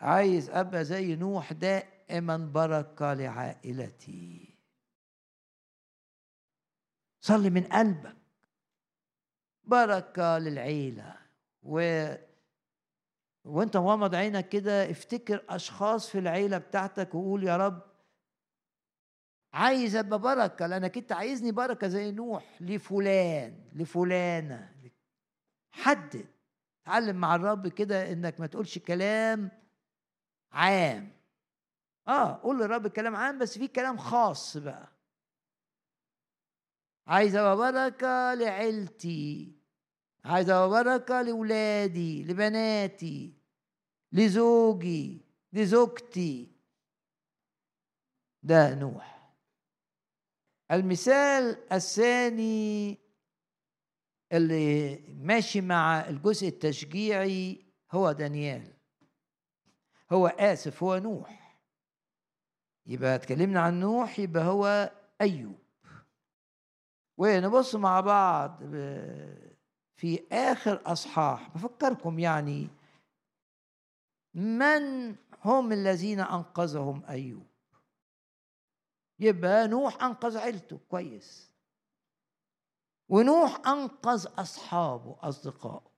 عايز 0.00 0.50
أبقى 0.50 0.84
زي 0.84 1.16
نوح 1.16 1.52
دائما 1.52 2.36
بركة 2.36 3.14
لعائلتي. 3.14 4.54
صلي 7.20 7.50
من 7.50 7.64
قلبك. 7.64 8.16
بركة 9.64 10.38
للعيلة 10.38 11.16
و 11.62 11.80
وانت 13.46 13.76
مغمض 13.76 14.14
عينك 14.14 14.48
كده 14.48 14.90
افتكر 14.90 15.44
أشخاص 15.48 16.10
في 16.10 16.18
العيلة 16.18 16.58
بتاعتك 16.58 17.14
وقول 17.14 17.44
يا 17.44 17.56
رب 17.56 17.82
عايز 19.52 19.96
أبقى 19.96 20.18
بركة 20.18 20.66
لأنك 20.66 20.96
أنت 20.98 21.12
عايزني 21.12 21.52
بركة 21.52 21.88
زي 21.88 22.12
نوح 22.12 22.56
لفلان 22.60 23.70
لفلانة. 23.72 24.72
حدد 25.70 26.26
اتعلم 26.82 27.16
مع 27.16 27.34
الرب 27.34 27.68
كده 27.68 28.12
إنك 28.12 28.40
ما 28.40 28.46
تقولش 28.46 28.78
كلام 28.78 29.50
عام. 30.52 31.12
آه 32.08 32.40
قول 32.42 32.58
للرب 32.58 32.86
كلام 32.86 33.16
عام 33.16 33.38
بس 33.38 33.58
في 33.58 33.68
كلام 33.68 33.96
خاص 33.98 34.56
بقى. 34.56 34.88
عايز 37.06 37.36
بركة 37.36 38.34
لعيلتي 38.34 39.56
عايز 40.24 40.50
بركة 40.50 41.22
لولادي 41.22 42.24
لبناتي. 42.24 43.35
لزوجي 44.12 45.20
لزوجتي. 45.52 46.52
ده 48.42 48.74
نوح. 48.74 49.32
المثال 50.70 51.72
الثاني 51.72 52.98
اللي 54.32 54.98
ماشي 55.08 55.60
مع 55.60 56.08
الجزء 56.08 56.48
التشجيعي 56.48 57.64
هو 57.92 58.12
دانيال. 58.12 58.72
هو 60.12 60.26
آسف 60.26 60.82
هو 60.82 60.96
نوح. 60.98 61.60
يبقى 62.86 63.14
اتكلمنا 63.14 63.60
عن 63.60 63.80
نوح 63.80 64.18
يبقى 64.18 64.44
هو 64.44 64.92
أيوب. 65.20 65.58
ونبص 67.18 67.74
مع 67.74 68.00
بعض 68.00 68.60
في 69.96 70.26
آخر 70.32 70.82
أصحاح. 70.86 71.48
بفكركم 71.50 72.18
يعني 72.18 72.68
من 74.36 75.14
هم 75.44 75.72
الذين 75.72 76.20
أنقذهم 76.20 77.04
أيوب؟ 77.08 77.46
يبقى 79.18 79.68
نوح 79.68 80.02
أنقذ 80.02 80.38
عيلته 80.38 80.78
كويس. 80.88 81.52
ونوح 83.08 83.68
أنقذ 83.68 84.28
أصحابه 84.38 85.16
أصدقائه. 85.20 85.90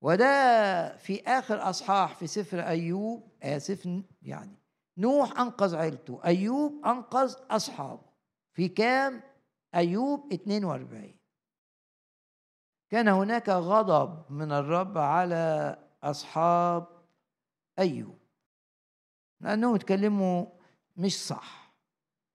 وده 0.00 0.96
في 0.96 1.22
آخر 1.22 1.70
أصحاح 1.70 2.14
في 2.16 2.26
سفر 2.26 2.60
أيوب 2.60 3.28
آسف 3.42 4.02
يعني 4.22 4.58
نوح 4.98 5.40
أنقذ 5.40 5.76
عيلته 5.76 6.20
أيوب 6.24 6.86
أنقذ 6.86 7.36
أصحابه. 7.50 8.12
في 8.52 8.68
كام؟ 8.68 9.22
أيوب 9.74 10.32
42 10.32 11.14
كان 12.90 13.08
هناك 13.08 13.48
غضب 13.48 14.32
من 14.32 14.52
الرب 14.52 14.98
على 14.98 15.76
أصحاب 16.02 16.91
أيوب 17.78 18.18
لأنهم 19.40 19.74
اتكلموا 19.74 20.46
مش 20.96 21.26
صح. 21.26 21.72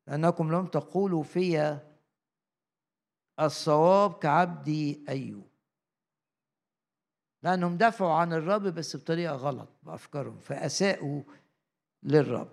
لأنكم 0.07 0.51
لم 0.51 0.65
تقولوا 0.65 1.23
في 1.23 1.79
الصواب 3.39 4.13
كعبدي 4.13 5.05
أيوب 5.09 5.47
لأنهم 7.43 7.77
دافعوا 7.77 8.13
عن 8.13 8.33
الرب 8.33 8.61
بس 8.61 8.95
بطريقة 8.95 9.35
غلط 9.35 9.69
بأفكارهم 9.83 10.39
فأساءوا 10.39 11.23
للرب. 12.03 12.51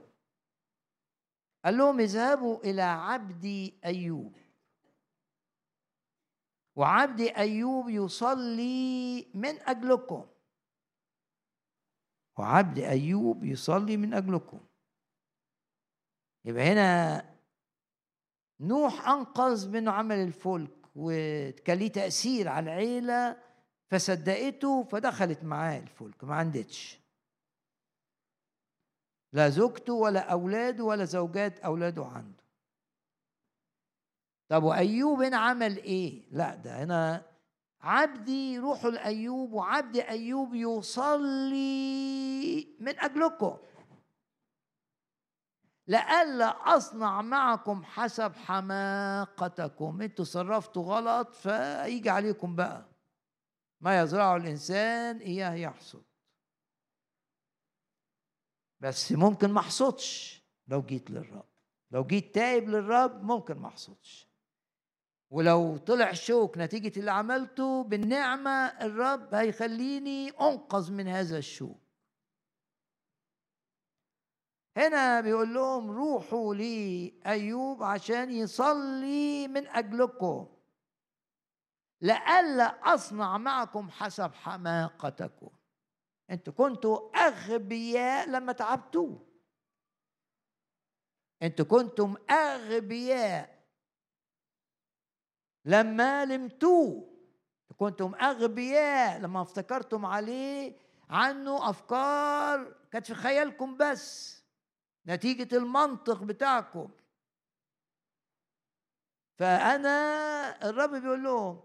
قال 1.64 1.76
لهم 1.78 2.00
اذهبوا 2.00 2.58
إلى 2.64 2.82
عبدي 2.82 3.74
أيوب. 3.84 4.36
وعبد 6.76 7.20
أيوب 7.20 7.88
يصلي 7.88 9.26
من 9.34 9.60
أجلكم. 9.60 10.26
وعبد 12.38 12.78
أيوب 12.78 13.44
يصلي 13.44 13.96
من 13.96 14.14
أجلكم. 14.14 14.60
يبقى 16.44 16.62
هنا 16.72 17.24
نوح 18.60 19.08
أنقذ 19.08 19.68
منه 19.70 19.92
عمل 19.92 20.16
الفلك 20.16 20.70
وكان 20.96 21.78
ليه 21.78 21.92
تأثير 21.92 22.48
على 22.48 22.64
العيلة 22.72 23.36
فصدقته 23.90 24.84
فدخلت 24.84 25.44
معاه 25.44 25.78
الفلك 25.78 26.24
ما 26.24 26.34
عندتش. 26.34 26.98
لا 29.32 29.48
زوجته 29.48 29.92
ولا 29.92 30.32
أولاده 30.32 30.84
ولا 30.84 31.04
زوجات 31.04 31.58
أولاده 31.60 32.04
عنده. 32.04 32.44
طب 34.48 34.62
وأيوب 34.62 35.22
هنا 35.22 35.36
عمل 35.36 35.76
إيه؟ 35.76 36.22
لا 36.30 36.54
ده 36.54 36.82
هنا 36.84 37.33
عبدي 37.84 38.58
روحوا 38.58 38.90
لايوب 38.90 39.52
وعبد 39.52 39.96
أيوب 39.96 40.54
يصلي 40.54 41.64
من 42.80 43.00
أجلكم. 43.00 43.58
لئلا 45.86 46.76
أصنع 46.76 47.22
معكم 47.22 47.84
حسب 47.84 48.34
حماقتكم. 48.34 50.02
أنتوا 50.02 50.24
صرفتوا 50.24 50.82
غلط 50.82 51.34
فيجي 51.34 52.10
عليكم 52.10 52.56
بقى. 52.56 52.86
ما 53.80 54.00
يزرعه 54.00 54.36
الإنسان 54.36 55.18
إياه 55.18 55.54
يحصد. 55.54 56.04
بس 58.80 59.12
ممكن 59.12 59.50
ما 59.50 59.60
أحصدش. 59.60 60.42
لو 60.68 60.82
جيت 60.82 61.10
للرب. 61.10 61.48
لو 61.90 62.04
جيت 62.04 62.34
تايب 62.34 62.68
للرب 62.68 63.22
ممكن 63.22 63.54
ما 63.58 63.68
أحصدش. 63.68 64.33
ولو 65.30 65.76
طلع 65.76 66.12
شوك 66.12 66.58
نتيجة 66.58 67.00
اللي 67.00 67.10
عملته 67.10 67.84
بالنعمة 67.84 68.50
الرب 68.66 69.34
هيخليني 69.34 70.28
أنقذ 70.30 70.92
من 70.92 71.08
هذا 71.08 71.38
الشوك. 71.38 71.80
هنا 74.76 75.20
بيقول 75.20 75.54
لهم 75.54 75.90
روحوا 75.90 76.54
لأيوب 76.54 77.82
عشان 77.82 78.30
يصلي 78.30 79.48
من 79.48 79.66
أجلكم. 79.66 80.48
لئلا 82.00 82.94
أصنع 82.94 83.38
معكم 83.38 83.90
حسب 83.90 84.34
حماقتكم. 84.34 85.50
أنتوا 86.30 86.52
كنتوا 86.52 87.26
أغبياء 87.26 88.28
لما 88.28 88.52
تعبتوا 88.52 89.18
أنتوا 91.42 91.64
كنتم 91.64 92.14
أغبياء 92.30 93.53
لما 95.64 96.24
لمتوه. 96.24 97.14
كنتم 97.76 98.14
أغبياء 98.14 99.20
لما 99.20 99.42
افتكرتم 99.42 100.06
عليه 100.06 100.76
عنه 101.10 101.70
أفكار 101.70 102.76
كانت 102.92 103.06
في 103.06 103.14
خيالكم 103.14 103.76
بس 103.76 104.34
نتيجة 105.06 105.56
المنطق 105.56 106.22
بتاعكم. 106.22 106.90
فأنا 109.38 110.68
الرب 110.68 110.90
بيقول 110.90 111.22
لهم 111.22 111.62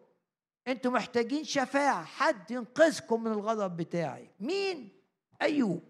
أنتم 0.67 0.93
محتاجين 0.93 1.43
شفاعة 1.43 2.03
حد 2.03 2.51
ينقذكم 2.51 3.23
من 3.23 3.31
الغضب 3.31 3.77
بتاعي. 3.77 4.31
مين؟ 4.39 5.01
أيوب. 5.41 5.83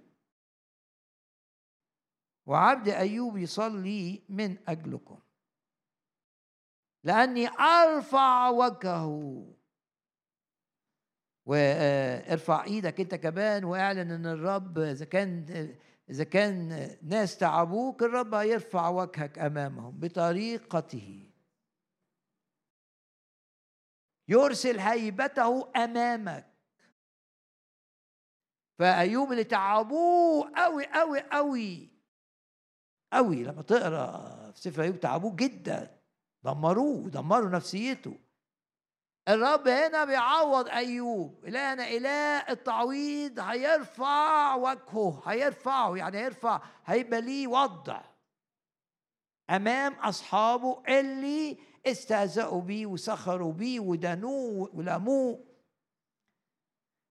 وعبد 2.45 2.89
أيوب 2.89 3.37
يصلي 3.37 4.23
من 4.29 4.57
أجلكم. 4.67 5.19
لأني 7.03 7.47
أرفع 7.47 8.49
وجهه. 8.49 9.45
وارفع 11.45 12.63
إيدك 12.63 12.99
أنت 12.99 13.15
كمان 13.15 13.63
وأعلن 13.63 14.11
إن 14.11 14.25
الرب 14.25 14.79
إذا 14.79 15.05
كان 15.05 15.45
إذا 16.09 16.23
كان 16.23 16.89
ناس 17.03 17.37
تعبوك 17.37 18.03
الرب 18.03 18.33
هيرفع 18.33 18.89
وجهك 18.89 19.39
أمامهم 19.39 19.99
بطريقته. 19.99 21.31
يرسل 24.27 24.79
هيبته 24.79 25.71
أمامك. 25.75 26.49
فأيوب 28.79 29.31
اللي 29.31 29.43
تعبوه 29.43 30.51
قوي 30.55 30.85
قوي 30.85 31.19
قوي 31.21 31.89
قوي 33.13 33.43
لما 33.43 33.61
تقرأ 33.61 34.51
في 34.51 34.61
سفر 34.61 34.81
أيوب 34.81 34.99
تعبوه 34.99 35.35
جدا. 35.35 35.98
دمروه 36.43 37.09
دمروا 37.09 37.49
نفسيته. 37.49 38.17
الرب 39.27 39.67
هنا 39.67 40.05
بيعوض 40.05 40.67
أيوب 40.67 41.45
إلهنا 41.45 41.87
إله 41.89 42.49
التعويض 42.49 43.39
هيرفع 43.39 44.55
وجهه 44.55 45.21
هيرفعه 45.25 45.95
يعني 45.95 46.17
هيرفع 46.17 46.61
هيبقى 46.85 47.21
ليه 47.21 47.47
وضع 47.47 48.01
أمام 49.49 49.93
أصحابه 49.93 50.83
اللي 50.87 51.57
استهزأوا 51.85 52.61
بيه 52.61 52.85
وسخروا 52.85 53.53
بيه 53.53 53.79
ودانوه 53.79 54.69
ولاموه 54.73 55.45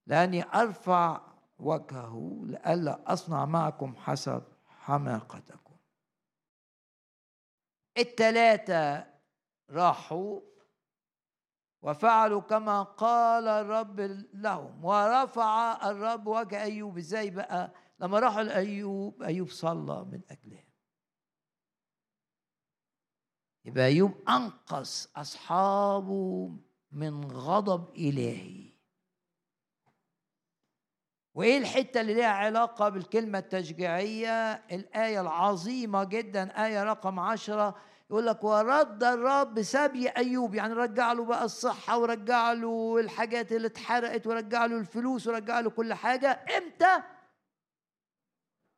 لأني 0.07 0.45
أرفع 0.55 1.21
وجهه 1.59 2.41
لئلا 2.45 3.13
أصنع 3.13 3.45
معكم 3.45 3.97
حسب 3.97 4.43
حماقتكم. 4.67 5.77
الثلاثه 7.99 9.18
راحوا 9.71 10.41
وفعلوا 11.83 12.41
كما 12.41 12.83
قال 12.83 13.49
الرب 13.49 14.01
لهم. 14.35 14.85
ورفع 14.85 15.91
الرب 15.91 16.27
وجه 16.27 16.63
أيوب. 16.63 16.99
إزاي 16.99 17.31
بقى؟ 17.31 17.73
لما 18.01 18.19
راحوا 18.19 18.43
لأيوب 18.43 19.23
أيوب 19.23 19.49
صلى 19.49 20.05
من 20.05 20.21
أجلهم. 20.31 20.69
يبقى 23.65 23.85
أيوب 23.87 24.13
أنقذ 24.29 24.91
أصحابه 25.17 26.57
من 26.93 27.25
غضب 27.25 27.95
إلهي. 27.95 28.69
وإيه 31.35 31.59
الحتة 31.59 32.01
اللي 32.01 32.15
ليها 32.15 32.29
علاقة 32.33 32.89
بالكلمة 32.89 33.39
التشجيعية؟ 33.39 34.53
الآية 34.53 35.21
العظيمة 35.21 36.05
جدا 36.05 36.67
آية 36.67 36.85
رقم 36.85 37.21
عشرة. 37.21 37.77
يقول 38.11 38.27
لك 38.27 38.45
ورد 38.45 39.05
الرب 39.05 39.63
سبي 39.63 40.09
أيوب 40.09 40.55
يعني 40.55 40.73
رجع 40.73 41.13
له 41.13 41.25
بقى 41.25 41.45
الصحة 41.45 41.99
ورجع 41.99 42.53
له 42.53 42.97
الحاجات 43.01 43.53
اللي 43.53 43.67
اتحرقت 43.67 44.27
ورجع 44.27 44.67
له 44.67 44.77
الفلوس 44.77 45.27
ورجع 45.27 45.61
له 45.61 45.71
كل 45.71 45.95
حاجة. 45.95 46.45
إمتى؟ 46.59 47.03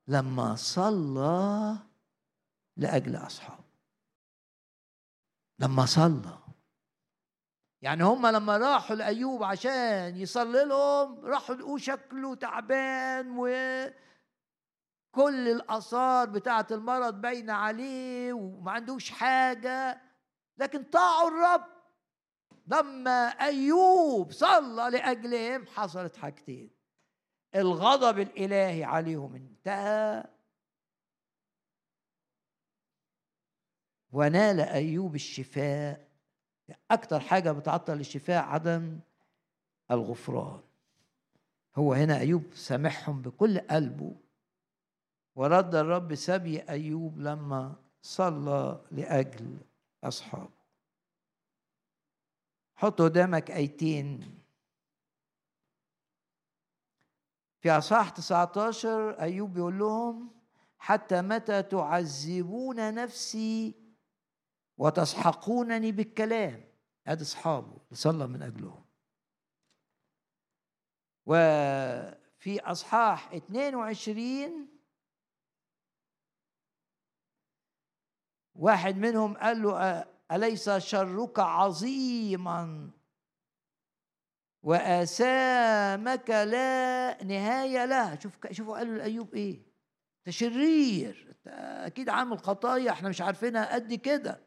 لما 0.08 0.54
صلى 0.54 1.76
لأجل 2.76 3.16
أصحابه. 3.16 3.64
لما 5.58 5.86
صلى. 5.86 6.38
يعني 7.82 8.04
هم 8.04 8.26
لما 8.26 8.56
راحوا 8.56 8.96
لأيوب 8.96 9.42
عشان 9.42 10.16
يصلي 10.16 10.64
لهم 10.64 11.24
راحوا 11.24 11.54
لقوه 11.54 11.78
شكله 11.78 12.34
تعبان 12.34 13.38
و 13.38 13.46
كل 15.12 15.48
الآثار 15.48 16.28
بتاعة 16.28 16.66
المرض 16.70 17.20
باينة 17.20 17.52
عليه 17.52 18.32
وما 18.32 18.72
عندوش 18.72 19.10
حاجة. 19.10 20.00
لكن 20.58 20.82
طاعوا 20.84 21.28
الرب. 21.28 21.66
لما 22.66 23.26
أيوب 23.28 24.32
صلى 24.32 24.90
لأجلهم 24.90 25.66
حصلت 25.66 26.16
حاجتين. 26.16 26.70
الغضب 27.54 28.18
الإلهي 28.18 28.84
عليهم 28.84 29.34
انتهى. 29.34 30.24
ونال 34.12 34.60
أيوب 34.60 35.14
الشفاء. 35.14 36.08
أكتر 36.90 37.20
حاجة 37.20 37.52
بتعطل 37.52 38.00
الشفاء 38.00 38.44
عدم 38.44 39.00
الغفران. 39.90 40.60
هو 41.76 41.92
هنا 41.92 42.18
أيوب 42.18 42.54
سامحهم 42.54 43.22
بكل 43.22 43.58
قلبه. 43.58 44.29
ورد 45.34 45.74
الرب 45.74 46.14
سبي 46.14 46.60
أيوب 46.60 47.18
لما 47.18 47.76
صلى 48.02 48.84
لأجل 48.90 49.58
أصحابه. 50.04 50.60
حط 52.76 53.02
قدامك 53.02 53.50
آيتين. 53.50 54.40
في 57.60 57.70
أصحاح 57.70 58.10
19 58.10 59.20
أيوب 59.20 59.54
بيقول 59.54 59.78
لهم 59.78 60.30
حتى 60.78 61.22
متى 61.22 61.62
تعذبون 61.62 62.94
نفسي 62.94 63.74
وتسحقونني 64.78 65.92
بالكلام؟ 65.92 66.64
أدي 67.06 67.22
أصحابه 67.22 67.78
صلى 67.92 68.26
من 68.26 68.42
أجلهم. 68.42 68.84
وفي 71.26 72.60
أصحاح 72.60 73.32
22 73.34 74.79
واحد 78.60 78.96
منهم 78.96 79.36
قال 79.36 79.62
له 79.62 80.04
أليس 80.32 80.70
شرك 80.70 81.38
عظيما؟ 81.38 82.90
وآثامك 84.62 86.30
لا 86.30 87.24
نهاية 87.24 87.84
لها. 87.84 88.20
شوف 88.20 88.32
شوفوا 88.50 88.78
قالوا 88.78 88.98
لأيوب 88.98 89.34
إيه؟ 89.34 89.62
أنت 90.18 90.34
شرير 90.34 91.36
أكيد 91.86 92.08
عامل 92.08 92.38
خطايا 92.38 92.90
إحنا 92.90 93.08
مش 93.08 93.20
عارفينها 93.20 93.74
قد 93.74 93.94
كده. 93.94 94.40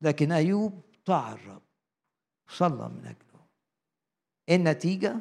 لكن 0.00 0.32
أيوب 0.32 0.82
طاع 1.04 1.32
الرب 1.32 1.62
صلى 2.48 2.88
من 2.88 3.06
أجله. 3.06 3.46
النتيجة؟ 4.50 5.16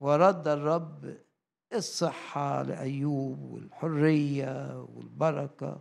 ورد 0.00 0.48
الرب 0.48 1.25
الصحة 1.74 2.62
لأيوب 2.62 3.52
والحرية 3.52 4.86
والبركة. 4.94 5.80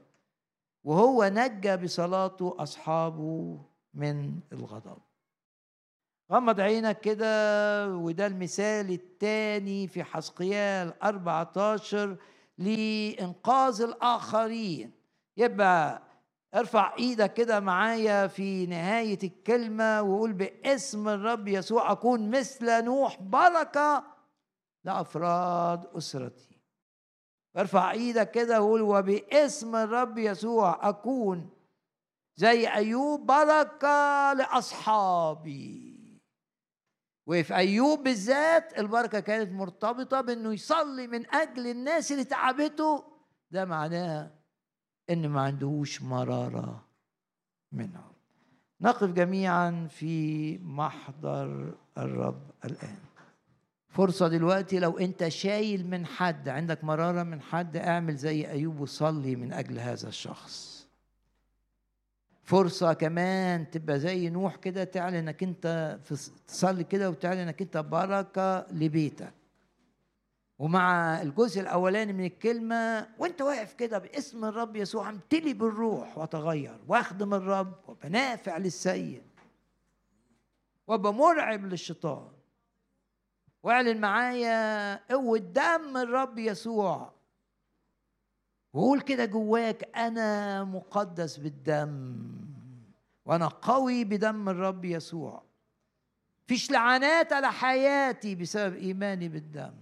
وهو 0.83 1.23
نجى 1.33 1.77
بصلاته 1.77 2.55
أصحابه 2.59 3.59
من 3.93 4.39
الغضب. 4.53 4.97
غمض 6.31 6.59
عينك 6.59 6.99
كده 7.01 7.87
وده 7.95 8.27
المثال 8.27 8.91
الثاني 8.91 9.87
في 9.87 10.03
حسقيال 10.03 11.03
14 11.03 12.17
لإنقاذ 12.57 13.81
الآخرين. 13.81 14.91
يبقى 15.37 16.01
ارفع 16.55 16.95
إيدك 16.99 17.33
كده 17.33 17.59
معايا 17.59 18.27
في 18.27 18.65
نهاية 18.65 19.19
الكلمة 19.23 20.01
وقول 20.01 20.33
باسم 20.33 21.09
الرب 21.09 21.47
يسوع 21.47 21.91
أكون 21.91 22.29
مثل 22.29 22.83
نوح 22.85 23.21
بركة 23.21 24.03
لأفراد 24.85 25.85
أسرتي. 25.85 26.55
ارفع 27.57 27.91
إيدك 27.91 28.31
كده 28.31 28.61
وقول 28.61 28.81
وباسم 28.81 29.75
الرب 29.75 30.17
يسوع 30.17 30.89
أكون 30.89 31.49
زي 32.35 32.67
أيوب 32.67 33.25
بركة 33.25 34.33
لأصحابي. 34.33 35.95
وفي 37.27 37.55
أيوب 37.55 38.03
بالذات 38.03 38.79
البركة 38.79 39.19
كانت 39.19 39.51
مرتبطة 39.51 40.21
بأنه 40.21 40.53
يصلي 40.53 41.07
من 41.07 41.35
أجل 41.35 41.67
الناس 41.67 42.11
اللي 42.11 42.23
تعبته. 42.23 43.03
ده 43.51 43.65
معناه 43.65 44.31
إن 45.09 45.29
ما 45.29 45.41
عندهوش 45.41 46.01
مرارة 46.01 46.85
منهم. 47.71 48.13
نقف 48.81 49.11
جميعا 49.11 49.87
في 49.91 50.57
محضر 50.57 51.73
الرب 51.97 52.51
الآن. 52.65 52.97
فرصة 53.95 54.27
دلوقتي 54.27 54.79
لو 54.79 54.97
أنت 54.97 55.27
شايل 55.27 55.87
من 55.87 56.05
حد 56.05 56.49
عندك 56.49 56.83
مرارة 56.83 57.23
من 57.23 57.41
حد 57.41 57.77
اعمل 57.77 58.15
زي 58.15 58.47
أيوب 58.47 58.79
وصلي 58.79 59.35
من 59.35 59.53
أجل 59.53 59.79
هذا 59.79 60.07
الشخص. 60.07 60.87
فرصة 62.43 62.93
كمان 62.93 63.71
تبقى 63.71 63.99
زي 63.99 64.29
نوح 64.29 64.55
كده 64.55 64.83
تعلن 64.83 65.15
إنك 65.15 65.43
أنت 65.43 65.97
تصلي 66.47 66.83
كده 66.83 67.09
وتعلن 67.09 67.39
إنك 67.39 67.61
أنت 67.61 67.77
بركة 67.77 68.67
لبيتك. 68.71 69.33
ومع 70.59 71.21
الجزء 71.21 71.61
الأولاني 71.61 72.13
من 72.13 72.25
الكلمة 72.25 73.07
وأنت 73.19 73.41
واقف 73.41 73.73
كده 73.73 73.97
باسم 73.97 74.45
الرب 74.45 74.75
يسوع 74.75 75.09
امتلي 75.09 75.53
بالروح 75.53 76.17
واتغير 76.17 76.79
واخدم 76.87 77.33
الرب 77.33 77.73
وابقى 77.87 78.09
نافع 78.09 78.57
للسيد. 78.57 79.23
وأبقى 80.87 81.13
مرعب 81.13 81.65
للشيطان. 81.65 82.34
واعلن 83.65 84.01
معايا 84.01 84.95
قوة 84.95 85.37
دم 85.37 85.97
الرب 85.97 86.39
يسوع. 86.39 87.13
وقول 88.73 89.01
كده 89.01 89.25
جواك 89.25 89.97
أنا 89.97 90.63
مقدس 90.63 91.37
بالدم 91.37 92.17
وأنا 93.25 93.47
قوي 93.47 94.03
بدم 94.03 94.49
الرب 94.49 94.85
يسوع. 94.85 95.43
فيش 96.47 96.71
لعنات 96.71 97.33
على 97.33 97.51
حياتي 97.51 98.35
بسبب 98.35 98.75
إيماني 98.75 99.29
بالدم. 99.29 99.73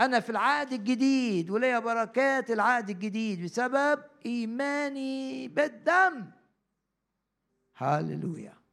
أنا 0.00 0.20
في 0.20 0.30
العهد 0.30 0.72
الجديد 0.72 1.50
وليا 1.50 1.78
بركات 1.78 2.50
العهد 2.50 2.90
الجديد 2.90 3.44
بسبب 3.44 4.02
إيماني 4.26 5.48
بالدم. 5.48 6.30
هاللويا. 7.76 8.63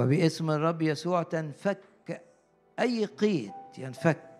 وباسم 0.00 0.50
الرب 0.50 0.82
يسوع 0.82 1.22
تنفك 1.22 1.78
أي 2.80 3.04
قيد 3.04 3.52
ينفك. 3.78 4.30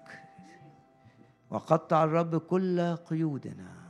وقطع 1.50 2.04
الرب 2.04 2.36
كل 2.36 2.96
قيودنا. 2.96 3.80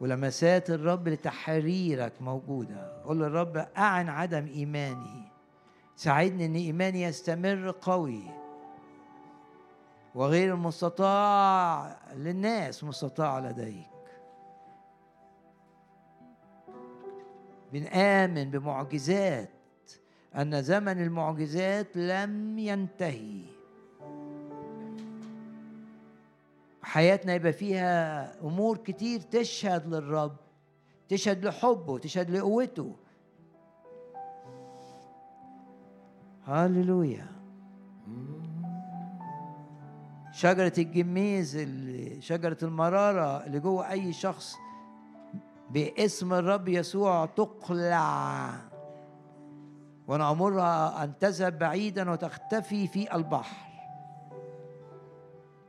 ولمسات 0.00 0.70
الرب 0.70 1.08
لتحريرك 1.08 2.12
موجودة. 2.20 3.02
قول 3.04 3.18
للرب 3.18 3.56
أعن 3.56 4.08
عدم 4.08 4.46
إيماني. 4.46 5.32
ساعدني 5.96 6.46
أن 6.46 6.54
إيماني 6.54 7.02
يستمر 7.02 7.74
قوي. 7.80 8.22
وغير 10.14 10.54
المستطاع 10.54 11.96
للناس 12.14 12.84
مستطاع 12.84 13.38
لديك. 13.38 13.86
بنآمن 17.72 18.50
بمعجزات 18.50 19.53
أن 20.36 20.62
زمن 20.62 21.02
المعجزات 21.02 21.96
لم 21.96 22.58
ينتهي. 22.58 23.42
حياتنا 26.82 27.34
يبقى 27.34 27.52
فيها 27.52 28.40
أمور 28.40 28.76
كتير 28.76 29.20
تشهد 29.20 29.86
للرب 29.94 30.36
تشهد 31.08 31.44
لحبه 31.44 31.98
تشهد 31.98 32.30
لقوته. 32.30 32.96
هللويا. 36.46 37.26
شجرة 40.32 40.72
الجميز 40.78 41.58
شجرة 42.20 42.58
المرارة 42.62 43.46
اللي 43.46 43.60
جوه 43.60 43.90
أي 43.90 44.12
شخص 44.12 44.54
باسم 45.70 46.32
الرب 46.32 46.68
يسوع 46.68 47.26
تقلع. 47.26 48.73
ونأمرها 50.08 51.04
أن 51.04 51.18
تذهب 51.18 51.58
بعيدا 51.58 52.10
وتختفي 52.10 52.86
في 52.86 53.14
البحر. 53.14 53.56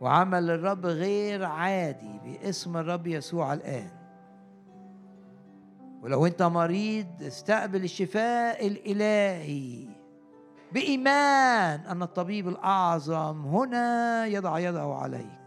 وعمل 0.02 0.52
الرب 0.52 0.86
غير 0.86 1.46
عادي 1.46 2.20
باسم 2.24 2.78
الرب 2.78 3.08
يسوع 3.08 3.54
الآن. 3.54 3.90
ولو 6.04 6.26
أنت 6.26 6.42
مريض 6.44 7.08
استقبل 7.22 7.84
الشفاء 7.84 8.68
الإلهي 8.68 9.88
بإيمان 10.72 11.80
أن 11.80 12.02
الطبيب 12.02 12.48
الأعظم 12.48 13.46
هنا 13.46 14.26
يضع 14.26 14.60
يده 14.60 14.94
عليك. 14.94 15.40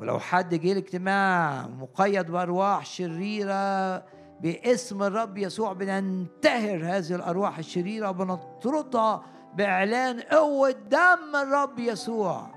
ولو 0.00 0.18
حد 0.18 0.54
جه 0.54 0.72
الاجتماع 0.72 1.66
مقيد 1.66 2.30
بأرواح 2.30 2.86
شريرة 2.86 4.04
باسم 4.42 5.02
الرب 5.02 5.38
يسوع 5.38 5.72
بننتهر 5.72 6.84
هذه 6.84 7.14
الأرواح 7.14 7.58
الشريرة 7.58 8.10
وبنطردها 8.10 9.22
بإعلان 9.54 10.20
قوة 10.20 10.70
دم 10.70 11.36
الرب 11.36 11.78
يسوع. 11.78 12.50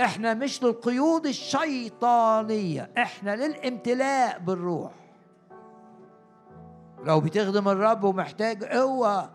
إحنا 0.00 0.34
مش 0.34 0.62
للقيود 0.62 1.26
الشيطانية 1.26 2.90
إحنا 2.98 3.36
للامتلاء 3.36 4.38
بالروح. 4.38 4.92
لو 7.04 7.20
بتخدم 7.20 7.68
الرب 7.68 8.04
ومحتاج 8.04 8.64
قوة 8.64 9.30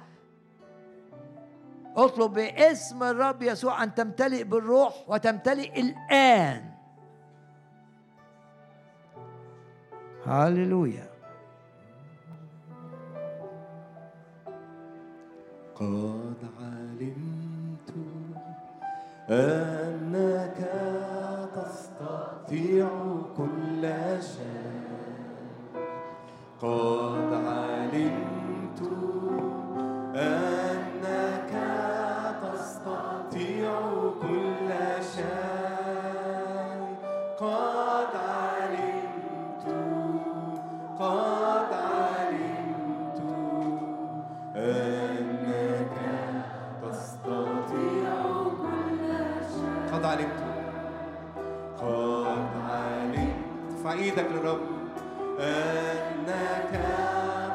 اطلب 1.96 2.34
باسم 2.34 3.04
الرب 3.04 3.44
يسوع 3.44 3.84
أن 3.84 3.96
تمتلئ 3.96 4.44
بالروح 4.44 4.94
وتمتلئ 5.08 5.82
الآن. 5.82 6.73
هللويا 10.26 11.08
قد 15.76 16.42
علمت 16.60 17.92
أنك 19.30 20.60
تستطيع 21.56 22.88
كل 23.38 23.84
شيء. 24.22 24.84
قد 26.62 27.34
علمت 27.34 28.82
أنك 30.16 31.54
تستطيع 32.44 33.72
كل 34.22 34.70
شيء. 35.16 35.34
قد 37.40 38.23
إيدك 54.04 54.28
للرب. 54.32 54.60
أنك 55.40 56.74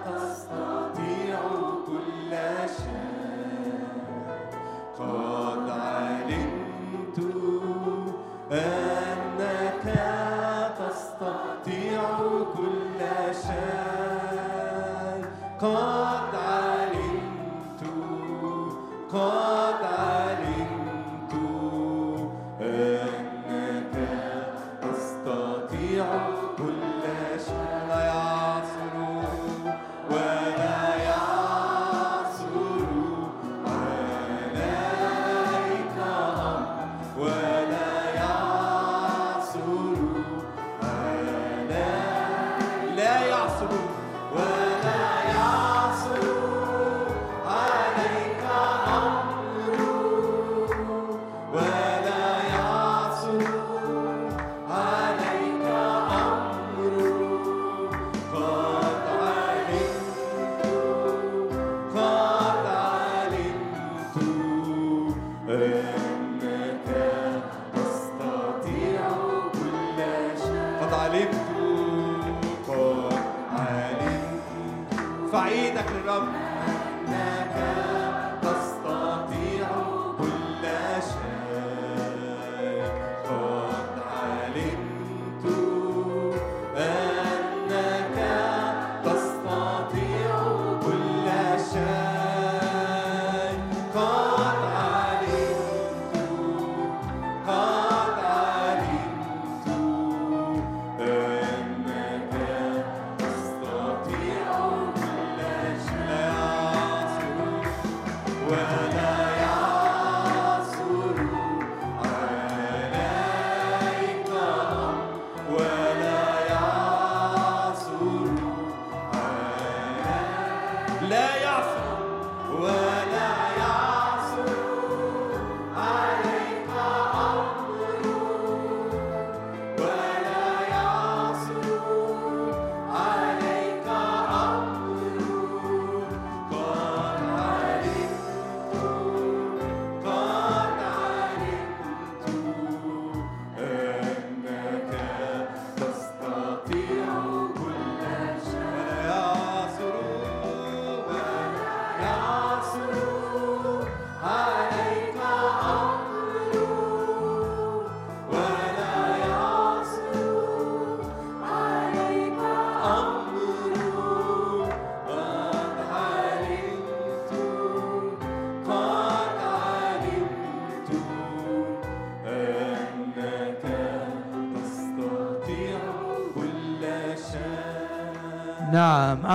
تستطيع 0.06 1.38
كل 1.86 2.32
قد 4.98 5.70
علمت 5.70 6.47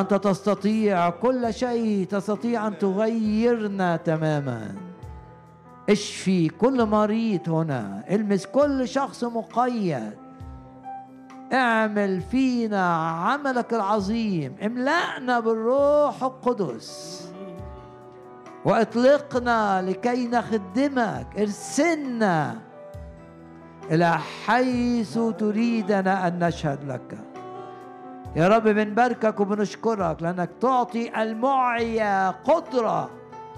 أنت 0.04 0.14
تستطيع 0.14 1.10
كل 1.10 1.54
شيء 1.54 2.06
تستطيع 2.06 2.68
أن 2.68 2.78
تغيرنا 2.78 3.98
تماما. 3.98 4.76
اشفي 5.90 6.50
كل 6.50 6.86
مريض 6.86 7.50
هنا؟ 7.50 8.04
المس 8.12 8.46
كل 8.46 8.88
شخص 8.88 9.24
مقيد. 9.24 10.14
اعمل 11.54 12.22
فينا 12.22 12.96
عملك 12.96 13.74
العظيم. 13.74 14.56
املأنا 14.66 15.40
بالروح 15.40 16.24
القدس. 16.24 17.22
وأطلقنا 18.66 19.82
لكي 19.82 20.28
نخدمك. 20.28 21.28
ارسلنا 21.38 22.56
إلى 23.92 24.18
حيث 24.46 25.20
تريدنا 25.40 26.28
أن 26.28 26.48
نشهد 26.48 26.92
لك. 26.92 27.33
يا 28.36 28.48
رب 28.48 28.64
بنباركك 28.64 29.40
وبنشكرك 29.40 30.22
لأنك 30.22 30.50
تعطي 30.62 31.22
المعيا 31.24 32.30
قدرة. 32.30 33.10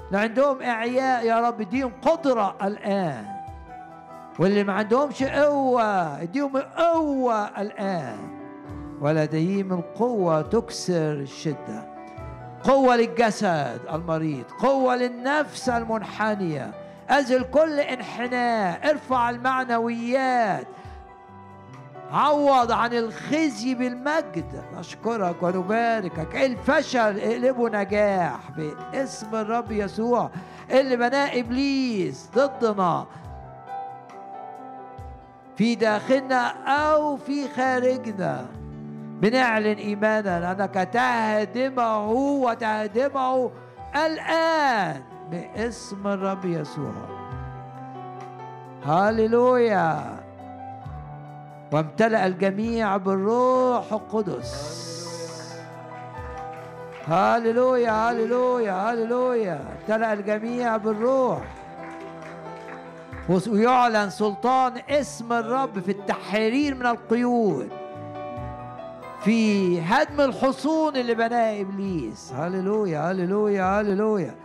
اللي 0.08 0.20
عندهم 0.20 0.62
إعياء 0.62 1.26
يا 1.26 1.40
رب 1.48 1.62
اديهم 1.62 1.92
قدرة 2.02 2.56
الآن. 2.64 3.26
واللي 4.40 4.64
ما 4.64 4.74
عندهمش 4.74 5.24
قوة 5.24 6.22
اديهم 6.22 6.58
قوة 6.58 7.62
الآن. 7.62 8.18
ولديهم 9.02 9.74
القوه 9.74 10.42
تكسر 10.42 11.12
الشدة. 11.14 11.96
قوة 12.64 12.96
للجسد 12.96 13.80
المريض 13.94 14.46
قوة 14.60 14.96
للنفس 14.96 15.70
المنحنية. 15.70 16.72
أزل 17.10 17.44
كل 17.44 17.80
انحناء 17.80 18.90
ارفع 18.90 19.30
المعنويات. 19.30 20.68
عوض 22.16 22.72
عن 22.72 22.94
الخزي 22.94 23.76
بالمجد. 23.76 24.64
نشكرك 24.78 25.44
ونباركك. 25.44 26.36
الفشل 26.36 27.20
اقلبه 27.20 27.70
نجاح 27.70 28.52
باسم 28.58 29.36
الرب 29.36 29.72
يسوع. 29.72 30.30
اللي 30.72 30.96
بناه 30.96 31.40
إبليس 31.40 32.30
ضدنا. 32.36 33.06
في 35.56 35.76
داخلنا 35.76 36.48
أو 36.68 37.18
في 37.18 37.50
خارجنا. 37.50 38.46
بنعلن 39.22 39.78
إيمانا 39.78 40.52
أنك 40.52 40.90
تهدمه 40.94 42.12
وتهدمه 42.12 43.52
الآن 43.96 45.02
باسم 45.32 46.08
الرب 46.08 46.46
يسوع. 46.46 46.94
هللويا 48.86 50.25
وامتلأ 51.76 52.26
الجميع 52.26 52.98
بالروح 52.98 53.94
القدس. 53.94 54.76
هللويا 57.08 58.12
هللويا 58.12 58.74
هللويا 58.74 59.60
امتلأ 59.82 60.14
الجميع 60.14 60.78
بالروح. 60.78 61.42
ويعلن 63.30 64.10
سلطان 64.10 64.74
اسم 64.90 65.34
الرب 65.34 65.80
في 65.80 65.92
التحرير 65.92 66.76
من 66.76 66.86
القيود. 66.86 67.70
في 69.24 69.82
هدم 69.82 70.22
الحصون 70.22 70.96
اللي 70.96 71.14
بناها 71.14 71.62
إبليس. 71.62 72.34
هللويا 72.34 73.12
هللويا 73.12 73.82
هللويا 73.82 74.36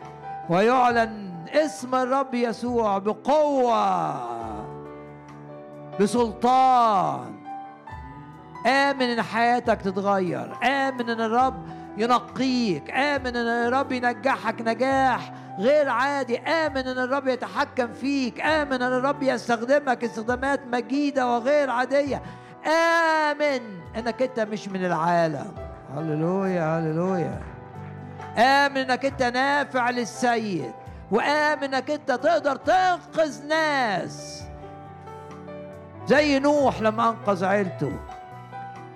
ويعلن 0.48 1.47
اسم 1.48 1.94
الرب 1.94 2.35
يسوع 2.35 2.98
بقوة. 2.98 4.40
بسلطان. 6.01 7.40
آمن 8.66 9.02
إن 9.02 9.22
حياتك 9.22 9.82
تتغير. 9.82 10.56
آمن 10.62 11.10
إن 11.10 11.20
الرب 11.20 11.66
ينقيك. 11.97 12.90
آمن 12.90 13.36
إن 13.36 13.47
الرب 13.66 13.93
ينجحك 13.93 14.60
نجاح 14.60 15.32
غير 15.59 15.89
عادي. 15.89 16.39
آمن 16.39 16.77
إن 16.77 16.98
الرب 16.98 17.28
يتحكم 17.28 17.93
فيك. 17.93 18.40
آمن 18.40 18.72
إن 18.72 18.93
الرب 18.93 19.22
يستخدمك 19.22 20.05
استخدامات 20.05 20.60
مجيدة 20.66 21.27
وغير 21.27 21.70
عادية. 21.70 22.22
آمن 22.66 23.60
إنك 23.97 24.22
أنت 24.22 24.40
مش 24.40 24.68
من 24.68 24.85
العالم. 24.85 25.52
هللويا 25.97 26.78
هللويا. 26.78 27.40
آمن 28.39 28.77
إنك 28.77 29.05
أنت 29.05 29.22
نافع 29.22 29.90
للسيد. 29.90 30.72
وآمن 31.10 31.74
إنك 31.74 31.90
أنت 31.90 32.12
تقدر 32.12 32.56
تنقذ 32.56 33.47
ناس. 33.48 34.43
زي 36.06 36.39
نوح 36.39 36.81
لما 36.81 37.09
أنقذ 37.09 37.44
عيلته 37.44 37.93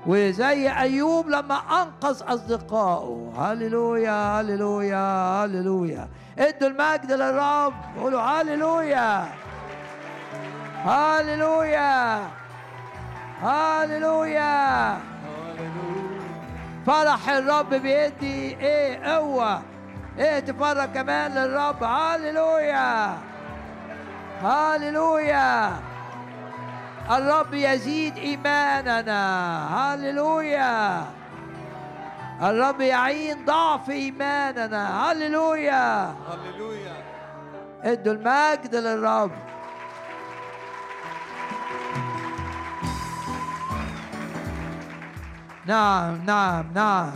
وزي 0.06 0.70
أيوب 0.70 1.28
لما 1.28 1.55
أنقذ 1.55 2.22
أصدقائه. 2.22 3.32
هللويا 3.39 4.40
هللويا 4.40 5.44
هللويا. 5.44 6.09
إدوا 6.39 6.68
المجد 6.68 7.12
للرب 7.12 7.72
قولوا 8.01 8.20
هللويا. 8.20 9.24
هللويا. 10.85 12.20
هللويا. 13.43 14.98
فرح 16.86 17.28
الرب 17.28 17.70
بيدي. 17.74 18.56
إيه 18.60 19.14
قوة 19.14 19.62
إيه 20.18 20.40
تفرج 20.40 20.89
كمان 20.93 21.35
للرب؟ 21.35 21.85
هللويا. 21.85 23.18
هللويا. 24.43 25.72
الرب 27.10 27.55
يزيد 27.55 28.16
إيماننا. 28.16 29.14
هللويا. 29.76 31.05
الرب 32.43 32.81
يعين 32.81 33.44
ضعف 33.44 33.90
إيماننا. 33.90 35.12
هللويا. 35.12 36.05
هللويا. 36.06 36.97
ادوا 37.82 38.12
المجد 38.12 38.74
للرب. 38.74 39.31
نعم 45.66 46.24
نعم 46.26 46.64
نعم. 46.74 47.12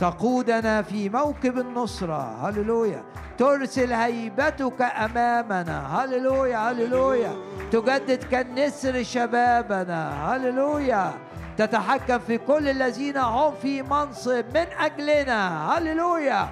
تقودنا 0.00 0.82
في 0.82 1.08
موكب 1.08 1.58
النصرة. 1.58 2.48
هللويا. 2.48 3.02
ترسل 3.38 3.92
هيبتك 3.92 4.82
أمامنا. 4.82 6.04
هللويا 6.04 6.58
هللويا. 6.70 7.51
تجدد 7.72 8.24
كالنسر 8.24 9.02
شبابنا. 9.02 10.34
هللويا. 10.34 11.12
تتحكم 11.56 12.18
في 12.18 12.38
كل 12.38 12.68
الذين 12.68 13.16
هم 13.16 13.54
في 13.62 13.82
منصب 13.82 14.44
من 14.54 14.66
أجلنا. 14.80 15.70
هللويا. 15.72 16.48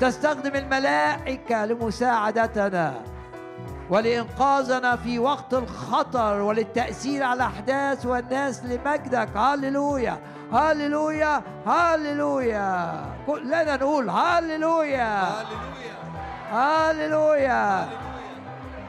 تستخدم 0.00 0.56
الملائكة 0.56 1.64
لمساعدتنا 1.64 2.94
ولإنقاذنا 3.90 4.96
في 4.96 5.18
وقت 5.18 5.54
الخطر 5.54 6.40
وللتأثير 6.40 7.22
على 7.22 7.36
الأحداث 7.36 8.06
والناس 8.06 8.64
لمجدك. 8.64 9.36
هللويا. 9.36 10.18
هللويا. 10.52 11.42
هللويا. 11.66 12.94
كلنا 13.26 13.76
نقول 13.76 14.10
هللويا. 14.10 15.22
هللويا. 16.52 17.88
هللويا. 17.88 17.88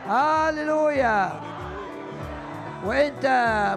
هللويا. 0.09 1.50
وانت 2.85 3.25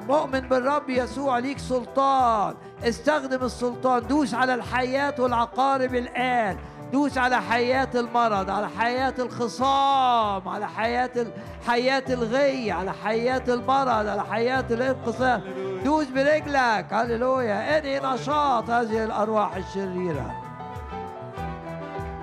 مؤمن 0.09 0.41
بالرب 0.41 0.91
يسوع 0.91 1.39
ليك 1.39 1.59
سلطان. 1.59 2.55
استخدم 2.85 3.45
السلطان. 3.45 4.07
دوس 4.07 4.35
على 4.35 4.55
الحياة 4.55 5.15
والعقارب 5.19 5.95
الآن. 5.95 6.57
دوس 6.93 7.19
على 7.19 7.43
حياة 7.43 7.89
المرض 7.95 8.51
على 8.51 8.69
حياة 8.69 9.15
الخصام 9.19 10.49
على 10.49 10.69
حياة 10.69 11.27
حياة 11.67 12.05
الغي 12.09 12.73
على 12.73 12.93
حياة 12.93 13.43
المرض 13.49 13.89
على 13.89 14.25
حياة 14.25 14.65
الانقسام 14.71 15.43
دوس 15.85 16.07
برجلك. 16.07 16.87
هللويا. 16.93 17.79
أنهي 17.79 18.01
نشاط 18.01 18.71
هذه 18.71 19.05
الأرواح 19.05 19.57
الشريرة؟ 19.57 20.35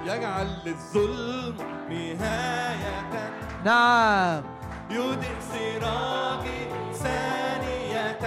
يجعل 0.05 0.47
للظلم 0.65 1.57
نهاية. 1.89 3.31
نعم. 3.65 4.60
يودع 4.93 5.27
سراجي 5.53 6.59
ثانية. 6.93 8.19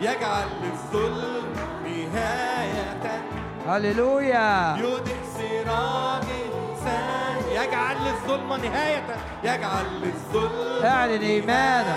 يجعل 0.00 0.46
للظلم 0.62 1.46
نهاية. 1.84 3.22
هللويا. 3.68 4.76
يودع 4.80 5.12
سراجي 5.38 6.42
ثانية. 6.84 7.60
يجعل 7.60 7.96
للظلم 8.04 8.52
نهاية. 8.52 9.04
يجعل 9.44 9.84
للظلم 10.02 10.84
اعلن 10.84 11.22
إيمانك. 11.22 11.96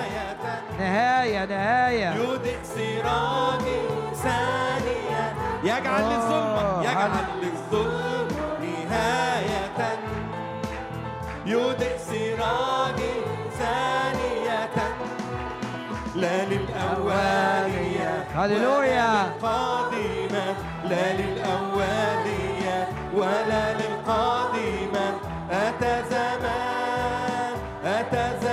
نهاية. 0.79 1.45
نهاية 1.45 2.15
يودع 2.15 2.63
سراجي 2.63 3.79
ثانية. 4.23 5.33
يجعل 5.63 6.03
آه، 6.03 6.09
للظلم 6.09 6.81
يجعل 6.83 7.11
هل- 7.11 7.41
للظلم 7.41 8.27
نهاية. 8.61 10.08
يودع 11.49 11.97
سراجي 11.97 13.13
ثانية. 13.59 14.69
لا 16.15 16.45
للأولية 16.45 18.25
هللويا. 18.35 19.11
للقادمة. 19.23 20.55
لا 20.89 21.13
للأولية 21.13 22.87
ولا 23.13 23.73
للقادمة. 23.73 25.07
أتى 25.51 26.03
زمان. 26.09 27.53
في 27.83 28.48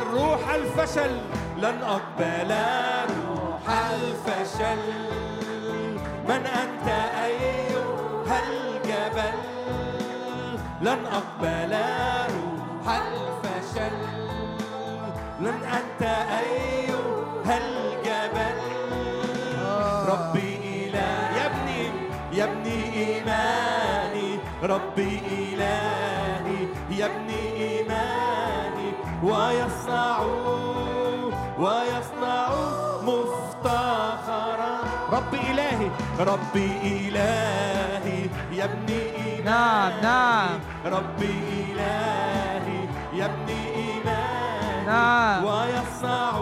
أقبل 0.00 0.16
روح 0.16 0.50
الفشل. 0.54 1.20
لن 1.58 1.82
أقبل 1.82 2.54
روح 3.28 3.64
الفشل. 3.68 4.82
من 6.28 6.46
أنت 6.46 6.88
أيها 7.24 8.36
الجبل؟ 8.48 9.36
لن 10.80 11.06
أقبل 11.06 11.72
روح 12.34 12.96
الفشل. 12.96 13.96
لن 15.40 15.60
أنت 15.64 16.02
أيها 16.02 17.58
الجبل؟ 17.58 18.60
ربي 20.08 20.56
إله 20.64 21.44
يبني 21.44 21.90
يبني 22.32 22.94
إيماني. 22.94 24.38
ربي 24.62 25.20
إلهي 25.28 26.66
يبني 26.90 27.40
إيماني 27.40 27.49
ويصنع 29.22 30.18
ويصنع 31.58 32.48
مفتخرا. 33.02 34.74
ربي 35.12 35.40
إلهي 35.50 35.90
ربي 36.20 36.68
إلهي 36.82 38.22
يبني 38.52 39.02
إيماني 39.16 39.44
نعم 39.44 39.92
نعم. 40.02 40.60
ربي 40.86 41.34
إلهي 41.70 42.88
يبني 43.12 43.60
إيماني. 43.76 44.86
نعم. 44.86 45.44
ويصنع 45.44 46.32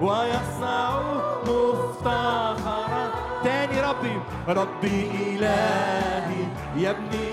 ويصنع 0.00 1.00
مفتخرا. 1.46 3.10
تاني 3.44 3.80
ربي 3.80 4.20
ربي 4.48 5.10
إلهي 5.14 6.44
يبني 6.76 7.29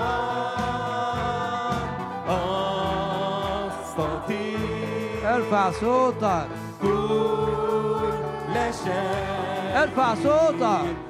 أستطيع 3.68 5.36
ارفع 5.36 5.70
صوتك. 5.70 6.48
كل 6.82 8.54
شيء. 8.84 9.82
ارفع 9.82 10.14
صوتك. 10.14 11.07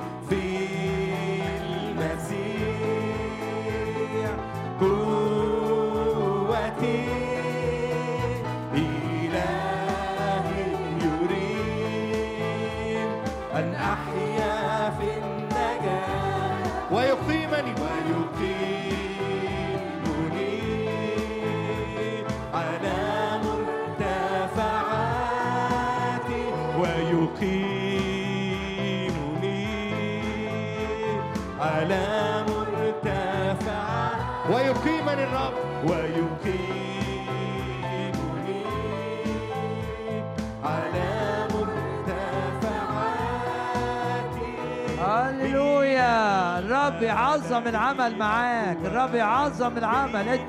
يعظم 47.09 47.65
العمل 47.67 48.19
معاك. 48.19 48.77
الرب 48.85 49.15
يعظم 49.15 49.79
العمل. 49.79 50.41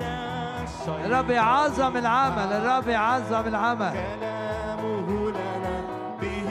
الرب 1.06 1.30
يعظم 1.30 1.98
العمل. 1.98 2.53
الرب 2.53 2.88
يعظم 2.88 3.48
العمل. 3.48 3.91
كلامه 3.91 5.10
لنا 5.38 5.76
به 6.22 6.49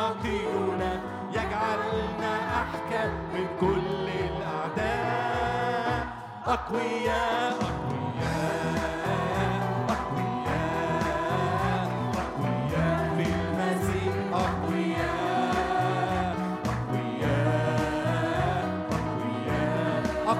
يقينا. 0.00 0.92
يجعلنا 1.30 2.32
أحكم 2.60 3.10
من 3.34 3.46
كل 3.60 4.08
الأعداء. 4.28 6.06
أقوياء 6.46 7.56
أقوياء 7.66 7.85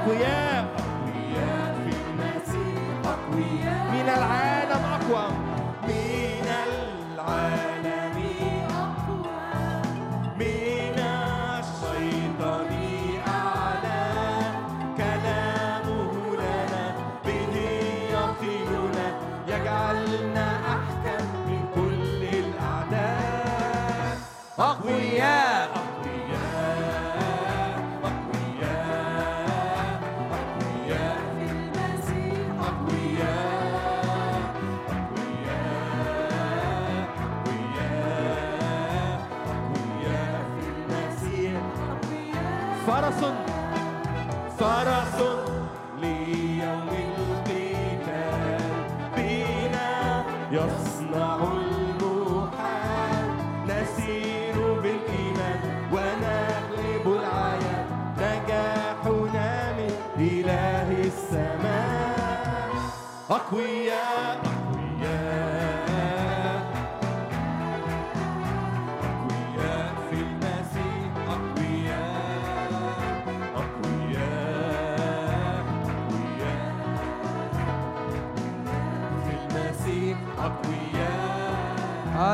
أقوياء 0.06 0.45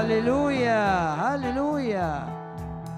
هللويا 0.02 1.14
هللويا. 1.14 2.28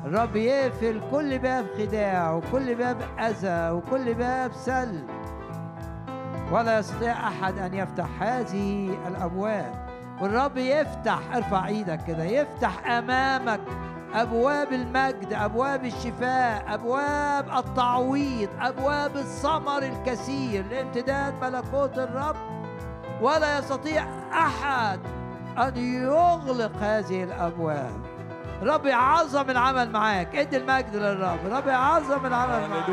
الرب 0.04 0.36
يقفل 0.36 1.00
كل 1.10 1.38
باب 1.38 1.66
خداع 1.78 2.32
وكل 2.32 2.74
باب 2.74 2.96
أذى 3.18 3.70
وكل 3.70 4.14
باب 4.14 4.52
سلب 4.52 5.08
ولا 6.52 6.78
يستطيع 6.78 7.28
أحد 7.28 7.58
أن 7.58 7.74
يفتح 7.74 8.06
هذه 8.20 8.96
الأبواب. 9.08 9.74
والرب 10.20 10.56
يفتح 10.56 11.18
ارفع 11.34 11.66
إيدك 11.66 12.00
كده 12.06 12.24
يفتح 12.24 12.90
أمامك 12.90 13.60
أبواب 14.14 14.72
المجد 14.72 15.32
أبواب 15.32 15.84
الشفاء 15.84 16.74
أبواب 16.74 17.58
التعويض 17.58 18.48
أبواب 18.60 19.16
الثمر 19.16 19.82
الكثير 19.82 20.64
لامتداد 20.70 21.34
ملكوت 21.42 21.98
الرب. 21.98 22.36
ولا 23.22 23.58
يستطيع 23.58 24.06
أحد 24.32 25.00
أن 25.58 25.76
يغلق 25.76 26.72
هذه 26.80 27.24
الأبواب. 27.24 28.00
رب 28.62 28.86
يعظم 28.86 29.50
العمل 29.50 29.90
معاك. 29.90 30.36
ادي 30.36 30.56
المجد 30.56 30.96
للرب. 30.96 31.38
رب 31.50 31.66
يعظم 31.66 32.26
العمل 32.26 32.70
معاك. 32.70 32.88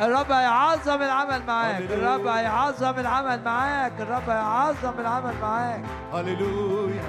الرب 0.00 0.32
هيعظم 0.32 1.02
العمل 1.02 1.46
معاك. 1.46 1.80
الرب 1.80 2.26
هيعظم 2.26 2.98
العمل 2.98 3.44
معاك. 3.44 3.92
الرب 4.00 4.30
هيعظم 4.30 5.00
العمل 5.00 5.34
معاك. 5.42 5.82
هللويا. 6.14 7.02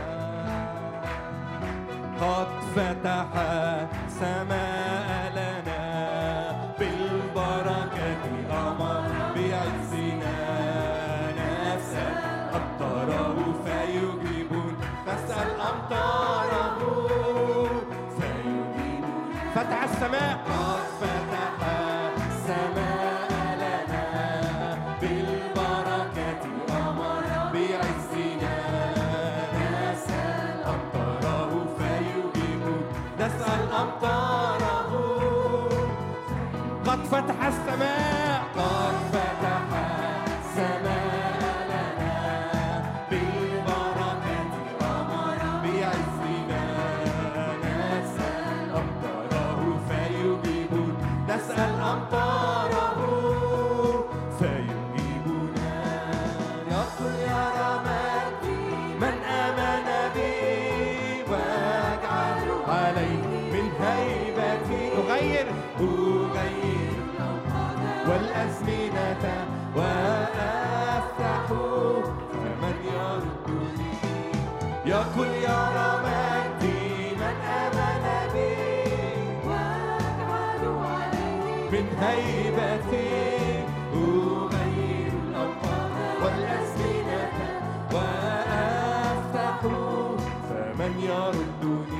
قد 2.21 2.47
فتح 2.75 3.27
السماء 4.05 5.31
لنا. 5.35 6.50
فتح 20.01 20.07
السماء 20.07 20.50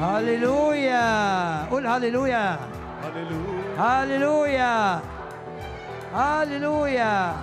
هللويا 0.02 1.66
قول 1.66 1.88
هللويا 1.88 2.60
هللويا 3.78 5.00
هللويا 6.14 7.34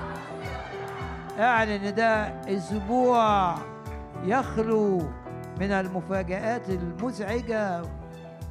أعلن 1.39 1.95
ده 1.95 2.27
أسبوع 2.57 3.55
يخلو 4.25 4.99
من 5.61 5.71
المفاجآت 5.73 6.69
المزعجة 6.71 7.83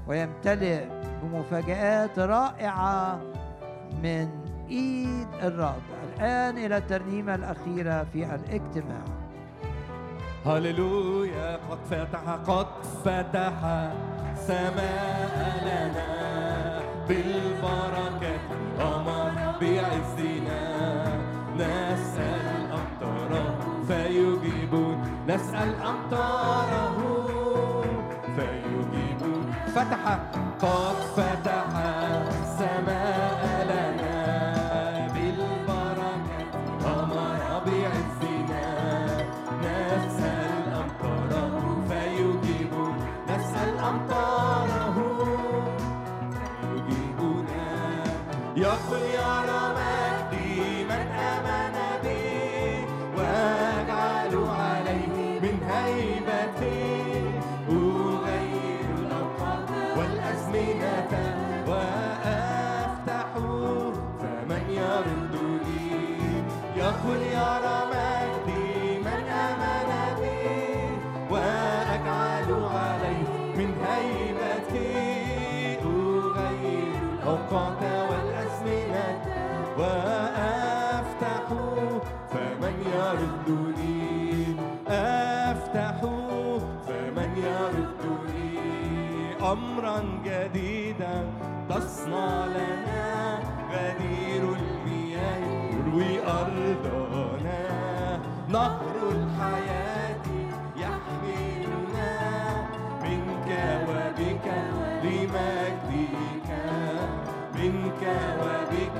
ويمتلئ 0.07 0.83
بمفاجآت 1.23 2.19
رائعة 2.19 3.19
من 4.03 4.29
إيد 4.69 5.27
الرب. 5.43 5.81
الآن 6.03 6.57
إلى 6.57 6.77
الترنيمة 6.77 7.35
الأخيرة 7.35 8.05
في 8.13 8.25
الاجتماع. 8.35 9.16
هللويا 10.47 11.59
قد 11.69 11.77
فتح 11.91 12.23
قد 12.47 12.67
فتح. 13.05 13.57
سماء 14.35 15.35
لنا 15.67 16.11
بالبركة 17.07 18.35
أمر 18.79 19.35
بعزنا. 19.61 20.63
نسأل 21.55 22.71
أمطاره 22.79 23.59
فيجيبون. 23.87 24.97
نسأل 25.27 25.75
أمطاره 25.81 26.97
فيجيبون. 28.35 29.53
فتح 29.75 30.03
قد 30.61 30.95
فتح. 31.15 31.26
جديدا 90.97 91.25
تصنع 91.69 92.45
لنا 92.45 93.39
غدير 93.71 94.55
المياه 94.55 95.71
يروي 95.71 96.19
أرضنا 96.27 97.59
نهر 98.49 98.95
الحياة 99.11 100.25
يحملنا 100.77 102.11
منك 103.03 103.49
وبك 103.89 104.47
لمجدك. 105.03 106.49
منك 107.55 108.03
وبك 108.41 108.99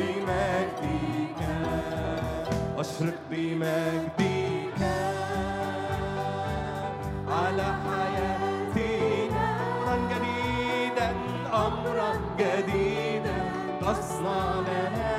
لمجدك. 0.00 1.40
أشرق 2.78 3.18
بمجدك. 3.30 4.19
أمرا 11.80 12.12
جديدا 12.38 13.38
تصنع 13.80 14.60
لنا 14.60 15.16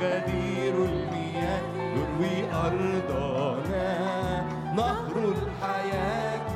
غدير 0.00 0.74
المياه 0.84 1.60
يروي 1.76 2.52
أرضنا 2.54 4.42
نهر 4.76 5.16
الحياة 5.34 6.46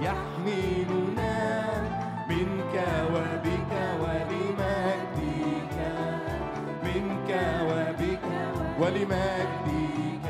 يحملنا 0.00 1.64
منك 2.28 2.74
وبك 3.14 3.72
ولمجدك 4.00 5.76
منك 6.84 7.30
وبك 7.62 8.20
ولمجدك 8.80 10.28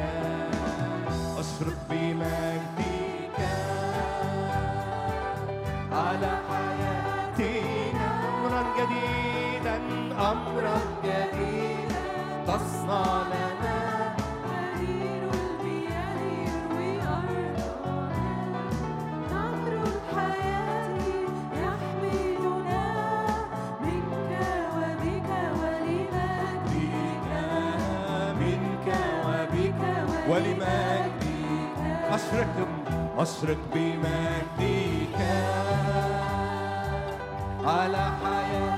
أشرق 1.39 1.79
بمجدك 1.91 2.68
أشرق 33.19 33.59
بمجدك. 33.75 35.19
على 37.65 38.11
حياتنا 38.23 38.78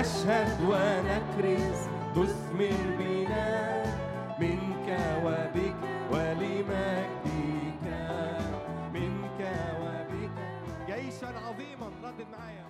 نشهد 0.00 0.60
ونكرز 0.60 1.80
تثمر 2.14 2.80
بنا 2.98 3.82
منك 4.40 4.88
وبك 5.24 5.76
ولمجدك. 6.12 7.84
منك 8.94 9.40
وبك. 9.82 10.30
جيشا 10.86 11.28
عظيما 11.28 11.86
ردد 12.04 12.26
معايا. 12.32 12.66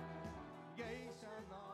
جيشا 0.77 1.31
عظيما. 1.51 1.70